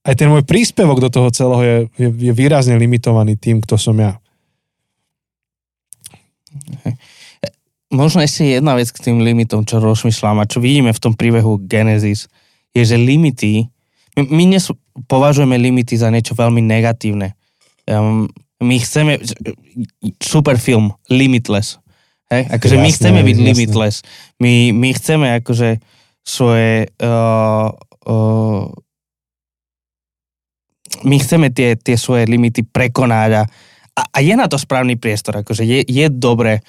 aj 0.00 0.14
ten 0.16 0.28
môj 0.32 0.44
príspevok 0.48 0.98
do 1.04 1.10
toho 1.12 1.28
celého 1.28 1.62
je, 1.62 1.76
je, 2.00 2.08
je 2.08 2.32
výrazne 2.32 2.76
limitovaný 2.80 3.36
tým, 3.36 3.60
kto 3.60 3.76
som 3.76 3.96
ja. 4.00 4.16
Možno 7.90 8.22
ešte 8.22 8.46
jedna 8.46 8.78
vec 8.78 8.88
k 8.94 9.10
tým 9.10 9.20
limitom, 9.20 9.66
čo 9.66 9.82
rozmýšľam 9.82 10.40
a 10.40 10.48
čo 10.48 10.62
vidíme 10.62 10.94
v 10.94 11.02
tom 11.02 11.12
príbehu 11.12 11.60
Genesis, 11.66 12.30
je, 12.70 12.82
že 12.86 12.94
limity, 12.94 13.66
my, 14.14 14.22
my 14.30 14.42
dnes 14.46 14.70
považujeme 15.10 15.58
limity 15.58 15.98
za 15.98 16.08
niečo 16.08 16.38
veľmi 16.38 16.62
negatívne. 16.62 17.34
Um, 17.90 18.30
my 18.62 18.76
chceme, 18.78 19.18
super 20.22 20.60
film, 20.60 20.94
Limitless. 21.10 21.80
Hej? 22.30 22.46
Akože 22.46 22.76
jasne, 22.78 22.84
my 22.84 22.90
chceme 22.94 23.20
byť 23.26 23.36
limitless. 23.42 23.96
My, 24.38 24.70
my 24.70 24.88
chceme 24.94 25.26
akože 25.42 25.82
svoje 26.22 26.92
uh, 27.02 27.74
uh, 28.06 28.70
my 31.06 31.16
chceme 31.22 31.48
tie, 31.54 31.78
tie 31.78 31.94
svoje 31.94 32.26
limity 32.26 32.66
prekonať 32.66 33.30
a, 33.38 33.42
a, 33.96 34.02
a 34.10 34.18
je 34.20 34.34
na 34.34 34.50
to 34.50 34.58
správny 34.58 34.98
priestor. 34.98 35.40
Akože 35.40 35.62
je, 35.62 35.86
je 35.86 36.06
dobre 36.10 36.60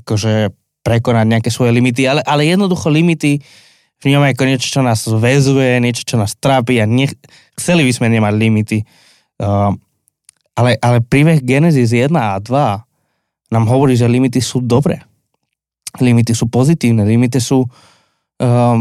akože 0.00 0.52
prekonať 0.80 1.26
nejaké 1.28 1.50
svoje 1.52 1.76
limity, 1.76 2.08
ale, 2.08 2.24
ale 2.24 2.48
jednoducho 2.48 2.88
limity 2.88 3.38
vnímame 4.00 4.32
ako 4.32 4.44
niečo, 4.48 4.68
čo 4.72 4.80
nás 4.80 5.04
väzuje, 5.04 5.76
niečo, 5.76 6.08
čo 6.08 6.16
nás 6.16 6.32
trápi 6.40 6.80
a 6.80 6.88
nech, 6.88 7.12
chceli 7.52 7.84
by 7.84 7.92
sme 7.92 8.08
nemať 8.08 8.34
limity. 8.34 8.78
Uh, 9.36 9.76
ale, 10.56 10.80
ale 10.80 11.04
príbeh 11.04 11.44
Genesis 11.44 11.92
1 11.92 12.08
a 12.16 12.40
2 12.40 13.52
nám 13.52 13.64
hovorí, 13.68 13.92
že 13.96 14.08
limity 14.08 14.40
sú 14.40 14.64
dobré. 14.64 15.04
Limity 16.00 16.32
sú 16.32 16.48
pozitívne, 16.48 17.04
limity 17.04 17.42
sú 17.42 17.66
um, 17.66 18.78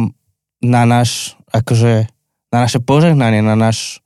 na 0.62 0.84
náš, 0.86 1.36
akože, 1.52 2.08
na 2.54 2.58
naše 2.68 2.80
požehnanie, 2.80 3.44
na 3.44 3.58
náš 3.58 4.00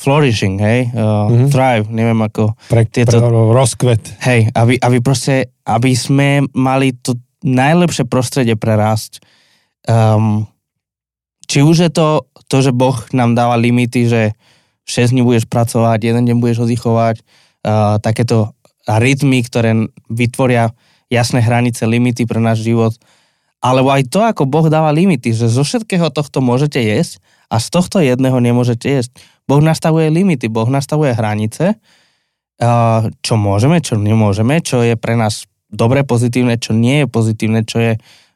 flourishing, 0.00 0.56
hej, 0.56 0.88
uh, 0.96 1.28
mm-hmm. 1.28 1.48
thrive, 1.52 1.86
neviem 1.92 2.16
ako. 2.24 2.56
Pre, 2.72 2.82
tieto, 2.88 3.20
pre 3.20 3.28
rozkvet. 3.28 4.00
Hej, 4.24 4.48
aby, 4.56 4.80
aby 4.80 4.96
proste, 5.04 5.52
aby 5.68 5.92
sme 5.92 6.48
mali 6.56 6.96
to 6.96 7.20
najlepšie 7.44 8.08
prostredie 8.08 8.56
pre 8.56 8.80
rásť. 8.80 9.20
Um, 9.84 10.48
či 11.44 11.60
už 11.60 11.76
je 11.84 11.90
to 11.92 12.24
to, 12.48 12.56
že 12.64 12.72
Boh 12.72 12.96
nám 13.12 13.36
dáva 13.36 13.60
limity, 13.60 14.08
že 14.08 14.32
6 14.88 15.12
dní 15.12 15.22
budeš 15.22 15.44
pracovať, 15.46 16.00
jeden 16.00 16.24
deň 16.24 16.36
budeš 16.40 16.64
oddychovať, 16.64 17.20
uh, 17.20 18.00
takéto 18.00 18.56
rytmy, 18.88 19.44
ktoré 19.44 19.92
vytvoria 20.08 20.72
jasné 21.12 21.44
hranice, 21.44 21.84
limity 21.84 22.24
pre 22.24 22.40
náš 22.40 22.64
život. 22.64 22.96
Alebo 23.60 23.92
aj 23.92 24.08
to, 24.08 24.24
ako 24.24 24.48
Boh 24.48 24.64
dáva 24.72 24.88
limity, 24.88 25.36
že 25.36 25.52
zo 25.52 25.60
všetkého 25.60 26.08
tohto 26.08 26.40
môžete 26.40 26.80
jesť 26.80 27.20
a 27.52 27.60
z 27.60 27.66
tohto 27.68 28.00
jedného 28.00 28.40
nemôžete 28.40 28.88
jesť. 28.88 29.12
Boh 29.48 29.62
nastavuje 29.62 30.10
limity, 30.10 30.48
Boh 30.48 30.68
nastavuje 30.68 31.14
hranice, 31.14 31.78
čo 33.24 33.34
môžeme, 33.40 33.80
čo 33.80 33.96
nemôžeme, 33.96 34.60
čo 34.60 34.84
je 34.84 34.94
pre 35.00 35.16
nás 35.16 35.48
dobre, 35.72 36.04
pozitívne, 36.04 36.60
čo 36.60 36.76
nie 36.76 37.04
je 37.04 37.06
pozitívne, 37.08 37.64
čo 37.64 37.78
je 37.80 37.92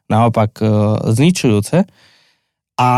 naopak 0.09 0.51
e, 0.61 0.65
zničujúce. 1.13 1.83
A, 2.79 2.89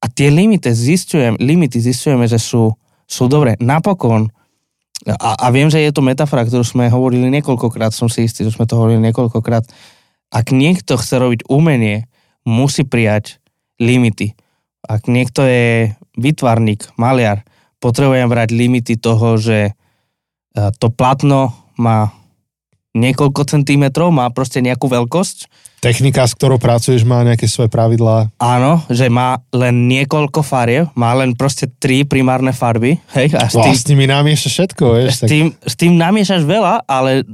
a 0.00 0.06
tie 0.10 0.28
limity 0.32 0.72
zistujem, 0.72 1.36
limity 1.38 1.78
zistujeme, 1.78 2.26
že 2.26 2.40
sú, 2.40 2.74
sú 3.06 3.24
dobré. 3.28 3.54
Napokon, 3.60 4.32
a, 5.06 5.36
a 5.38 5.46
viem, 5.54 5.70
že 5.72 5.80
je 5.80 5.92
to 5.94 6.04
metafora, 6.04 6.44
ktorú 6.44 6.64
sme 6.66 6.92
hovorili 6.92 7.30
niekoľkokrát, 7.30 7.94
som 7.94 8.10
si 8.10 8.26
istý, 8.26 8.44
že 8.44 8.52
sme 8.52 8.68
to 8.68 8.76
hovorili 8.76 9.00
niekoľkokrát. 9.10 9.64
Ak 10.30 10.52
niekto 10.54 10.98
chce 11.00 11.14
robiť 11.18 11.40
umenie, 11.48 12.10
musí 12.44 12.84
prijať 12.84 13.40
limity. 13.80 14.36
Ak 14.84 15.08
niekto 15.08 15.44
je 15.44 15.94
vytvarník, 16.20 16.92
maliar, 17.00 17.42
potrebujem 17.80 18.28
brať 18.28 18.48
limity 18.52 18.94
toho, 19.00 19.40
že 19.40 19.72
e, 19.72 19.72
to 20.76 20.92
platno 20.92 21.56
má 21.80 22.12
niekoľko 22.92 23.46
centimetrov, 23.46 24.12
má 24.12 24.28
proste 24.34 24.60
nejakú 24.60 24.90
veľkosť. 24.90 25.48
Technika, 25.80 26.28
s 26.28 26.36
ktorou 26.36 26.60
pracuješ, 26.60 27.08
má 27.08 27.24
nejaké 27.24 27.48
svoje 27.48 27.72
pravidlá. 27.72 28.28
Áno, 28.36 28.84
že 28.92 29.08
má 29.08 29.40
len 29.54 29.88
niekoľko 29.88 30.44
fariev, 30.44 30.92
má 30.92 31.16
len 31.16 31.32
proste 31.32 31.70
tri 31.80 32.04
primárne 32.04 32.52
farby. 32.52 33.00
Hej, 33.16 33.32
a 33.38 33.48
s 33.48 33.56
tým, 33.56 33.72
vlastne 33.72 33.94
mi 33.96 34.06
namiešaš 34.10 34.52
všetko, 34.52 34.84
vieš. 34.92 35.08
S 35.08 35.20
tým, 35.24 35.46
tak... 35.56 35.64
s 35.64 35.74
tým 35.80 35.92
namiešaš 35.96 36.42
veľa, 36.44 36.84
ale 36.84 37.24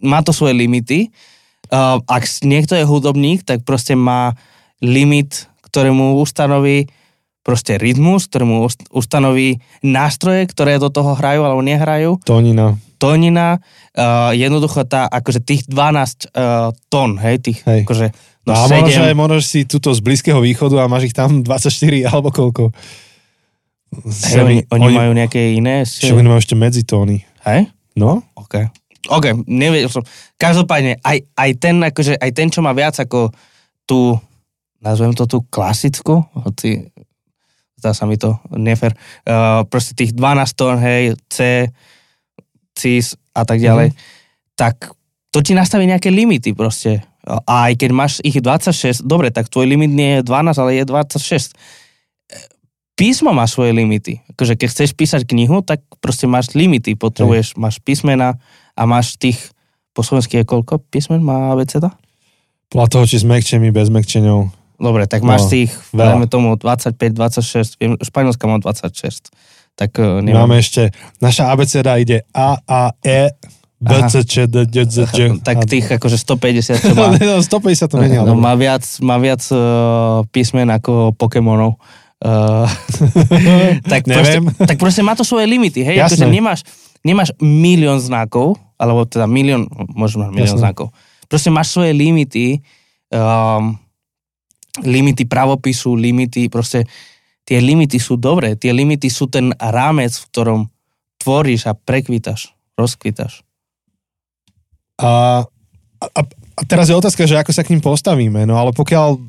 má 0.00 0.24
to 0.24 0.32
svoje 0.32 0.56
limity. 0.56 1.12
Uh, 1.66 2.00
ak 2.06 2.24
niekto 2.46 2.78
je 2.78 2.86
hudobník, 2.86 3.44
tak 3.44 3.66
proste 3.66 3.92
má 3.92 4.38
limit 4.80 5.50
ktorému 5.76 6.16
ustanoví 6.24 6.88
proste 7.46 7.78
rytmus, 7.78 8.26
ktorému 8.26 8.66
ustanoví 8.90 9.62
nástroje, 9.78 10.50
ktoré 10.50 10.82
do 10.82 10.90
toho 10.90 11.14
hrajú 11.14 11.46
alebo 11.46 11.62
nehrajú. 11.62 12.18
Tónina. 12.26 12.74
Tónina, 12.98 13.62
uh, 13.94 14.34
jednoducho 14.34 14.82
tá, 14.82 15.06
akože 15.06 15.46
tých 15.46 15.62
12 15.70 16.34
uh, 16.34 16.74
tón, 16.90 17.22
hej, 17.22 17.38
tých, 17.38 17.62
hej. 17.62 17.86
akože, 17.86 18.10
no, 18.48 18.50
no 18.50 18.52
a 18.56 18.66
7... 18.66 18.82
možno, 18.82 19.02
možno 19.14 19.38
si 19.46 19.62
tuto 19.62 19.94
z 19.94 20.02
Blízkeho 20.02 20.42
východu 20.42 20.82
a 20.82 20.90
máš 20.90 21.12
ich 21.12 21.14
tam 21.14 21.46
24 21.46 21.70
alebo 22.10 22.34
koľko. 22.34 22.74
Hej, 23.94 24.42
oni, 24.42 24.56
oni, 24.66 24.82
oni 24.82 24.96
majú 24.98 25.12
nejaké 25.14 25.54
iné... 25.54 25.86
Čo 25.86 26.18
oni 26.18 26.26
majú 26.26 26.42
ešte 26.42 26.58
medzitóny. 26.58 27.22
Hej? 27.46 27.70
No. 27.94 28.26
OK. 28.34 28.66
OK, 29.06 29.46
nevedel 29.46 29.86
som. 29.86 30.02
Každopádne, 30.34 30.98
aj, 30.98 31.22
aj 31.38 31.50
ten, 31.62 31.78
akože, 31.78 32.18
aj 32.18 32.30
ten, 32.34 32.50
čo 32.50 32.58
má 32.58 32.74
viac 32.74 32.98
ako 32.98 33.30
tú 33.86 34.18
nazvem 34.86 35.12
to 35.16 35.26
tu 35.26 35.42
klasickú, 35.50 36.22
hoci 36.46 36.86
zdá 37.86 37.94
sa 37.94 38.10
mi 38.10 38.18
to 38.18 38.34
nefer, 38.50 38.90
uh, 39.30 39.62
proste 39.70 39.94
tých 39.94 40.10
12 40.10 40.58
tón, 40.58 40.82
hej, 40.82 41.14
C, 41.30 41.70
CIS 42.74 43.14
a 43.30 43.46
tak 43.46 43.62
ďalej, 43.62 43.94
mm. 43.94 43.96
tak 44.58 44.90
to 45.30 45.38
ti 45.38 45.54
nastaví 45.54 45.86
nejaké 45.86 46.10
limity 46.10 46.50
proste. 46.56 47.06
A 47.26 47.70
aj 47.70 47.82
keď 47.82 47.90
máš 47.94 48.12
ich 48.22 48.38
26, 48.38 49.06
dobre, 49.06 49.28
tak 49.34 49.50
tvoj 49.52 49.66
limit 49.66 49.92
nie 49.92 50.18
je 50.18 50.20
12, 50.24 50.56
ale 50.62 50.80
je 50.80 50.84
26. 50.88 51.52
Písmo 52.96 53.36
má 53.36 53.44
svoje 53.44 53.76
limity. 53.76 54.24
Akože 54.32 54.56
keď 54.56 54.68
chceš 54.72 54.90
písať 54.96 55.28
knihu, 55.28 55.60
tak 55.60 55.84
proste 56.00 56.24
máš 56.24 56.56
limity. 56.56 56.96
Potrebuješ, 56.96 57.60
máš 57.60 57.82
písmena 57.84 58.40
a 58.72 58.82
máš 58.88 59.20
tých, 59.20 59.36
po 59.92 60.00
slovensky 60.00 60.40
je 60.40 60.48
koľko 60.48 60.80
písmen 60.88 61.20
má 61.20 61.52
abeceda? 61.52 61.92
Podľa 62.72 62.88
toho, 62.88 63.04
či 63.04 63.20
s 63.20 63.26
mekčemi, 63.28 63.68
bez 63.68 63.92
mekčeňov. 63.92 64.65
Dobre, 64.76 65.08
tak 65.08 65.24
máš 65.24 65.48
no, 65.48 65.50
tých, 65.56 65.70
dajme 65.96 66.28
tomu 66.28 66.56
25, 66.60 66.96
26, 67.16 67.80
viem, 67.80 67.96
Španielska 67.96 68.44
má 68.44 68.60
26. 68.60 69.32
Tak 69.76 69.90
uh, 70.00 70.20
neviem. 70.20 70.36
Máme 70.36 70.60
ešte, 70.60 70.92
naša 71.20 71.52
abeceda 71.52 71.96
ide 72.00 72.24
A, 72.32 72.60
A, 72.64 72.92
E, 73.00 73.32
B, 73.76 73.92
C, 74.08 74.24
Č, 74.24 74.48
D, 74.48 74.64
D, 74.64 74.88
Z, 74.88 75.04
Č. 75.12 75.18
Tak 75.44 75.68
tých 75.68 75.84
akože 75.84 76.16
150 76.16 76.80
čo 76.80 76.92
má. 76.96 77.12
no, 77.12 77.44
150 77.44 77.92
to 77.92 77.96
není. 78.00 78.16
No, 78.16 78.32
má 78.32 78.56
viac, 78.56 78.84
má 79.04 79.20
viac 79.20 79.44
uh, 79.52 80.24
písmen 80.32 80.72
ako 80.72 81.12
Pokémonov. 81.12 81.76
Uh, 82.16 82.64
tak, 83.92 84.08
proste, 84.08 84.40
tak 84.64 84.76
proste 84.80 85.04
má 85.04 85.12
to 85.12 85.28
svoje 85.28 85.44
limity, 85.44 85.84
hej? 85.84 86.00
Akože 86.00 86.24
nemáš, 86.24 86.64
nemáš 87.04 87.36
milión 87.36 88.00
znakov, 88.00 88.56
alebo 88.80 89.04
teda 89.04 89.28
milión, 89.28 89.68
možno 89.92 90.32
milión 90.32 90.56
znakov. 90.56 90.96
Proste 91.28 91.52
máš 91.52 91.76
svoje 91.76 91.92
limity, 91.92 92.64
um, 93.12 93.76
limity 94.84 95.24
pravopisu, 95.24 95.96
limity, 95.96 96.48
proste 96.52 96.84
tie 97.46 97.62
limity 97.62 97.96
sú 97.96 98.18
dobré, 98.18 98.58
tie 98.58 98.74
limity 98.74 99.06
sú 99.08 99.30
ten 99.30 99.54
rámec, 99.56 100.12
v 100.12 100.28
ktorom 100.32 100.60
tvoríš 101.22 101.70
a 101.70 101.72
prekvítaš, 101.72 102.52
rozkvítaš. 102.74 103.46
A, 105.00 105.44
a, 106.00 106.20
a 106.56 106.60
teraz 106.64 106.88
je 106.88 106.96
otázka, 106.96 107.28
že 107.28 107.36
ako 107.36 107.52
sa 107.52 107.62
k 107.64 107.72
ním 107.76 107.84
postavíme, 107.84 108.44
no 108.48 108.56
ale 108.56 108.72
pokiaľ 108.72 109.20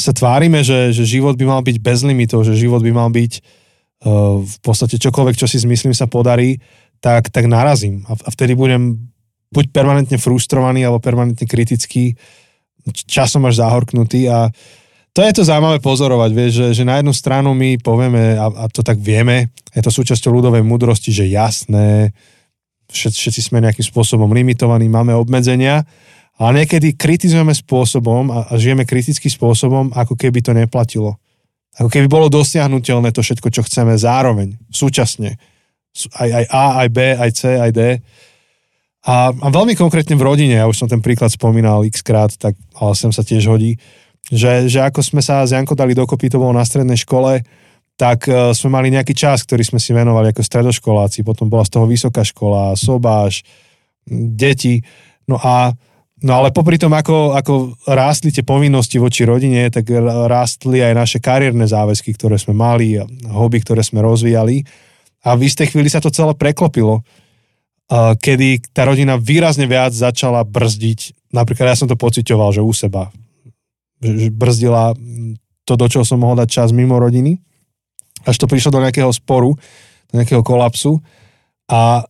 sa 0.00 0.16
tvárime, 0.16 0.64
že, 0.64 0.94
že 0.96 1.04
život 1.04 1.36
by 1.36 1.44
mal 1.44 1.60
byť 1.60 1.76
bez 1.82 2.00
limitov, 2.06 2.46
že 2.46 2.56
život 2.56 2.80
by 2.80 2.92
mal 2.94 3.10
byť 3.12 3.32
uh, 3.40 4.40
v 4.40 4.56
podstate 4.64 4.96
čokoľvek, 4.96 5.36
čo 5.36 5.50
si 5.50 5.60
zmyslím 5.60 5.92
sa 5.92 6.08
podarí, 6.08 6.62
tak, 7.02 7.28
tak 7.28 7.50
narazím. 7.50 8.06
A, 8.06 8.16
a 8.16 8.28
vtedy 8.32 8.54
budem 8.56 9.10
buď 9.50 9.74
permanentne 9.74 10.16
frustrovaný 10.16 10.86
alebo 10.86 11.02
permanentne 11.02 11.44
kritický, 11.44 12.14
časom 12.94 13.44
až 13.44 13.60
zahorknutý 13.60 14.30
a 14.30 14.48
to 15.10 15.20
je 15.26 15.32
to 15.34 15.42
zaujímavé 15.42 15.82
pozorovať, 15.82 16.30
vieš, 16.30 16.52
že, 16.54 16.66
že 16.80 16.84
na 16.86 17.02
jednu 17.02 17.10
stranu 17.10 17.50
my 17.56 17.82
povieme, 17.82 18.38
a, 18.38 18.46
a 18.46 18.64
to 18.70 18.86
tak 18.86 19.02
vieme, 19.02 19.50
je 19.74 19.82
to 19.82 19.90
súčasťou 19.90 20.30
ľudovej 20.38 20.62
múdrosti, 20.62 21.10
že 21.10 21.26
jasné, 21.30 22.14
všet, 22.90 23.14
všetci 23.14 23.40
sme 23.50 23.62
nejakým 23.62 23.86
spôsobom 23.86 24.30
limitovaní, 24.30 24.86
máme 24.86 25.14
obmedzenia, 25.14 25.86
Ale 26.40 26.64
niekedy 26.64 26.96
kritizujeme 26.96 27.52
spôsobom 27.52 28.32
a, 28.32 28.48
a 28.48 28.56
žijeme 28.56 28.88
kritickým 28.88 29.28
spôsobom, 29.28 29.92
ako 29.92 30.16
keby 30.16 30.40
to 30.40 30.56
neplatilo. 30.56 31.20
Ako 31.76 31.92
keby 31.92 32.08
bolo 32.08 32.32
dosiahnutelné 32.32 33.12
to 33.12 33.20
všetko, 33.20 33.52
čo 33.52 33.60
chceme 33.60 33.92
zároveň, 34.00 34.56
súčasne. 34.72 35.36
Aj, 36.16 36.30
aj 36.32 36.44
A, 36.48 36.64
aj 36.80 36.88
B, 36.88 36.98
aj 37.12 37.30
C, 37.36 37.40
aj 37.60 37.70
D. 37.76 37.80
A, 39.04 39.36
a 39.36 39.46
veľmi 39.52 39.76
konkrétne 39.76 40.16
v 40.16 40.24
rodine, 40.24 40.56
ja 40.56 40.64
už 40.64 40.80
som 40.80 40.88
ten 40.88 41.04
príklad 41.04 41.28
spomínal 41.28 41.84
x 41.84 42.00
krát, 42.00 42.32
tak 42.40 42.56
ale 42.72 42.92
sem 42.96 43.12
sa 43.12 43.20
tiež 43.20 43.44
hodí, 43.44 43.76
že, 44.30 44.70
že 44.70 44.80
ako 44.86 45.02
sme 45.02 45.20
sa 45.20 45.42
s 45.42 45.50
Janko 45.50 45.74
dali 45.74 45.92
dokopy, 45.92 46.30
to 46.30 46.38
bolo 46.38 46.54
na 46.54 46.62
strednej 46.62 46.96
škole, 46.96 47.42
tak 47.98 48.30
uh, 48.30 48.54
sme 48.54 48.80
mali 48.80 48.88
nejaký 48.94 49.12
čas, 49.12 49.42
ktorý 49.42 49.66
sme 49.66 49.82
si 49.82 49.90
venovali 49.90 50.30
ako 50.30 50.46
stredoškoláci, 50.46 51.26
potom 51.26 51.50
bola 51.50 51.66
z 51.66 51.74
toho 51.74 51.84
vysoká 51.84 52.22
škola, 52.22 52.78
sobáš, 52.78 53.42
deti, 54.08 54.80
no 55.26 55.36
a 55.36 55.74
No 56.20 56.36
ale 56.36 56.52
popri 56.52 56.76
tom, 56.76 56.92
ako, 56.92 57.32
ako 57.32 57.80
rástli 57.88 58.28
tie 58.28 58.44
povinnosti 58.44 59.00
voči 59.00 59.24
rodine, 59.24 59.72
tak 59.72 59.88
rástli 60.28 60.84
aj 60.84 60.92
naše 60.92 61.16
kariérne 61.16 61.64
záväzky, 61.64 62.12
ktoré 62.12 62.36
sme 62.36 62.52
mali, 62.52 63.00
hobby, 63.24 63.64
ktoré 63.64 63.80
sme 63.80 64.04
rozvíjali. 64.04 64.60
A 65.24 65.32
v 65.32 65.48
istej 65.48 65.72
chvíli 65.72 65.88
sa 65.88 66.04
to 66.04 66.12
celé 66.12 66.36
preklopilo, 66.36 67.00
kedy 68.20 68.68
tá 68.76 68.84
rodina 68.84 69.16
výrazne 69.16 69.64
viac 69.64 69.96
začala 69.96 70.44
brzdiť. 70.44 71.32
Napríklad 71.32 71.72
ja 71.72 71.76
som 71.80 71.88
to 71.88 71.96
pocitoval, 71.96 72.52
že 72.52 72.60
u 72.60 72.72
seba. 72.76 73.08
Že 74.00 74.32
brzdila 74.32 74.96
to, 75.68 75.72
do 75.76 75.86
čoho 75.86 76.04
som 76.08 76.20
mohol 76.20 76.40
dať 76.40 76.48
čas 76.48 76.68
mimo 76.72 76.96
rodiny 76.96 77.36
až 78.24 78.36
to 78.36 78.50
prišlo 78.50 78.76
do 78.76 78.82
nejakého 78.84 79.08
sporu, 79.12 79.56
do 80.10 80.12
nejakého 80.12 80.44
kolapsu 80.44 81.00
a, 81.70 82.04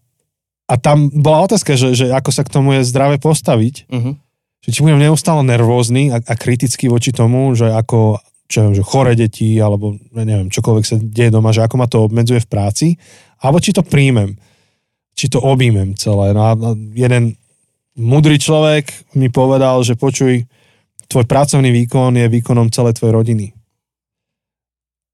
a 0.66 0.74
tam 0.80 1.10
bola 1.12 1.46
otázka, 1.46 1.78
že, 1.78 1.94
že 1.94 2.06
ako 2.10 2.30
sa 2.34 2.42
k 2.42 2.52
tomu 2.52 2.78
je 2.78 2.88
zdravé 2.88 3.20
postaviť. 3.20 3.90
Uh-huh. 3.90 4.14
Že 4.60 4.70
či 4.72 4.82
budem 4.84 5.00
neustále 5.02 5.42
nervózny 5.46 6.10
a, 6.12 6.18
a 6.20 6.34
kritický 6.34 6.90
voči 6.90 7.14
tomu, 7.14 7.52
že 7.54 7.70
ako 7.70 8.20
čo 8.50 8.66
viem, 8.66 8.74
že 8.74 8.82
chore 8.82 9.14
deti, 9.14 9.62
alebo 9.62 9.94
neviem, 10.10 10.50
čokoľvek 10.50 10.84
sa 10.84 10.98
deje 10.98 11.30
doma, 11.30 11.54
že 11.54 11.62
ako 11.62 11.76
ma 11.78 11.86
to 11.86 12.02
obmedzuje 12.02 12.42
v 12.42 12.50
práci, 12.50 12.86
alebo 13.38 13.62
či 13.62 13.70
to 13.70 13.86
príjmem, 13.86 14.34
či 15.14 15.30
to 15.30 15.38
objímem 15.38 15.94
celé. 15.94 16.34
No 16.34 16.42
a 16.50 16.58
jeden 16.98 17.38
mudrý 17.94 18.42
človek 18.42 18.90
mi 19.14 19.30
povedal, 19.30 19.86
že 19.86 19.94
počuj, 19.94 20.50
tvoj 21.10 21.26
pracovný 21.26 21.74
výkon 21.74 22.14
je 22.14 22.30
výkonom 22.30 22.70
celej 22.70 23.02
tvojej 23.02 23.14
rodiny. 23.14 23.46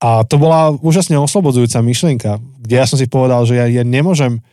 A 0.05 0.29
to 0.29 0.37
bola 0.37 0.77
úžasne 0.77 1.17
oslobodzujúca 1.17 1.81
myšlienka, 1.81 2.37
kde 2.61 2.75
ja 2.77 2.85
som 2.85 3.01
si 3.01 3.09
povedal, 3.09 3.49
že 3.49 3.57
ja, 3.57 3.65
ja 3.65 3.81
nemôžem 3.81 4.45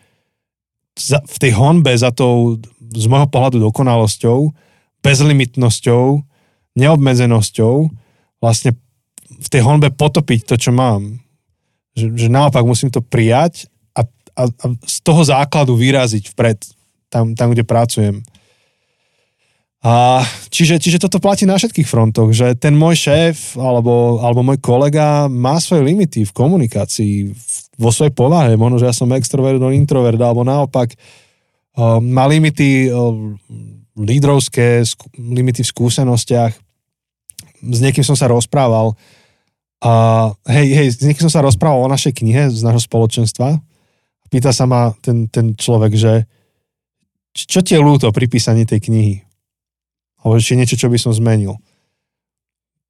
za, 0.95 1.19
v 1.19 1.37
tej 1.37 1.51
honbe 1.59 1.91
za 1.91 2.15
tou 2.15 2.63
z 2.93 3.05
môjho 3.09 3.27
pohľadu 3.27 3.57
dokonalosťou, 3.59 4.53
bezlimitnosťou, 5.03 6.21
neobmedzenosťou 6.77 7.75
vlastne 8.39 8.77
v 9.27 9.47
tej 9.49 9.61
honbe 9.65 9.89
potopiť 9.89 10.45
to, 10.47 10.55
čo 10.55 10.71
mám. 10.71 11.19
Že, 11.97 12.05
že 12.17 12.27
naopak 12.29 12.63
musím 12.65 12.89
to 12.93 13.01
prijať 13.01 13.67
a, 13.93 14.05
a, 14.37 14.43
a 14.49 14.65
z 14.85 14.97
toho 15.05 15.21
základu 15.25 15.77
vyraziť 15.77 16.33
vpred, 16.33 16.57
tam, 17.09 17.33
tam 17.37 17.53
kde 17.53 17.65
pracujem. 17.65 18.15
A 19.83 20.23
čiže, 20.47 20.79
čiže 20.79 20.95
toto 20.95 21.19
platí 21.19 21.43
na 21.43 21.59
všetkých 21.59 21.83
frontoch, 21.83 22.31
že 22.31 22.55
ten 22.55 22.71
môj 22.71 23.03
šéf 23.03 23.59
alebo, 23.59 24.23
alebo 24.23 24.39
môj 24.39 24.63
kolega 24.63 25.27
má 25.27 25.59
svoje 25.59 25.83
limity 25.83 26.23
v 26.23 26.31
komunikácii, 26.31 27.35
vo 27.75 27.91
svojej 27.91 28.15
povahe. 28.15 28.55
Možno, 28.55 28.79
že 28.79 28.87
ja 28.87 28.95
som 28.95 29.11
extrovert, 29.11 29.59
on 29.59 29.75
introvert, 29.75 30.15
alebo 30.23 30.47
naopak 30.47 30.95
uh, 30.95 31.99
má 31.99 32.23
limity 32.31 32.87
uh, 32.87 33.11
lídrovské, 33.99 34.87
limity 35.19 35.67
v 35.67 35.71
skúsenostiach. 35.75 36.55
S 37.63 37.79
niekým 37.83 38.07
som 38.07 38.15
sa 38.15 38.31
rozprával 38.31 38.95
a 39.83 39.93
hej, 40.47 40.67
hej, 40.79 40.87
s 40.95 41.03
niekým 41.03 41.27
som 41.27 41.33
sa 41.33 41.43
rozprával 41.43 41.83
o 41.83 41.91
našej 41.91 42.23
knihe 42.23 42.47
z 42.55 42.63
nášho 42.63 42.87
spoločenstva. 42.87 43.59
Pýta 44.31 44.55
sa 44.55 44.63
ma 44.63 44.95
ten, 45.03 45.27
ten 45.27 45.59
človek, 45.59 45.91
že 45.91 46.23
čo 47.35 47.59
ti 47.59 47.75
je 47.75 47.83
ľúto 47.83 48.07
pri 48.15 48.31
písaní 48.31 48.63
tej 48.63 48.79
knihy? 48.87 49.15
Alebo 50.23 50.39
či 50.39 50.55
niečo, 50.55 50.79
čo 50.79 50.87
by 50.87 50.97
som 50.97 51.11
zmenil 51.11 51.59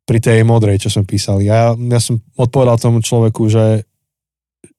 pri 0.03 0.19
tej 0.19 0.43
modrej, 0.43 0.83
čo 0.83 0.89
som 0.91 1.07
písal. 1.07 1.39
Ja, 1.39 1.73
ja 1.73 1.99
som 1.99 2.19
odpovedal 2.35 2.75
tomu 2.75 2.99
človeku, 2.99 3.47
že, 3.47 3.87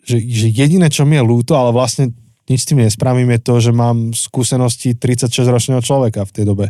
že, 0.05 0.21
že 0.21 0.47
jediné, 0.53 0.93
čo 0.93 1.09
mi 1.09 1.17
je 1.17 1.25
ľúto, 1.25 1.57
ale 1.57 1.73
vlastne 1.73 2.13
nič 2.45 2.65
s 2.65 2.69
tým 2.69 2.85
nespravím, 2.85 3.33
je 3.33 3.41
to, 3.41 3.55
že 3.57 3.73
mám 3.73 4.13
skúsenosti 4.13 4.93
36-ročného 4.93 5.81
človeka 5.81 6.29
v 6.29 6.35
tej 6.35 6.45
dobe. 6.45 6.67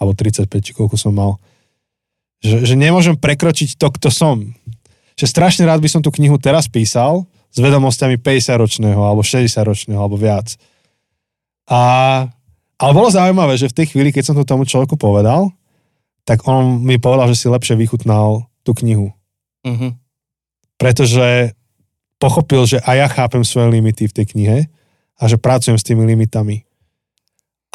Alebo 0.00 0.16
35, 0.16 0.48
či 0.48 0.72
koľko 0.72 0.96
som 0.96 1.12
mal. 1.12 1.36
Že, 2.40 2.72
že 2.72 2.74
nemôžem 2.80 3.20
prekročiť 3.20 3.76
to, 3.76 3.92
kto 3.92 4.08
som. 4.08 4.56
Že 5.20 5.26
strašne 5.28 5.68
rád 5.68 5.84
by 5.84 5.92
som 5.92 6.00
tú 6.00 6.08
knihu 6.16 6.40
teraz 6.40 6.72
písal 6.72 7.28
s 7.52 7.58
vedomostiami 7.60 8.16
50-ročného, 8.16 8.96
alebo 8.96 9.20
60-ročného, 9.20 10.00
alebo 10.00 10.16
viac. 10.16 10.56
A 11.68 11.82
ale 12.80 12.96
bolo 12.96 13.12
zaujímavé, 13.12 13.60
že 13.60 13.68
v 13.68 13.76
tej 13.76 13.86
chvíli, 13.92 14.08
keď 14.08 14.32
som 14.32 14.36
to 14.40 14.48
tomu 14.48 14.64
človeku 14.64 14.96
povedal, 14.96 15.52
tak 16.24 16.48
on 16.48 16.80
mi 16.80 16.96
povedal, 16.96 17.28
že 17.28 17.44
si 17.44 17.52
lepšie 17.52 17.76
vychutnal 17.76 18.48
tú 18.64 18.72
knihu. 18.80 19.12
Uh-huh. 19.60 19.92
Pretože 20.80 21.52
pochopil, 22.16 22.64
že 22.64 22.80
aj 22.80 22.96
ja 22.96 23.08
chápem 23.12 23.44
svoje 23.44 23.68
limity 23.68 24.08
v 24.08 24.16
tej 24.16 24.26
knihe 24.32 24.58
a 25.20 25.22
že 25.28 25.36
pracujem 25.36 25.76
s 25.76 25.84
tými 25.84 26.08
limitami. 26.08 26.64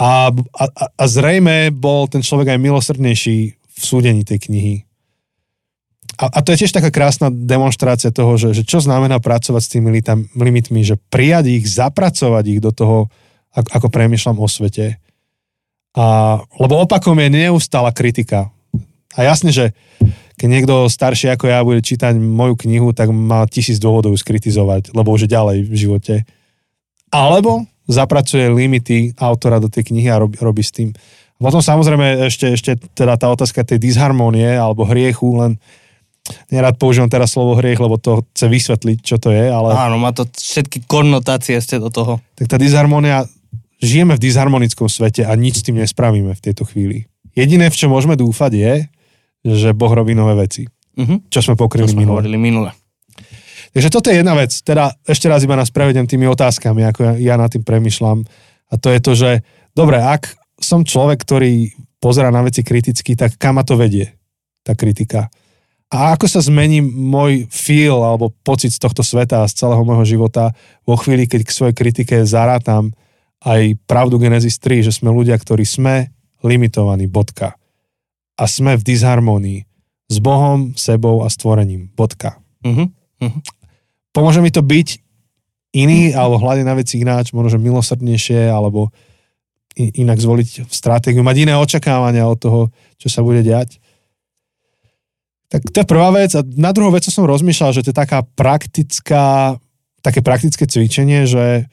A, 0.02 0.34
a, 0.34 0.64
a 0.90 1.04
zrejme 1.06 1.70
bol 1.70 2.10
ten 2.10 2.26
človek 2.26 2.58
aj 2.58 2.60
milosrdnejší 2.60 3.38
v 3.62 3.82
súdení 3.86 4.26
tej 4.26 4.50
knihy. 4.50 4.76
A, 6.18 6.32
a 6.32 6.40
to 6.42 6.56
je 6.56 6.66
tiež 6.66 6.74
taká 6.74 6.90
krásna 6.90 7.30
demonstrácia 7.30 8.10
toho, 8.10 8.40
že, 8.40 8.58
že 8.58 8.64
čo 8.64 8.82
znamená 8.82 9.22
pracovať 9.22 9.62
s 9.62 9.72
tými 9.72 9.94
limitami, 10.34 10.82
že 10.82 10.98
prijať 11.12 11.46
ich, 11.62 11.66
zapracovať 11.70 12.44
ich 12.56 12.60
do 12.64 12.72
toho, 12.72 13.12
ako, 13.56 13.70
ako 13.72 13.88
premyšľam 13.88 14.38
o 14.38 14.48
svete. 14.52 15.00
A, 15.96 16.38
lebo 16.60 16.84
opakom 16.84 17.16
je 17.16 17.30
neustála 17.32 17.96
kritika. 17.96 18.52
A 19.16 19.24
jasne, 19.24 19.56
že 19.56 19.72
keď 20.36 20.48
niekto 20.52 20.76
starší 20.92 21.32
ako 21.32 21.48
ja 21.48 21.64
bude 21.64 21.80
čítať 21.80 22.20
moju 22.20 22.60
knihu, 22.68 22.92
tak 22.92 23.08
má 23.16 23.48
tisíc 23.48 23.80
dôvodov 23.80 24.20
skritizovať, 24.20 24.92
lebo 24.92 25.16
už 25.16 25.26
je 25.26 25.34
ďalej 25.34 25.58
v 25.64 25.76
živote. 25.76 26.16
Alebo 27.16 27.64
zapracuje 27.88 28.52
limity 28.52 29.16
autora 29.16 29.64
do 29.64 29.72
tej 29.72 29.96
knihy 29.96 30.12
a 30.12 30.20
robí, 30.20 30.36
robí 30.44 30.60
s 30.60 30.76
tým. 30.76 30.92
Potom 31.40 31.64
samozrejme 31.64 32.28
ešte, 32.28 32.52
ešte 32.52 32.72
teda 32.96 33.16
tá 33.16 33.32
otázka 33.32 33.64
tej 33.64 33.80
disharmonie 33.80 34.56
alebo 34.56 34.84
hriechu, 34.84 35.36
len 35.40 35.52
nerad 36.50 36.76
používam 36.82 37.12
teraz 37.12 37.38
slovo 37.38 37.54
hriech, 37.60 37.78
lebo 37.78 38.02
to 38.02 38.26
chce 38.34 38.46
vysvetliť, 38.50 38.98
čo 39.04 39.16
to 39.22 39.30
je, 39.30 39.46
ale... 39.46 39.78
Áno, 39.78 40.02
má 40.02 40.10
to 40.10 40.26
všetky 40.26 40.90
konotácie 40.90 41.60
ste 41.62 41.78
do 41.78 41.94
toho. 41.94 42.18
Tak 42.34 42.50
tá 42.50 42.58
disharmonia 42.58 43.30
žijeme 43.86 44.18
v 44.18 44.24
disharmonickom 44.26 44.90
svete 44.90 45.24
a 45.24 45.32
nič 45.38 45.62
s 45.62 45.66
tým 45.66 45.78
nespravíme 45.78 46.34
v 46.34 46.44
tejto 46.44 46.66
chvíli. 46.66 47.06
Jediné, 47.38 47.70
v 47.70 47.78
čo 47.78 47.88
môžeme 47.88 48.18
dúfať 48.18 48.52
je, 48.58 48.74
že 49.46 49.70
Boh 49.78 49.94
robí 49.94 50.18
nové 50.18 50.34
veci. 50.34 50.66
Uh-huh. 50.96 51.22
Čo 51.30 51.52
sme 51.52 51.56
pokryli 51.60 51.86
čo 51.86 51.94
sme 51.94 52.08
minule. 52.08 52.26
minule. 52.40 52.72
Takže 53.76 53.92
toto 53.92 54.08
je 54.08 54.24
jedna 54.24 54.34
vec. 54.40 54.56
Teda 54.64 54.96
ešte 55.04 55.28
raz 55.28 55.44
iba 55.44 55.60
nás 55.60 55.68
prevedem 55.68 56.08
tými 56.08 56.26
otázkami, 56.32 56.88
ako 56.88 57.00
ja, 57.04 57.14
ja 57.20 57.36
nad 57.36 57.52
tým 57.52 57.62
premyšľam. 57.62 58.24
A 58.72 58.74
to 58.80 58.88
je 58.88 59.00
to, 59.04 59.12
že 59.14 59.32
dobre, 59.76 60.00
ak 60.00 60.32
som 60.64 60.88
človek, 60.88 61.20
ktorý 61.20 61.76
pozera 62.00 62.32
na 62.32 62.40
veci 62.40 62.64
kriticky, 62.64 63.20
tak 63.20 63.36
kam 63.36 63.60
ma 63.60 63.68
to 63.68 63.76
vedie, 63.76 64.16
tá 64.64 64.74
kritika? 64.80 65.28
A 65.92 66.16
ako 66.16 66.26
sa 66.26 66.40
zmení 66.42 66.82
môj 66.82 67.52
feel 67.52 68.00
alebo 68.00 68.32
pocit 68.48 68.74
z 68.74 68.80
tohto 68.80 69.04
sveta 69.04 69.44
a 69.44 69.50
z 69.52 69.60
celého 69.60 69.84
môjho 69.84 70.08
života 70.08 70.56
vo 70.88 70.96
chvíli, 70.96 71.28
keď 71.28 71.44
k 71.44 71.56
svojej 71.56 71.76
kritike 71.76 72.16
zarátam 72.24 72.96
aj 73.46 73.78
pravdu 73.86 74.18
Genesis 74.18 74.58
3, 74.58 74.82
že 74.82 74.92
sme 74.92 75.14
ľudia, 75.14 75.38
ktorí 75.38 75.62
sme 75.62 76.10
limitovaní, 76.42 77.06
bodka. 77.06 77.54
A 78.36 78.44
sme 78.50 78.74
v 78.76 78.84
disharmonii 78.84 79.64
s 80.10 80.18
Bohom, 80.18 80.74
sebou 80.74 81.22
a 81.22 81.30
stvorením, 81.30 81.94
bodka. 81.94 82.42
Uh-huh. 82.66 82.90
Uh-huh. 83.22 83.42
Pomôže 84.12 84.42
mi 84.42 84.50
to 84.50 84.66
byť 84.66 85.02
iný, 85.78 86.12
alebo 86.18 86.42
hľadať 86.42 86.66
na 86.66 86.76
veci 86.76 87.00
ináč, 87.00 87.32
možno 87.32 87.62
milosrdnejšie, 87.62 88.50
alebo 88.50 88.90
inak 89.76 90.18
zvoliť 90.18 90.72
stratégiu, 90.72 91.20
mať 91.20 91.38
iné 91.46 91.54
očakávania 91.60 92.24
od 92.26 92.40
toho, 92.40 92.62
čo 92.96 93.12
sa 93.12 93.20
bude 93.20 93.44
diať. 93.44 93.78
Tak 95.52 95.68
to 95.70 95.84
je 95.84 95.88
prvá 95.88 96.10
vec. 96.16 96.32
A 96.34 96.42
na 96.42 96.72
druhú 96.72 96.96
vec 96.96 97.06
som 97.06 97.28
rozmýšľal, 97.28 97.76
že 97.76 97.84
to 97.84 97.92
je 97.92 98.02
taká 98.02 98.24
praktická, 98.24 99.60
také 100.00 100.24
praktické 100.24 100.64
cvičenie, 100.66 101.28
že 101.28 101.68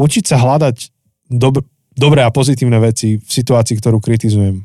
učiť 0.00 0.24
sa 0.24 0.40
hľadať 0.40 0.76
dob- 1.28 1.68
dobré 1.92 2.24
a 2.24 2.32
pozitívne 2.32 2.80
veci 2.80 3.20
v 3.20 3.28
situácii, 3.28 3.76
ktorú 3.76 4.00
kritizujem. 4.00 4.64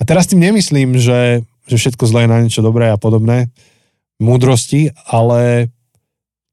A 0.00 0.02
teraz 0.08 0.26
tým 0.26 0.40
nemyslím, 0.40 0.96
že, 0.96 1.44
že 1.68 1.76
všetko 1.76 2.08
zlé 2.08 2.24
je 2.24 2.32
na 2.32 2.38
niečo 2.40 2.64
dobré 2.64 2.88
a 2.88 2.96
podobné, 2.96 3.52
múdrosti, 4.18 4.90
ale 5.06 5.68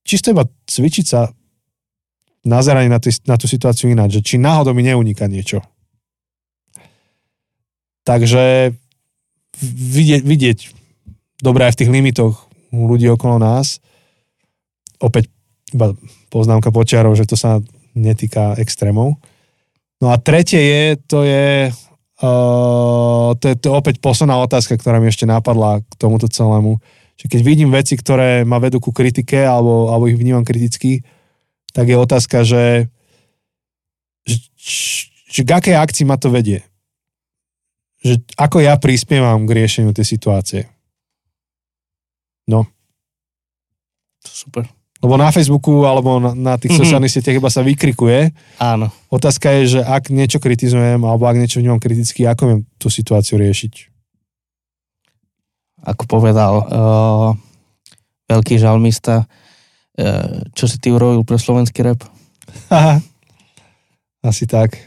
čisto 0.03 0.35
iba 0.35 0.45
cvičiť 0.67 1.05
sa 1.07 1.31
nazeranie 2.43 2.89
na, 2.89 2.99
tý, 2.99 3.13
na 3.29 3.37
tú 3.37 3.45
situáciu 3.45 3.87
ináč, 3.89 4.19
že 4.19 4.25
či 4.25 4.35
náhodou 4.41 4.73
mi 4.73 4.83
neuniká 4.83 5.29
niečo. 5.29 5.61
Takže 8.01 8.73
vidieť, 9.61 10.21
vidieť 10.25 10.59
dobre 11.45 11.69
aj 11.69 11.77
v 11.77 11.79
tých 11.85 11.93
limitoch 11.93 12.49
ľudí 12.73 13.05
okolo 13.13 13.37
nás. 13.37 13.77
Opäť 14.97 15.29
iba 15.69 15.93
poznámka 16.31 16.71
počiarov, 16.71 17.19
že 17.19 17.27
to 17.27 17.35
sa 17.35 17.59
netýka 17.91 18.55
extrémov. 18.55 19.19
No 19.99 20.09
a 20.09 20.17
tretie 20.17 20.63
je, 20.63 20.83
to 21.05 21.27
je, 21.27 21.69
uh, 22.23 23.29
to 23.37 23.45
je 23.51 23.55
to 23.59 23.69
opäť 23.75 23.99
posledná 23.99 24.39
otázka, 24.39 24.79
ktorá 24.79 24.97
mi 24.97 25.11
ešte 25.11 25.27
napadla 25.27 25.83
k 25.83 25.93
tomuto 25.99 26.25
celému. 26.31 26.79
Že 27.19 27.25
keď 27.37 27.41
vidím 27.43 27.69
veci, 27.69 27.93
ktoré 27.99 28.47
ma 28.47 28.57
vedú 28.57 28.81
ku 28.81 28.89
kritike 28.89 29.43
alebo, 29.43 29.93
alebo 29.93 30.09
ich 30.09 30.17
vnímam 30.17 30.41
kriticky, 30.41 31.03
tak 31.75 31.85
je 31.85 31.99
otázka, 31.99 32.47
že, 32.47 32.89
že, 34.25 34.41
že 35.29 35.41
k 35.45 35.51
akej 35.51 35.75
akcii 35.77 36.07
ma 36.07 36.17
to 36.17 36.33
vedie 36.33 36.65
že 38.01 38.17
ako 38.33 38.65
ja 38.65 38.73
prispievam 38.81 39.45
k 39.45 39.55
riešeniu 39.61 39.93
tej 39.93 40.17
situácie. 40.17 40.61
No. 42.49 42.65
Super. 44.25 44.65
Lebo 45.01 45.17
na 45.17 45.33
Facebooku 45.33 45.81
alebo 45.89 46.21
na, 46.21 46.37
na 46.37 46.53
tých 46.61 46.77
mm-hmm. 46.77 46.81
sociálnych 46.85 47.09
sieťach 47.09 47.41
iba 47.41 47.49
sa 47.49 47.65
vykrikuje. 47.65 48.29
Áno. 48.61 48.93
Otázka 49.09 49.49
je, 49.57 49.77
že 49.77 49.81
ak 49.81 50.13
niečo 50.13 50.37
kritizujem 50.37 51.01
alebo 51.01 51.25
ak 51.25 51.41
niečo 51.41 51.57
vnímam 51.57 51.81
kriticky, 51.81 52.29
ako 52.29 52.43
viem 52.45 52.61
tú 52.77 52.93
situáciu 52.93 53.41
riešiť? 53.41 53.89
Ako 55.81 56.05
povedal 56.05 56.53
uh, 56.61 57.29
veľký 58.29 58.61
žalmista, 58.61 59.25
uh, 59.25 60.45
čo 60.53 60.69
si 60.69 60.77
ty 60.77 60.93
urobil 60.93 61.25
pre 61.25 61.41
slovenský 61.41 61.81
rap? 61.81 62.05
Asi 64.21 64.45
tak. 64.45 64.77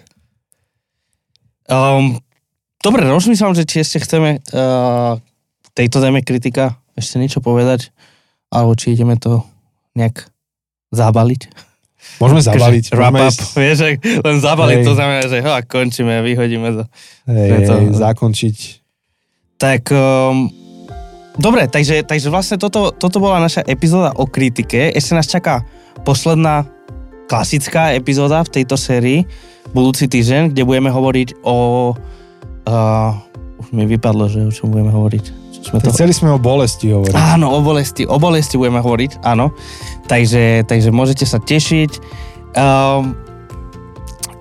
Um, 1.66 2.22
Dobre, 2.84 3.02
rozmýšľam, 3.08 3.56
že 3.56 3.64
či 3.64 3.80
ešte 3.80 3.98
chceme 4.04 4.44
uh, 4.52 5.16
tejto 5.72 6.04
téme 6.04 6.20
kritika 6.22 6.78
ešte 6.94 7.18
niečo 7.18 7.42
povedať, 7.42 7.90
alebo 8.52 8.76
či 8.76 8.94
ideme 8.94 9.18
to 9.18 9.42
nejak 9.94 10.28
zabaliť. 10.94 11.50
Môžeme 12.20 12.44
zabaliť. 12.44 12.92
Wrap 12.92 13.16
up, 13.16 13.32
ísť... 13.32 13.40
vieš, 13.56 13.78
len 14.02 14.36
zabaliť, 14.38 14.78
hej. 14.82 14.86
to 14.86 14.92
znamená, 14.94 15.22
že 15.24 15.38
ho, 15.40 15.50
končíme, 15.64 16.14
vyhodíme 16.20 16.68
to. 16.76 16.84
Hej, 17.26 17.66
to... 17.66 17.74
zakončiť. 17.96 18.56
Tak, 19.56 19.88
um, 19.90 20.52
dobre, 21.40 21.66
takže, 21.66 22.04
takže 22.04 22.28
vlastne 22.28 22.60
toto, 22.60 22.92
toto 22.92 23.18
bola 23.18 23.40
naša 23.40 23.64
epizóda 23.64 24.12
o 24.14 24.28
kritike. 24.28 24.92
Ešte 24.92 25.12
nás 25.16 25.26
čaká 25.26 25.64
posledná 26.04 26.68
klasická 27.24 27.96
epizóda 27.96 28.44
v 28.44 28.60
tejto 28.60 28.76
sérii, 28.76 29.24
budúci 29.72 30.04
týždeň, 30.04 30.52
kde 30.52 30.62
budeme 30.68 30.92
hovoriť 30.92 31.40
o 31.42 31.56
Uh, 32.64 33.12
už 33.60 33.76
mi 33.76 33.84
vypadlo, 33.84 34.24
že 34.24 34.40
o 34.40 34.48
čom 34.48 34.72
budeme 34.72 34.88
hovoriť. 34.88 35.43
Sme 35.64 35.80
to... 35.80 35.88
Chceli 35.90 36.12
sme 36.12 36.36
o 36.36 36.38
bolesti 36.38 36.92
hovoriť. 36.92 37.16
Áno, 37.16 37.48
o 37.56 37.60
bolesti, 37.64 38.04
o 38.04 38.20
bolesti 38.20 38.60
budeme 38.60 38.84
hovoriť, 38.84 39.24
áno. 39.24 39.56
Takže, 40.04 40.68
takže 40.68 40.92
môžete 40.92 41.24
sa 41.24 41.40
tešiť. 41.40 41.90
Um, 42.54 43.16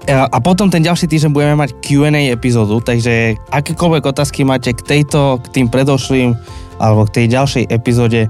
a 0.03 0.37
potom 0.43 0.67
ten 0.67 0.83
ďalší 0.83 1.07
týždeň 1.07 1.31
budeme 1.31 1.55
mať 1.55 1.79
Q&A 1.79 2.35
epizódu, 2.35 2.83
takže 2.83 3.39
akékoľvek 3.55 4.03
otázky 4.03 4.43
máte 4.43 4.75
k 4.75 4.83
tejto, 4.83 5.39
k 5.39 5.47
tým 5.55 5.67
predošlým 5.71 6.35
alebo 6.75 7.07
k 7.07 7.23
tej 7.23 7.25
ďalšej 7.31 7.63
epizóde, 7.71 8.27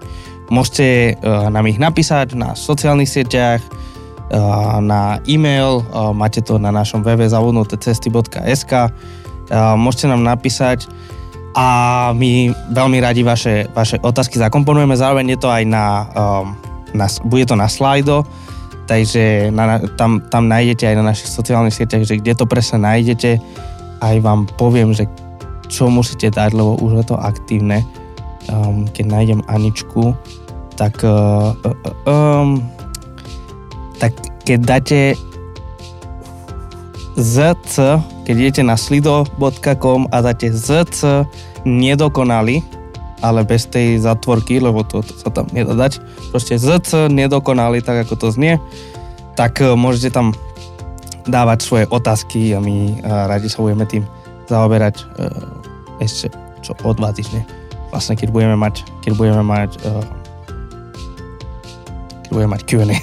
môžete 0.54 1.18
uh, 1.18 1.50
nám 1.50 1.66
ich 1.66 1.82
napísať 1.82 2.38
na 2.38 2.54
sociálnych 2.54 3.10
sieťach, 3.10 3.58
uh, 3.66 4.78
na 4.86 5.18
e-mail, 5.26 5.82
uh, 5.82 6.14
máte 6.14 6.46
to 6.46 6.62
na 6.62 6.70
našom 6.70 7.02
webe 7.02 7.26
zavudnutecesty.sk 7.26 8.94
môžete 9.78 10.06
nám 10.08 10.24
napísať 10.24 10.88
a 11.54 11.68
my 12.18 12.50
veľmi 12.74 12.98
radi 12.98 13.22
vaše, 13.22 13.70
vaše 13.72 14.02
otázky 14.02 14.42
zakomponujeme, 14.42 14.98
zároveň 14.98 15.38
je 15.38 15.40
to 15.40 15.50
aj 15.54 15.64
na, 15.70 15.86
um, 16.18 16.58
na 16.98 17.06
bude 17.30 17.46
to 17.46 17.54
na 17.54 17.70
slajdo, 17.70 18.26
takže 18.90 19.54
na, 19.54 19.78
tam, 19.96 20.26
tam 20.34 20.50
nájdete 20.50 20.90
aj 20.90 20.96
na 20.98 21.14
našich 21.14 21.30
sociálnych 21.30 21.78
sieťach, 21.78 22.10
že 22.10 22.18
kde 22.18 22.34
to 22.34 22.50
presne 22.50 22.82
nájdete, 22.82 23.38
aj 24.02 24.16
vám 24.26 24.50
poviem, 24.58 24.98
že 24.98 25.06
čo 25.70 25.90
musíte 25.94 26.34
dať, 26.34 26.54
lebo 26.58 26.78
už 26.82 27.02
je 27.02 27.06
to 27.14 27.18
aktívne. 27.18 27.86
Um, 28.52 28.90
keď 28.92 29.06
nájdem 29.08 29.42
Aničku, 29.48 30.12
tak 30.76 31.00
uh, 31.06 31.56
uh, 31.64 32.10
um, 32.10 32.60
tak 34.04 34.12
keď 34.44 34.60
dáte 34.60 35.00
ZC, 37.14 38.02
keď 38.26 38.36
idete 38.36 38.62
na 38.66 38.74
slido.com 38.74 40.10
a 40.10 40.18
dáte 40.22 40.50
ZC 40.50 41.30
nedokonali, 41.62 42.66
ale 43.24 43.46
bez 43.46 43.70
tej 43.70 44.02
zatvorky, 44.02 44.60
lebo 44.60 44.84
to, 44.84 45.06
to 45.06 45.14
sa 45.16 45.30
tam 45.30 45.48
nedá 45.54 45.78
dať, 45.78 46.02
proste 46.34 46.58
ZC 46.58 47.08
nedokonali, 47.08 47.80
tak 47.80 48.10
ako 48.10 48.18
to 48.18 48.28
znie, 48.34 48.60
tak 49.38 49.64
e, 49.64 49.72
môžete 49.78 50.12
tam 50.12 50.36
dávať 51.24 51.60
svoje 51.64 51.86
otázky 51.88 52.52
a 52.52 52.60
my 52.60 53.00
a 53.00 53.32
radi 53.32 53.48
sa 53.48 53.64
budeme 53.64 53.88
tým 53.88 54.04
zaoberať 54.52 55.08
uh, 55.16 55.32
ešte 56.04 56.28
čo 56.60 56.76
o 56.84 56.92
dva 56.92 57.16
týždne. 57.16 57.48
Vlastne 57.96 58.20
keď 58.20 58.28
budeme 58.28 58.60
mať, 58.60 58.84
keď 59.00 59.12
budeme 59.16 59.40
mať 59.40 59.72
keď 62.28 62.32
budeme 62.32 62.52
mať 62.60 62.62
Q&A. 62.68 62.98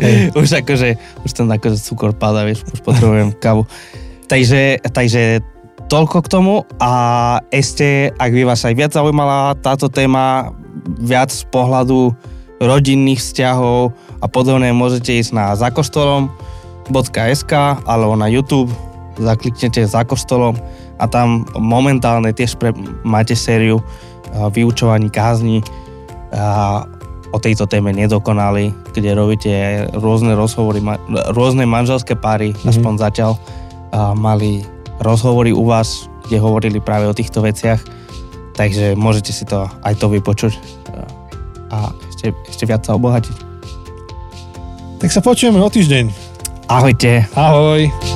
už 0.40 0.64
akože, 0.64 0.88
už 1.24 1.30
ten 1.32 1.48
akože 1.48 1.78
cukor 1.80 2.12
pada, 2.16 2.44
vieš, 2.44 2.64
už 2.72 2.80
potrebujem 2.82 3.32
kávu. 3.44 3.66
Takže, 4.26 4.82
takže 4.90 5.40
toľko 5.86 6.26
k 6.26 6.28
tomu 6.32 6.54
a 6.82 6.92
ešte, 7.54 8.10
ak 8.18 8.30
by 8.34 8.42
vás 8.42 8.66
aj 8.66 8.74
viac 8.74 8.90
zaujímala 8.90 9.54
táto 9.62 9.86
téma, 9.86 10.50
viac 10.98 11.30
z 11.30 11.46
pohľadu 11.48 12.10
rodinných 12.58 13.22
vzťahov 13.22 13.94
a 14.18 14.26
podobne, 14.26 14.72
môžete 14.74 15.14
ísť 15.20 15.32
na 15.36 15.54
zakostolom.sk 15.54 17.52
alebo 17.86 18.14
na 18.18 18.26
YouTube, 18.26 18.72
zakliknete 19.20 19.86
za 19.86 20.04
kostolom 20.04 20.56
a 20.96 21.04
tam 21.06 21.44
momentálne 21.56 22.32
tiež 22.32 22.56
pre, 22.56 22.72
máte 23.04 23.36
sériu 23.36 23.80
vyučovaní 24.52 25.08
kázni 25.12 25.62
a 26.34 26.84
o 27.34 27.38
tejto 27.38 27.66
téme 27.66 27.90
nedokonali, 27.90 28.74
kde 28.94 29.10
robíte 29.14 29.52
rôzne 29.96 30.34
rozhovory, 30.38 30.82
rôzne 31.34 31.66
manželské 31.66 32.14
páry, 32.14 32.54
mm-hmm. 32.54 32.70
aspoň 32.70 32.92
zatiaľ, 32.98 33.32
a 33.94 34.12
mali 34.12 34.66
rozhovory 35.00 35.54
u 35.54 35.64
vás, 35.66 36.10
kde 36.26 36.42
hovorili 36.42 36.82
práve 36.82 37.06
o 37.06 37.14
týchto 37.14 37.42
veciach, 37.42 37.78
takže 38.58 38.98
môžete 38.98 39.30
si 39.30 39.44
to 39.46 39.68
aj 39.84 39.94
to 39.96 40.10
vypočuť 40.10 40.54
a 41.70 41.90
ešte, 42.10 42.32
ešte 42.48 42.64
viac 42.66 42.82
sa 42.86 42.94
obohatiť. 42.94 43.36
Tak 45.02 45.10
sa 45.12 45.20
počujeme 45.20 45.60
o 45.60 45.68
týždeň. 45.68 46.08
Ahojte. 46.66 47.28
Ahoj. 47.36 48.15